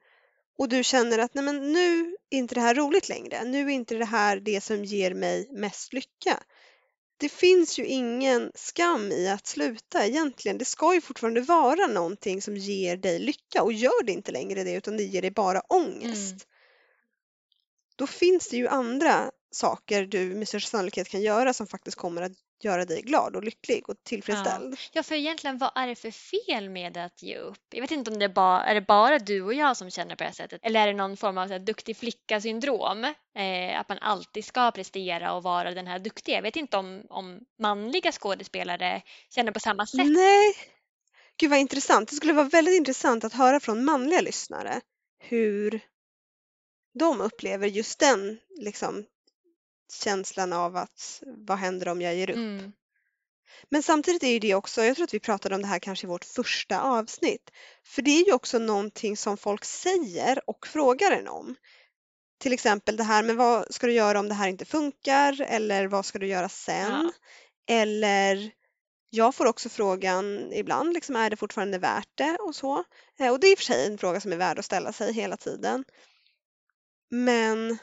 och 0.59 0.68
du 0.68 0.84
känner 0.84 1.18
att 1.18 1.34
nej 1.34 1.44
men 1.44 1.72
nu 1.72 2.16
är 2.30 2.38
inte 2.38 2.55
det 2.55 2.61
här 2.61 2.74
roligt 2.74 3.09
längre. 3.09 3.44
Nu 3.44 3.61
är 3.61 3.68
inte 3.68 3.94
det 3.94 4.05
här 4.05 4.40
det 4.40 4.61
som 4.61 4.84
ger 4.84 5.14
mig 5.14 5.48
mest 5.50 5.92
lycka. 5.92 6.42
Det 7.16 7.28
finns 7.28 7.78
ju 7.78 7.86
ingen 7.86 8.53
skam 8.55 9.12
i 9.12 9.28
att 9.28 9.46
sluta 9.46 10.07
egentligen. 10.07 10.59
Det 10.59 10.64
ska 10.64 10.94
ju 10.94 11.00
fortfarande 11.00 11.40
vara 11.40 11.86
någonting 11.86 12.42
som 12.42 12.57
ger 12.57 12.96
dig 12.96 13.18
lycka 13.18 13.62
och 13.62 13.72
gör 13.72 14.05
det 14.05 14.12
inte 14.12 14.32
längre 14.32 14.64
det 14.64 14.72
utan 14.72 14.96
det 14.96 15.03
ger 15.03 15.22
dig 15.22 15.30
bara 15.30 15.61
ångest. 15.61 16.32
Mm. 16.32 16.57
Då 17.99 18.07
finns 18.07 18.49
det 18.49 18.57
ju 18.57 18.68
andra 18.68 19.30
saker 19.51 20.07
du 20.07 20.34
med 20.34 20.49
största 20.49 20.70
sannolikhet 20.70 21.09
kan 21.09 21.22
göra 21.22 21.53
som 21.53 21.66
faktiskt 21.66 21.96
kommer 21.96 22.22
att 22.22 22.32
göra 22.62 22.84
dig 22.84 23.03
glad 23.03 23.36
och 23.36 23.44
lycklig 23.44 23.88
och 23.88 23.94
tillfredsställd. 24.05 24.76
Ja, 24.92 25.03
för 25.03 25.14
egentligen 25.14 25.59
vad 25.59 25.70
är 25.74 25.86
det 25.86 25.94
för 25.94 26.11
fel 26.11 26.70
med 26.70 26.96
att 26.96 27.22
ge 27.22 27.38
upp? 27.38 27.61
Jag 27.70 27.80
vet 27.80 27.90
inte 27.90 28.11
om 28.11 28.18
det 28.18 28.24
är 28.24 28.28
bara, 28.28 28.64
är 28.64 28.74
det 28.74 28.80
bara 28.80 29.18
du 29.18 29.42
och 29.42 29.55
jag 29.55 29.76
som 29.76 29.90
känner 29.90 30.16
på 30.16 30.18
det 30.18 30.24
här 30.24 30.34
sättet 30.34 30.61
eller 30.64 30.80
är 30.80 30.86
det 30.86 30.92
någon 30.92 31.16
form 31.16 31.38
av 31.38 31.46
så 31.46 31.53
här, 31.53 31.61
duktig 31.61 31.96
flicka-syndrom? 31.96 33.05
Eh, 33.38 33.80
att 33.80 33.88
man 33.88 33.99
alltid 33.99 34.44
ska 34.44 34.70
prestera 34.70 35.32
och 35.32 35.42
vara 35.42 35.74
den 35.74 35.86
här 35.86 35.99
duktiga. 35.99 36.34
Jag 36.34 36.42
vet 36.42 36.57
inte 36.57 36.76
om, 36.76 37.03
om 37.11 37.40
manliga 37.59 38.12
skådespelare 38.12 39.03
känner 39.34 39.53
på 39.53 39.61
samma 39.61 39.86
sätt. 39.86 40.07
Nej, 40.07 40.55
gud 41.36 41.51
vad 41.51 41.59
intressant. 41.59 42.09
Det 42.09 42.16
skulle 42.16 42.32
vara 42.32 42.49
väldigt 42.49 42.76
intressant 42.76 43.24
att 43.24 43.32
höra 43.32 43.61
från 43.61 43.84
manliga 43.84 44.20
lyssnare 44.20 44.80
hur 45.18 45.80
de 46.99 47.20
upplever 47.20 47.66
just 47.66 47.99
den 47.99 48.38
liksom, 48.57 49.05
känslan 50.05 50.53
av 50.53 50.76
att 50.76 51.22
vad 51.26 51.59
händer 51.59 51.88
om 51.88 52.03
jag 52.03 52.14
ger 52.14 52.30
upp? 52.30 52.36
Mm. 52.36 52.72
Men 53.68 53.82
samtidigt 53.82 54.22
är 54.22 54.28
ju 54.28 54.38
det 54.38 54.55
också, 54.55 54.84
jag 54.84 54.96
tror 54.96 55.05
att 55.05 55.14
vi 55.14 55.20
pratade 55.20 55.55
om 55.55 55.62
det 55.62 55.68
här 55.68 55.78
kanske 55.78 56.07
i 56.07 56.11
vårt 56.11 56.24
första 56.24 56.80
avsnitt, 56.80 57.51
för 57.84 58.03
det 58.03 58.11
är 58.11 58.26
ju 58.26 58.32
också 58.32 58.59
någonting 58.59 59.16
som 59.16 59.36
folk 59.36 59.64
säger 59.64 60.51
och 60.51 60.66
frågar 60.66 61.11
en 61.12 61.28
om. 61.28 61.55
Till 62.40 62.53
exempel 62.53 62.96
det 62.96 63.05
här 63.05 63.22
med 63.22 63.36
vad 63.36 63.74
ska 63.74 63.86
du 63.86 63.92
göra 63.92 64.20
om 64.20 64.28
det 64.28 64.34
här 64.34 64.49
inte 64.49 64.64
funkar 64.64 65.40
eller 65.40 65.86
vad 65.86 66.07
ska 66.07 66.18
du 66.18 66.26
göra 66.26 66.49
sen? 66.49 66.90
Ja. 66.90 67.12
Eller 67.66 68.51
jag 69.11 69.34
får 69.34 69.46
också 69.46 69.68
frågan 69.68 70.53
ibland, 70.53 70.94
liksom, 70.94 71.16
är 71.16 71.30
det 71.30 71.36
fortfarande 71.36 71.78
värt 71.78 72.09
det 72.14 72.36
och 72.40 72.55
så. 72.55 72.84
Eh, 73.18 73.32
Och 73.32 73.40
det 73.40 73.46
är 73.46 73.53
i 73.53 73.55
och 73.55 73.59
för 73.59 73.64
sig 73.64 73.86
en 73.86 73.99
fråga 73.99 74.20
som 74.20 74.32
är 74.32 74.36
värd 74.36 74.59
att 74.59 74.64
ställa 74.64 74.92
sig 74.92 75.12
hela 75.12 75.36
tiden. 75.36 75.84
Men 77.11 77.78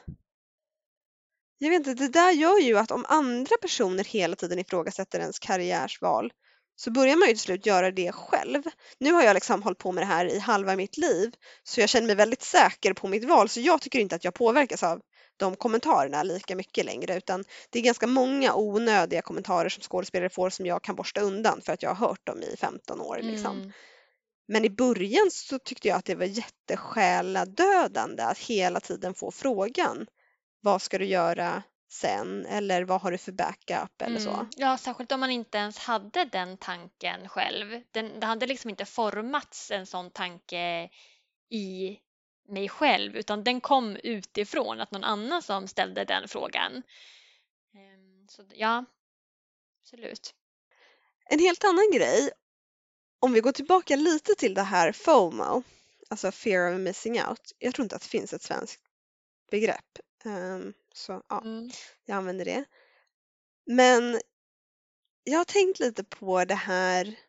jag 1.57 1.69
vet 1.69 1.87
inte, 1.87 2.03
det 2.03 2.09
där 2.09 2.31
gör 2.31 2.59
ju 2.59 2.77
att 2.77 2.91
om 2.91 3.05
andra 3.07 3.57
personer 3.61 4.03
hela 4.03 4.35
tiden 4.35 4.59
ifrågasätter 4.59 5.19
ens 5.19 5.39
karriärsval 5.39 6.31
så 6.75 6.91
börjar 6.91 7.15
man 7.15 7.27
ju 7.27 7.33
till 7.33 7.41
slut 7.41 7.65
göra 7.65 7.91
det 7.91 8.11
själv. 8.11 8.63
Nu 8.99 9.11
har 9.11 9.23
jag 9.23 9.33
liksom 9.33 9.63
hållit 9.63 9.77
på 9.77 9.91
med 9.91 10.01
det 10.01 10.07
här 10.07 10.25
i 10.25 10.39
halva 10.39 10.75
mitt 10.75 10.97
liv 10.97 11.31
så 11.63 11.79
jag 11.79 11.89
känner 11.89 12.07
mig 12.07 12.15
väldigt 12.15 12.41
säker 12.41 12.93
på 12.93 13.07
mitt 13.07 13.25
val 13.25 13.49
så 13.49 13.59
jag 13.59 13.81
tycker 13.81 13.99
inte 13.99 14.15
att 14.15 14.23
jag 14.23 14.33
påverkas 14.33 14.83
av 14.83 15.01
de 15.37 15.55
kommentarerna 15.55 16.23
lika 16.23 16.55
mycket 16.55 16.85
längre 16.85 17.17
utan 17.17 17.43
det 17.69 17.79
är 17.79 17.83
ganska 17.83 18.07
många 18.07 18.55
onödiga 18.55 19.21
kommentarer 19.21 19.69
som 19.69 19.83
skådespelare 19.83 20.29
får 20.29 20.49
som 20.49 20.65
jag 20.65 20.83
kan 20.83 20.95
borsta 20.95 21.21
undan 21.21 21.61
för 21.61 21.73
att 21.73 21.83
jag 21.83 21.93
har 21.93 22.07
hört 22.07 22.25
dem 22.27 22.41
i 22.41 22.57
15 22.57 23.01
år. 23.01 23.19
Liksom. 23.21 23.57
Mm. 23.57 23.71
Men 24.47 24.65
i 24.65 24.69
början 24.69 25.31
så 25.31 25.59
tyckte 25.59 25.87
jag 25.87 25.97
att 25.97 26.05
det 26.05 26.15
var 26.15 26.25
jättesjäladödande 26.25 28.23
att 28.23 28.37
hela 28.39 28.79
tiden 28.79 29.13
få 29.13 29.31
frågan 29.31 30.07
vad 30.61 30.81
ska 30.81 30.97
du 30.97 31.05
göra 31.05 31.63
sen 31.91 32.45
eller 32.45 32.83
vad 32.83 33.01
har 33.01 33.11
du 33.11 33.17
för 33.17 33.31
backup 33.31 34.01
eller 34.01 34.19
så. 34.19 34.29
Mm. 34.29 34.47
Ja, 34.57 34.77
särskilt 34.77 35.11
om 35.11 35.19
man 35.19 35.31
inte 35.31 35.57
ens 35.57 35.77
hade 35.77 36.25
den 36.25 36.57
tanken 36.57 37.29
själv. 37.29 37.81
Den, 37.91 38.19
det 38.19 38.25
hade 38.25 38.45
liksom 38.45 38.69
inte 38.69 38.85
formats 38.85 39.71
en 39.71 39.85
sån 39.85 40.11
tanke 40.11 40.89
i 41.49 41.99
mig 42.47 42.69
själv 42.69 43.15
utan 43.15 43.43
den 43.43 43.61
kom 43.61 43.97
utifrån 44.03 44.81
att 44.81 44.91
någon 44.91 45.03
annan 45.03 45.41
som 45.41 45.67
ställde 45.67 46.05
den 46.05 46.27
frågan. 46.27 46.83
Ehm, 47.75 48.27
Så 48.29 48.43
ja, 48.53 48.85
absolut. 49.81 50.33
En 51.29 51.39
helt 51.39 51.63
annan 51.63 51.91
grej, 51.93 52.29
om 53.25 53.33
vi 53.33 53.39
går 53.41 53.51
tillbaka 53.51 53.95
lite 53.95 54.35
till 54.35 54.53
det 54.53 54.61
här 54.63 54.91
FOMO, 54.91 55.63
alltså 56.09 56.31
fear 56.31 56.73
of 56.73 56.79
missing 56.79 57.21
out. 57.23 57.51
Jag 57.59 57.73
tror 57.75 57.83
inte 57.83 57.95
att 57.95 58.01
det 58.01 58.07
finns 58.07 58.33
ett 58.33 58.41
svenskt 58.41 58.81
begrepp. 59.51 59.99
Ehm, 60.25 60.73
så 60.93 61.23
ja, 61.29 61.41
Mm. 61.41 61.69
jag 62.05 62.15
använder 62.17 62.45
det. 62.45 62.65
Men 63.65 64.21
jag 65.23 65.37
har 65.37 65.45
tänkt 65.45 65.79
lite 65.79 66.03
på 66.03 66.45
det 66.45 66.55
här 66.55 67.19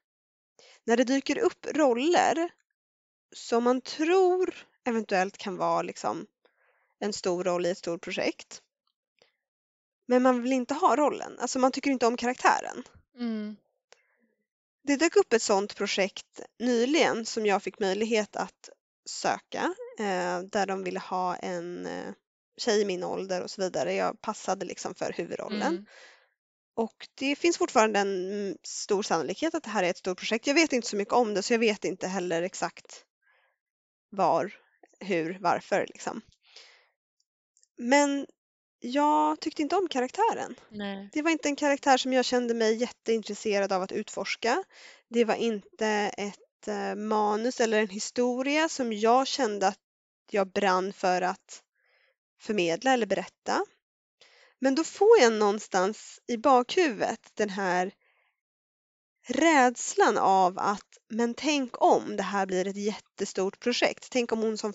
när 0.84 0.96
det 0.96 1.04
dyker 1.04 1.38
upp 1.38 1.66
roller 1.66 2.50
som 3.32 3.64
man 3.64 3.80
tror 3.80 4.54
eventuellt 4.84 5.36
kan 5.36 5.56
vara 5.56 5.82
liksom 5.82 6.26
en 6.98 7.12
stor 7.12 7.44
roll 7.44 7.66
i 7.66 7.70
ett 7.70 7.78
stort 7.78 8.02
projekt. 8.02 8.62
Men 10.06 10.22
man 10.22 10.42
vill 10.42 10.52
inte 10.52 10.74
ha 10.74 10.96
rollen, 10.96 11.38
alltså 11.38 11.58
man 11.58 11.72
tycker 11.72 11.90
inte 11.90 12.06
om 12.06 12.16
karaktären. 12.16 12.82
Mm. 13.18 13.56
Det 14.86 14.96
dök 14.96 15.16
upp 15.16 15.32
ett 15.32 15.42
sådant 15.42 15.76
projekt 15.76 16.40
nyligen 16.58 17.26
som 17.26 17.46
jag 17.46 17.62
fick 17.62 17.78
möjlighet 17.78 18.36
att 18.36 18.70
söka 19.08 19.74
eh, 19.98 20.40
där 20.40 20.66
de 20.66 20.84
ville 20.84 21.00
ha 21.00 21.36
en 21.36 21.86
eh, 21.86 22.12
tjej 22.56 22.80
i 22.80 22.84
min 22.84 23.04
ålder 23.04 23.42
och 23.42 23.50
så 23.50 23.62
vidare. 23.62 23.94
Jag 23.94 24.20
passade 24.20 24.66
liksom 24.66 24.94
för 24.94 25.12
huvudrollen. 25.12 25.62
Mm. 25.62 25.86
Och 26.76 27.08
det 27.14 27.36
finns 27.36 27.58
fortfarande 27.58 27.98
en 28.00 28.32
mm, 28.32 28.56
stor 28.62 29.02
sannolikhet 29.02 29.54
att 29.54 29.62
det 29.62 29.70
här 29.70 29.82
är 29.82 29.90
ett 29.90 29.98
stort 29.98 30.18
projekt. 30.18 30.46
Jag 30.46 30.54
vet 30.54 30.72
inte 30.72 30.88
så 30.88 30.96
mycket 30.96 31.14
om 31.14 31.34
det 31.34 31.42
så 31.42 31.54
jag 31.54 31.58
vet 31.58 31.84
inte 31.84 32.08
heller 32.08 32.42
exakt 32.42 33.04
var, 34.10 34.54
hur, 35.00 35.38
varför 35.40 35.86
liksom. 35.88 36.20
Men 37.78 38.26
jag 38.86 39.40
tyckte 39.40 39.62
inte 39.62 39.76
om 39.76 39.88
karaktären. 39.88 40.54
Nej. 40.68 41.10
Det 41.12 41.22
var 41.22 41.30
inte 41.30 41.48
en 41.48 41.56
karaktär 41.56 41.96
som 41.96 42.12
jag 42.12 42.24
kände 42.24 42.54
mig 42.54 42.74
jätteintresserad 42.74 43.72
av 43.72 43.82
att 43.82 43.92
utforska. 43.92 44.64
Det 45.08 45.24
var 45.24 45.34
inte 45.34 45.86
ett 46.16 46.68
eh, 46.68 46.94
manus 46.94 47.60
eller 47.60 47.80
en 47.80 47.88
historia 47.88 48.68
som 48.68 48.92
jag 48.92 49.26
kände 49.26 49.68
att 49.68 49.78
jag 50.30 50.52
brann 50.52 50.92
för 50.92 51.22
att 51.22 51.62
förmedla 52.40 52.92
eller 52.92 53.06
berätta. 53.06 53.64
Men 54.58 54.74
då 54.74 54.84
får 54.84 55.20
jag 55.20 55.32
någonstans 55.32 56.20
i 56.26 56.36
bakhuvudet 56.36 57.30
den 57.34 57.50
här 57.50 57.92
rädslan 59.28 60.18
av 60.18 60.58
att 60.58 60.98
men 61.08 61.34
tänk 61.34 61.82
om 61.82 62.16
det 62.16 62.22
här 62.22 62.46
blir 62.46 62.66
ett 62.66 62.76
jättestort 62.76 63.60
projekt. 63.60 64.08
Tänk 64.10 64.32
om 64.32 64.38
hon 64.38 64.58
som 64.58 64.72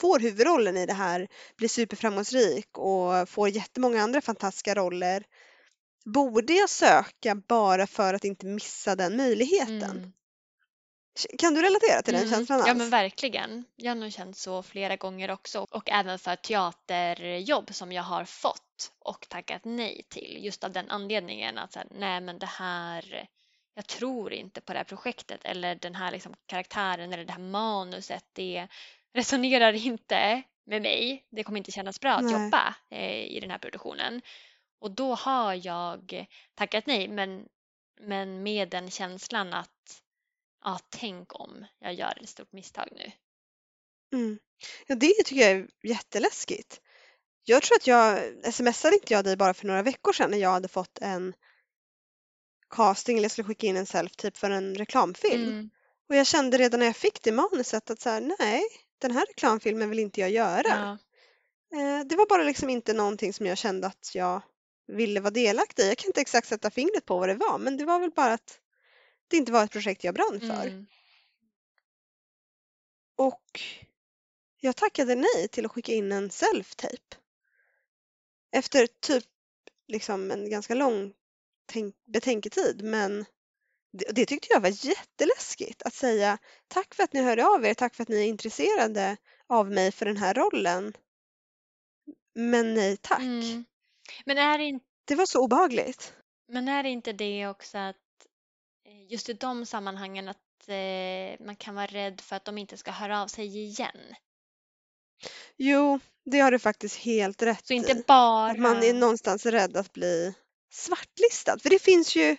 får 0.00 0.18
huvudrollen 0.18 0.76
i 0.76 0.86
det 0.86 0.92
här 0.92 1.28
blir 1.56 1.68
superframgångsrik 1.68 2.78
och 2.78 3.28
får 3.28 3.48
jättemånga 3.48 4.02
andra 4.02 4.20
fantastiska 4.20 4.74
roller. 4.74 5.24
Borde 6.04 6.52
jag 6.52 6.70
söka 6.70 7.34
bara 7.34 7.86
för 7.86 8.14
att 8.14 8.24
inte 8.24 8.46
missa 8.46 8.96
den 8.96 9.16
möjligheten? 9.16 9.82
Mm. 9.82 10.12
Kan 11.38 11.54
du 11.54 11.62
relatera 11.62 12.02
till 12.02 12.14
den 12.14 12.22
Mm. 12.22 12.34
känslan 12.34 12.58
alls? 12.60 12.68
Ja 12.68 12.74
men 12.74 12.90
verkligen. 12.90 13.64
Jag 13.76 13.90
har 13.90 13.96
nog 13.96 14.12
känt 14.12 14.36
så 14.36 14.62
flera 14.62 14.96
gånger 14.96 15.30
också 15.30 15.66
och 15.70 15.90
även 15.90 16.18
för 16.18 16.36
teaterjobb 16.36 17.74
som 17.74 17.92
jag 17.92 18.02
har 18.02 18.24
fått 18.24 18.92
och 18.98 19.26
tackat 19.28 19.62
nej 19.64 20.06
till 20.08 20.38
just 20.40 20.64
av 20.64 20.72
den 20.72 20.90
anledningen 20.90 21.58
att 21.58 21.74
här, 21.74 21.86
nej 21.90 22.20
men 22.20 22.38
det 22.38 22.46
här 22.46 23.28
jag 23.74 23.86
tror 23.86 24.32
inte 24.32 24.60
på 24.60 24.72
det 24.72 24.78
här 24.78 24.84
projektet 24.84 25.40
eller 25.44 25.74
den 25.74 25.94
här 25.94 26.12
liksom 26.12 26.34
karaktären 26.46 27.12
eller 27.12 27.24
det 27.24 27.32
här 27.32 27.40
manuset 27.40 28.24
det 28.32 28.68
resonerar 29.14 29.72
inte 29.72 30.42
med 30.66 30.82
mig. 30.82 31.26
Det 31.30 31.44
kommer 31.44 31.58
inte 31.58 31.72
kännas 31.72 32.00
bra 32.00 32.12
att 32.12 32.24
Nej. 32.24 32.32
jobba 32.32 32.74
eh, 32.90 33.24
i 33.24 33.40
den 33.40 33.50
här 33.50 33.58
produktionen. 33.58 34.22
Och 34.78 34.90
då 34.90 35.14
har 35.14 35.54
jag 35.66 36.26
tackat 36.54 36.86
nej 36.86 37.08
men, 37.08 37.48
men 38.00 38.42
med 38.42 38.68
den 38.68 38.90
känslan 38.90 39.54
att 39.54 40.02
ja, 40.64 40.78
tänk 40.88 41.40
om 41.40 41.66
jag 41.78 41.94
gör 41.94 42.18
ett 42.22 42.28
stort 42.28 42.52
misstag 42.52 42.88
nu. 42.92 43.12
Mm. 44.18 44.38
Ja, 44.86 44.94
det 44.94 45.12
tycker 45.24 45.42
jag 45.42 45.50
är 45.50 45.68
jätteläskigt. 45.82 46.80
Jag 47.44 47.62
tror 47.62 47.76
att 47.76 47.86
jag 47.86 48.54
smsade 48.54 48.94
inte 48.94 49.12
jag 49.12 49.24
dig 49.24 49.36
bara 49.36 49.54
för 49.54 49.66
några 49.66 49.82
veckor 49.82 50.12
sedan 50.12 50.30
när 50.30 50.38
jag 50.38 50.50
hade 50.50 50.68
fått 50.68 50.98
en 50.98 51.34
casting 52.70 53.16
eller 53.16 53.24
jag 53.24 53.32
skulle 53.32 53.48
skicka 53.48 53.66
in 53.66 53.76
en 53.76 53.86
self-typ 53.86 54.36
för 54.36 54.50
en 54.50 54.74
reklamfilm. 54.74 55.48
Mm. 55.48 55.70
Och 56.08 56.16
jag 56.16 56.26
kände 56.26 56.58
redan 56.58 56.80
när 56.80 56.86
jag 56.86 56.96
fick 56.96 57.22
det 57.22 57.32
manuset 57.32 57.90
att 57.90 58.00
så 58.00 58.10
här, 58.10 58.34
nej, 58.38 58.62
den 59.08 59.16
här 59.16 59.26
reklamfilmen 59.26 59.90
vill 59.90 59.98
inte 59.98 60.20
jag 60.20 60.30
göra. 60.30 60.98
Ja. 61.72 61.78
Eh, 61.78 62.06
det 62.06 62.16
var 62.16 62.28
bara 62.28 62.42
liksom 62.42 62.70
inte 62.70 62.92
någonting 62.92 63.32
som 63.32 63.46
jag 63.46 63.58
kände 63.58 63.86
att 63.86 64.10
jag 64.14 64.42
ville 64.86 65.20
vara 65.20 65.30
delaktig 65.30 65.82
i. 65.82 65.88
Jag 65.88 65.98
kan 65.98 66.08
inte 66.08 66.20
exakt 66.20 66.48
sätta 66.48 66.70
fingret 66.70 67.04
på 67.04 67.18
vad 67.18 67.28
det 67.28 67.34
var, 67.34 67.58
men 67.58 67.76
det 67.76 67.84
var 67.84 67.98
väl 68.00 68.10
bara 68.10 68.32
att 68.32 68.60
det 69.28 69.36
inte 69.36 69.52
var 69.52 69.64
ett 69.64 69.70
projekt 69.70 70.04
jag 70.04 70.14
brann 70.14 70.40
för. 70.40 70.66
Mm. 70.66 70.86
Och 73.16 73.60
jag 74.60 74.76
tackade 74.76 75.14
nej 75.14 75.48
till 75.50 75.66
att 75.66 75.72
skicka 75.72 75.92
in 75.92 76.12
en 76.12 76.30
self-tape. 76.30 77.16
Efter 78.52 78.88
typ 79.00 79.24
liksom 79.88 80.30
en 80.30 80.50
ganska 80.50 80.74
lång 80.74 81.12
tänk- 81.66 82.04
betänketid, 82.04 82.84
men 82.84 83.24
det, 83.98 84.04
det 84.12 84.26
tyckte 84.26 84.48
jag 84.50 84.60
var 84.60 84.86
jätteläskigt 84.86 85.82
att 85.82 85.94
säga 85.94 86.38
tack 86.68 86.94
för 86.94 87.02
att 87.02 87.12
ni 87.12 87.22
hörde 87.22 87.46
av 87.46 87.64
er, 87.66 87.74
tack 87.74 87.94
för 87.94 88.02
att 88.02 88.08
ni 88.08 88.16
är 88.16 88.26
intresserade 88.26 89.16
av 89.46 89.70
mig 89.70 89.92
för 89.92 90.06
den 90.06 90.16
här 90.16 90.34
rollen. 90.34 90.92
Men 92.34 92.74
nej 92.74 92.96
tack. 92.96 93.20
Mm. 93.20 93.64
Men, 94.24 94.38
är 94.38 94.58
det 94.58 94.64
inte, 94.64 94.84
Det 95.04 95.14
var 95.14 95.26
så 95.26 95.40
obehagligt. 95.44 96.12
men 96.48 96.68
är 96.68 96.82
det 96.82 96.88
inte 96.88 97.12
det 97.12 97.46
också 97.46 97.78
att 97.78 97.96
eh, 98.88 99.12
just 99.12 99.28
i 99.28 99.32
de 99.32 99.66
sammanhangen 99.66 100.28
att 100.28 100.68
eh, 100.68 101.46
man 101.46 101.56
kan 101.56 101.74
vara 101.74 101.86
rädd 101.86 102.20
för 102.20 102.36
att 102.36 102.44
de 102.44 102.58
inte 102.58 102.76
ska 102.76 102.90
höra 102.90 103.22
av 103.22 103.28
sig 103.28 103.58
igen? 103.64 104.14
Jo, 105.56 106.00
det 106.24 106.38
har 106.40 106.50
du 106.50 106.58
faktiskt 106.58 106.96
helt 106.96 107.42
rätt 107.42 107.66
Så 107.66 107.72
inte 107.74 107.92
i. 107.92 108.04
bara... 108.06 108.50
Att 108.50 108.58
man 108.58 108.82
är 108.82 108.94
någonstans 108.94 109.46
rädd 109.46 109.76
att 109.76 109.92
bli 109.92 110.34
svartlistad. 110.72 111.58
För 111.58 111.70
det 111.70 111.78
finns 111.82 112.16
ju 112.16 112.36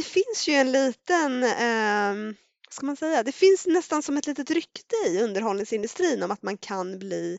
det 0.00 0.04
finns 0.04 0.48
ju 0.48 0.52
en 0.52 0.72
liten, 0.72 1.42
eh, 1.42 2.34
vad 2.66 2.74
ska 2.74 2.86
man 2.86 2.96
säga, 2.96 3.22
det 3.22 3.32
finns 3.32 3.66
nästan 3.66 4.02
som 4.02 4.16
ett 4.16 4.26
litet 4.26 4.50
rykte 4.50 4.96
i 5.06 5.22
underhållningsindustrin 5.22 6.22
om 6.22 6.30
att 6.30 6.42
man 6.42 6.56
kan 6.56 6.98
bli 6.98 7.38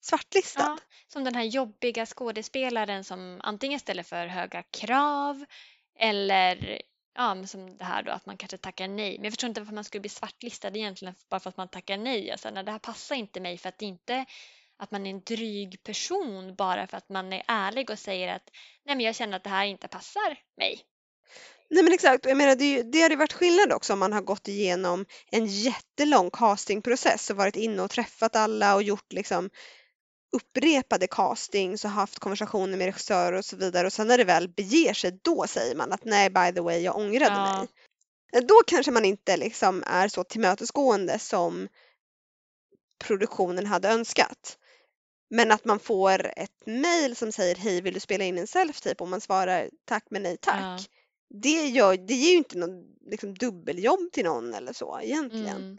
svartlistad. 0.00 0.62
Ja, 0.62 0.78
som 1.12 1.24
den 1.24 1.34
här 1.34 1.42
jobbiga 1.42 2.06
skådespelaren 2.06 3.04
som 3.04 3.40
antingen 3.44 3.80
ställer 3.80 4.02
för 4.02 4.26
höga 4.26 4.62
krav 4.62 5.44
eller 5.98 6.82
ja, 7.14 7.46
som 7.46 7.76
det 7.78 7.84
här 7.84 8.02
då 8.02 8.12
att 8.12 8.26
man 8.26 8.36
kanske 8.36 8.58
tackar 8.58 8.88
nej. 8.88 9.16
Men 9.16 9.24
jag 9.24 9.32
förstår 9.32 9.48
inte 9.48 9.60
varför 9.60 9.74
man 9.74 9.84
skulle 9.84 10.00
bli 10.00 10.10
svartlistad 10.10 10.68
egentligen 10.68 11.14
bara 11.30 11.40
för 11.40 11.50
att 11.50 11.56
man 11.56 11.68
tackar 11.68 11.96
nej. 11.96 12.30
Alltså, 12.30 12.50
nej, 12.50 12.64
det 12.64 12.72
här 12.72 12.78
passar 12.78 13.16
inte 13.16 13.40
mig 13.40 13.58
för 13.58 13.68
att 13.68 13.78
det 13.78 13.86
inte 13.86 14.24
att 14.76 14.90
man 14.90 15.06
är 15.06 15.10
en 15.10 15.22
dryg 15.22 15.82
person 15.82 16.54
bara 16.54 16.86
för 16.86 16.96
att 16.96 17.08
man 17.08 17.32
är 17.32 17.42
ärlig 17.48 17.90
och 17.90 17.98
säger 17.98 18.34
att 18.34 18.50
nej 18.84 18.96
men 18.96 19.06
jag 19.06 19.16
känner 19.16 19.36
att 19.36 19.44
det 19.44 19.50
här 19.50 19.66
inte 19.66 19.88
passar 19.88 20.38
mig. 20.56 20.84
Nej 21.70 21.82
men 21.82 21.92
exakt, 21.92 22.26
jag 22.26 22.36
menar 22.36 22.56
det, 22.56 22.82
det 22.82 23.00
hade 23.02 23.16
varit 23.16 23.32
skillnad 23.32 23.72
också 23.72 23.92
om 23.92 23.98
man 23.98 24.12
har 24.12 24.20
gått 24.20 24.48
igenom 24.48 25.06
en 25.30 25.46
jättelång 25.46 26.30
castingprocess 26.30 27.30
och 27.30 27.36
varit 27.36 27.56
inne 27.56 27.82
och 27.82 27.90
träffat 27.90 28.36
alla 28.36 28.74
och 28.74 28.82
gjort 28.82 29.12
liksom 29.12 29.50
upprepade 30.32 31.06
castings 31.06 31.84
och 31.84 31.90
haft 31.90 32.18
konversationer 32.18 32.76
med 32.78 32.86
regissörer 32.86 33.38
och 33.38 33.44
så 33.44 33.56
vidare 33.56 33.86
och 33.86 33.92
sen 33.92 34.06
när 34.06 34.18
det 34.18 34.24
väl 34.24 34.48
beger 34.48 34.94
sig 34.94 35.18
då 35.22 35.46
säger 35.46 35.74
man 35.74 35.92
att 35.92 36.04
nej 36.04 36.30
by 36.30 36.52
the 36.54 36.60
way 36.60 36.78
jag 36.78 36.96
ångrade 36.96 37.34
Ja. 37.34 37.58
mig. 37.58 37.68
Då 38.42 38.62
kanske 38.66 38.92
man 38.92 39.04
inte 39.04 39.36
liksom 39.36 39.82
är 39.86 40.08
så 40.08 40.24
tillmötesgående 40.24 41.18
som 41.18 41.68
produktionen 43.04 43.66
hade 43.66 43.88
önskat. 43.88 44.58
Men 45.30 45.50
att 45.52 45.64
man 45.64 45.78
får 45.78 46.32
ett 46.38 46.66
mejl 46.66 47.16
som 47.16 47.32
säger 47.32 47.56
hej 47.56 47.80
vill 47.80 47.94
du 47.94 48.00
spela 48.00 48.24
in 48.24 48.38
en 48.38 48.46
self-tape 48.46 49.00
och 49.00 49.08
man 49.08 49.20
svarar 49.20 49.70
tack 49.84 50.04
men 50.10 50.22
nej 50.22 50.36
tack. 50.40 50.60
Ja. 50.60 50.78
Det, 51.28 51.68
gör, 51.68 51.96
det 51.96 52.14
ger 52.14 52.30
ju 52.30 52.36
inte 52.36 52.58
någon 52.58 52.96
liksom, 53.06 53.34
dubbeljobb 53.34 54.12
till 54.12 54.24
någon 54.24 54.54
eller 54.54 54.72
så 54.72 55.00
egentligen. 55.00 55.56
Mm. 55.56 55.78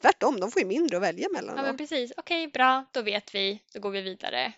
Tvärtom, 0.00 0.40
de 0.40 0.50
får 0.50 0.62
ju 0.62 0.68
mindre 0.68 0.96
att 0.96 1.02
välja 1.02 1.28
mellan 1.32 1.56
Ja 1.56 1.62
men 1.62 1.76
precis, 1.76 2.12
okej 2.16 2.48
bra, 2.48 2.84
då 2.92 3.02
vet 3.02 3.34
vi, 3.34 3.62
då 3.72 3.80
går 3.80 3.90
vi 3.90 4.00
vidare. 4.00 4.52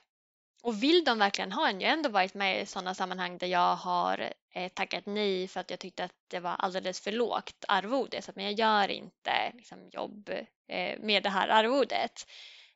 Och 0.63 0.83
vill 0.83 1.05
de 1.05 1.19
verkligen 1.19 1.53
ha 1.53 1.69
en? 1.69 1.81
Jag 1.81 1.89
har 1.89 1.97
ändå 1.97 2.09
varit 2.09 2.35
med 2.35 2.63
i 2.63 2.67
sådana 2.67 2.95
sammanhang 2.95 3.39
där 3.39 3.47
jag 3.47 3.77
har 3.77 4.33
eh, 4.55 4.69
tackat 4.69 5.07
nej 5.07 5.49
för 5.49 5.61
att 5.61 5.71
jag 5.71 5.79
tyckte 5.79 6.05
att 6.05 6.15
det 6.29 6.41
var 6.41 6.51
alldeles 6.51 7.01
för 7.01 7.13
lågt 7.13 7.65
arvode. 7.69 8.23
Så 8.23 8.31
att, 8.31 8.37
men 8.37 8.45
jag 8.45 8.55
gör 8.55 8.91
inte 8.91 9.53
liksom, 9.55 9.89
jobb 9.93 10.31
eh, 10.69 10.99
med 11.01 11.23
det 11.23 11.29
här 11.29 11.49
arvodet. 11.49 12.27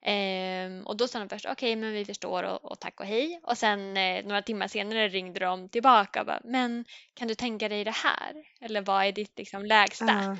Ehm, 0.03 0.87
och 0.87 0.97
då 0.97 1.09
sa 1.09 1.19
de 1.19 1.29
först 1.29 1.47
okej 1.47 1.77
men 1.77 1.93
vi 1.93 2.05
förstår 2.05 2.43
och, 2.43 2.65
och 2.65 2.81
tack 2.81 3.01
och 3.01 3.07
hej. 3.07 3.41
Och 3.43 3.59
sen 3.59 3.97
eh, 3.97 4.25
några 4.25 4.43
timmar 4.43 4.69
senare 4.69 5.09
ringde 5.09 5.41
de 5.41 5.69
tillbaka 5.69 6.21
och 6.21 6.27
bara 6.27 6.41
men 6.45 6.85
kan 7.15 7.29
du 7.29 7.35
tänka 7.35 7.69
dig 7.69 7.85
det 7.85 7.91
här? 7.91 8.45
Eller 8.61 8.81
vad 8.81 9.05
är 9.05 9.13
ditt 9.13 9.39
liksom, 9.39 9.65
lägsta? 9.65 10.05
Ja. 10.07 10.37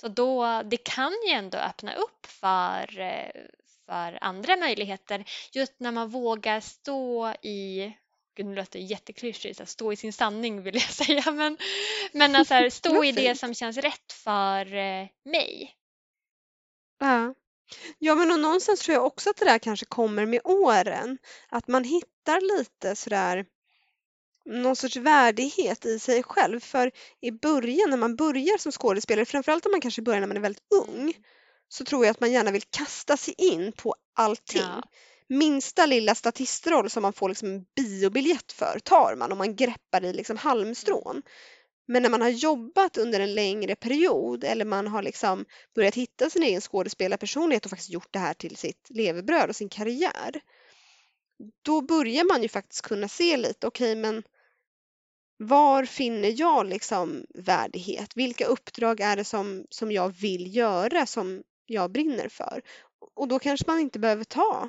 Så 0.00 0.08
då, 0.08 0.62
det 0.62 0.76
kan 0.76 1.12
ju 1.28 1.32
ändå 1.32 1.58
öppna 1.58 1.94
upp 1.94 2.26
för, 2.26 3.00
eh, 3.00 3.30
för 3.86 4.18
andra 4.20 4.56
möjligheter 4.56 5.24
just 5.52 5.80
när 5.80 5.92
man 5.92 6.08
vågar 6.08 6.60
stå 6.60 7.34
i 7.42 7.92
Gud, 8.36 8.46
nu 8.46 8.54
låter 8.54 8.78
det 8.78 8.84
jätteklyschigt, 8.84 9.58
här, 9.58 9.66
stå 9.66 9.92
i 9.92 9.96
sin 9.96 10.12
sanning 10.12 10.62
vill 10.62 10.74
jag 10.74 10.82
säga, 10.90 11.30
men, 11.30 11.58
men 12.12 12.36
alltså, 12.36 12.54
stå 12.70 13.04
i 13.04 13.12
det 13.12 13.38
som 13.38 13.54
känns 13.54 13.76
rätt 13.76 14.12
för 14.12 14.74
eh, 14.74 15.06
mig. 15.24 15.76
Ja. 16.98 17.34
Ja, 17.98 18.14
men 18.14 18.30
och 18.30 18.40
någonstans 18.40 18.80
tror 18.80 18.94
jag 18.94 19.06
också 19.06 19.30
att 19.30 19.36
det 19.36 19.44
där 19.44 19.58
kanske 19.58 19.86
kommer 19.86 20.26
med 20.26 20.40
åren. 20.44 21.18
Att 21.48 21.68
man 21.68 21.84
hittar 21.84 22.58
lite 22.58 22.96
sådär 22.96 23.46
någon 24.44 24.76
sorts 24.76 24.96
värdighet 24.96 25.86
i 25.86 25.98
sig 25.98 26.22
själv. 26.22 26.60
För 26.60 26.90
i 27.20 27.30
början, 27.30 27.90
när 27.90 27.96
man 27.96 28.16
börjar 28.16 28.58
som 28.58 28.72
skådespelare, 28.72 29.24
framförallt 29.24 29.66
om 29.66 29.72
man 29.72 29.80
kanske 29.80 30.02
börjar 30.02 30.20
när 30.20 30.26
man 30.26 30.36
är 30.36 30.40
väldigt 30.40 30.72
ung, 30.74 31.14
så 31.68 31.84
tror 31.84 32.04
jag 32.04 32.10
att 32.10 32.20
man 32.20 32.32
gärna 32.32 32.50
vill 32.50 32.62
kasta 32.70 33.16
sig 33.16 33.34
in 33.38 33.72
på 33.72 33.94
allting. 34.14 34.62
Ja. 34.62 34.82
Minsta 35.28 35.86
lilla 35.86 36.14
statistroll 36.14 36.90
som 36.90 37.02
man 37.02 37.12
får 37.12 37.28
liksom 37.28 37.48
en 37.48 37.64
biobiljett 37.76 38.52
för 38.52 38.78
tar 38.84 39.16
man 39.16 39.32
och 39.32 39.38
man 39.38 39.56
greppar 39.56 40.04
i 40.04 40.12
liksom 40.12 40.36
halmstrån. 40.36 41.22
Men 41.86 42.02
när 42.02 42.10
man 42.10 42.22
har 42.22 42.28
jobbat 42.28 42.96
under 42.96 43.20
en 43.20 43.34
längre 43.34 43.76
period 43.76 44.44
eller 44.44 44.64
man 44.64 44.86
har 44.86 45.02
liksom 45.02 45.44
börjat 45.74 45.94
hitta 45.94 46.30
sin 46.30 46.42
egen 46.42 46.60
skådespelarpersonlighet 46.60 47.64
och 47.64 47.70
faktiskt 47.70 47.90
gjort 47.90 48.12
det 48.12 48.18
här 48.18 48.34
till 48.34 48.56
sitt 48.56 48.86
levebröd 48.90 49.48
och 49.48 49.56
sin 49.56 49.68
karriär. 49.68 50.40
Då 51.62 51.80
börjar 51.80 52.24
man 52.24 52.42
ju 52.42 52.48
faktiskt 52.48 52.82
kunna 52.82 53.08
se 53.08 53.36
lite, 53.36 53.66
okej 53.66 53.94
men 53.94 54.22
var 55.36 55.84
finner 55.84 56.40
jag 56.40 56.66
liksom 56.66 57.26
värdighet? 57.34 58.16
Vilka 58.16 58.46
uppdrag 58.46 59.00
är 59.00 59.16
det 59.16 59.24
som, 59.24 59.66
som 59.70 59.92
jag 59.92 60.08
vill 60.08 60.56
göra, 60.56 61.06
som 61.06 61.42
jag 61.66 61.92
brinner 61.92 62.28
för? 62.28 62.62
Och 63.14 63.28
då 63.28 63.38
kanske 63.38 63.66
man 63.66 63.80
inte 63.80 63.98
behöver 63.98 64.24
ta 64.24 64.68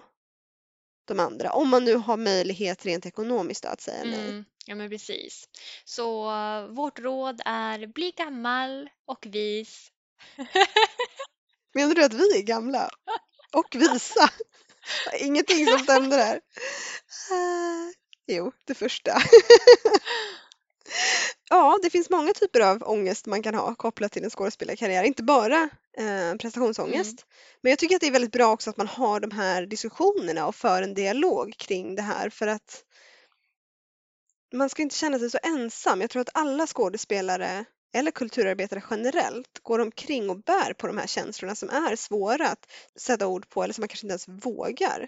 de 1.06 1.20
andra, 1.20 1.52
om 1.52 1.70
man 1.70 1.86
nu 1.86 1.96
har 1.96 2.18
möjlighet 2.18 2.86
rent 2.86 3.06
ekonomiskt 3.06 3.66
att 3.66 3.82
säga 3.82 4.04
nej. 4.04 4.30
Mm, 4.30 4.46
ja 4.66 4.76
men 4.76 4.90
precis. 4.90 5.48
Så 5.86 6.32
vårt 6.68 7.00
råd 7.00 7.42
är 7.46 7.88
bli 7.88 8.12
gammal 8.12 8.90
och 9.06 9.26
vis. 9.30 9.92
Menar 11.74 11.96
du 11.96 12.04
att 12.04 12.14
vi 12.14 12.38
är 12.38 12.42
gamla? 12.42 12.90
Och 13.54 13.76
visa? 13.76 14.30
Ingenting 15.20 15.68
som 15.68 15.80
stämde 15.80 16.16
där. 16.16 16.40
Ah, 17.32 17.94
jo, 18.28 18.52
det 18.66 18.74
första. 18.74 19.12
ja, 21.50 21.80
det 21.84 21.90
finns 21.90 22.10
många 22.10 22.34
typer 22.34 22.60
av 22.60 22.84
ångest 22.84 23.26
man 23.26 23.44
kan 23.44 23.56
ha 23.56 23.76
kopplat 23.76 24.12
till 24.12 24.24
en 24.24 24.30
skådespelarkarriär. 24.30 25.04
Inte 25.04 25.24
bara 25.24 25.70
eh, 25.98 26.36
prestationsångest. 26.40 27.26
Men 27.62 27.70
jag 27.70 27.80
tycker 27.80 27.96
att 27.96 28.02
det 28.02 28.08
är 28.08 28.12
väldigt 28.12 28.32
bra 28.32 28.52
också 28.52 28.70
att 28.70 28.78
man 28.78 28.88
har 28.88 29.20
de 29.20 29.32
här 29.32 29.66
diskussionerna 29.66 30.48
och 30.48 30.56
för 30.56 30.82
en 30.82 30.94
dialog 30.94 31.54
kring 31.58 31.96
det 31.96 32.02
här 32.02 32.30
för 32.30 32.48
att 32.48 32.84
man 34.58 34.70
ska 34.70 34.82
inte 34.82 34.96
känna 34.96 35.20
sig 35.20 35.30
så 35.30 35.40
ensam. 35.44 36.02
Jag 36.02 36.10
tror 36.10 36.22
att 36.22 36.30
alla 36.34 36.68
skådespelare 36.68 37.66
eller 37.94 38.12
kulturarbetare 38.12 38.84
generellt 38.90 39.60
går 39.62 39.80
omkring 39.80 40.30
och 40.30 40.38
bär 40.44 40.74
på 40.74 40.88
de 40.88 40.98
här 40.98 41.08
känslorna 41.08 41.56
som 41.56 41.70
är 41.70 41.96
svåra 41.96 42.48
att 42.48 42.72
sätta 43.00 43.28
ord 43.28 43.50
på 43.50 43.64
eller 43.64 43.74
som 43.74 43.82
man 43.82 43.88
kanske 43.88 44.06
inte 44.08 44.12
ens 44.12 44.46
vågar 44.46 45.08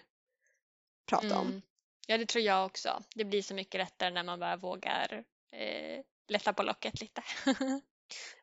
prata 1.10 1.40
om. 1.40 1.48
Mm. 1.48 1.62
Ja 2.08 2.18
det 2.18 2.26
tror 2.26 2.44
jag 2.44 2.66
också. 2.66 3.04
Det 3.16 3.26
blir 3.26 3.42
så 3.42 3.54
mycket 3.54 3.80
lättare 3.80 4.10
när 4.10 4.24
man 4.24 4.40
bara 4.40 4.58
vågar 4.58 5.24
eh, 5.52 6.04
lätta 6.28 6.54
på 6.54 6.64
locket 6.64 7.02
lite. 7.02 7.24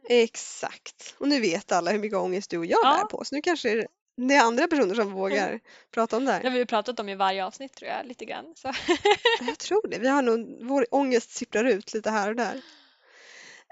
Exakt. 0.09 1.15
Och 1.19 1.29
nu 1.29 1.41
vet 1.41 1.73
alla 1.73 1.91
hur 1.91 1.99
mycket 1.99 2.19
ångest 2.19 2.51
du 2.51 2.59
och 2.59 2.67
jag 2.67 2.81
Ja. 2.83 2.99
bär 2.99 3.19
på 3.19 3.25
så 3.25 3.35
nu 3.35 3.43
kanske 3.43 3.87
det 4.17 4.35
är 4.35 4.41
andra 4.45 4.67
personer 4.69 4.95
som 4.95 5.13
vågar 5.13 5.61
prata 5.91 6.17
om 6.17 6.25
det 6.25 6.31
Det 6.31 6.37
här. 6.37 6.43
har 6.45 6.51
vi 6.51 6.59
ju 6.59 6.67
pratat 6.67 7.01
om 7.01 7.09
i 7.09 7.15
varje 7.15 7.45
avsnitt 7.45 7.75
tror 7.75 7.91
jag 7.91 8.07
lite 8.07 8.25
grann. 8.25 8.45
Så. 8.57 8.73
Jag 9.47 9.59
tror 9.59 9.89
det. 9.89 9.99
Vi 9.99 10.09
har 10.09 10.23
nog, 10.23 10.59
vår 10.63 10.87
ångest 10.91 11.31
sipprar 11.31 11.65
ut 11.65 11.95
lite 11.95 12.11
här 12.11 12.29
och 12.29 12.37
där. 12.37 12.55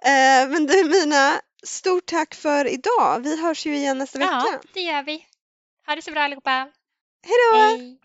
Eh, 0.05 0.49
men 0.51 0.67
du 0.67 0.85
Mina, 0.85 1.41
stort 1.63 2.07
tack 2.07 2.35
för 2.35 2.65
idag. 2.69 3.21
Vi 3.25 3.43
hörs 3.43 3.67
ju 3.67 3.77
igen 3.77 3.99
nästa 3.99 4.21
Ja, 4.21 4.27
vecka. 4.53 4.69
det 4.75 4.81
gör 4.81 5.03
vi. 5.03 5.27
Ha 5.87 5.95
det 5.97 6.03
så 6.03 6.11
bra 6.11 6.21
allihopa. 6.23 6.51
Hej 7.27 7.37
då! 7.53 7.59
Hej! 7.59 7.99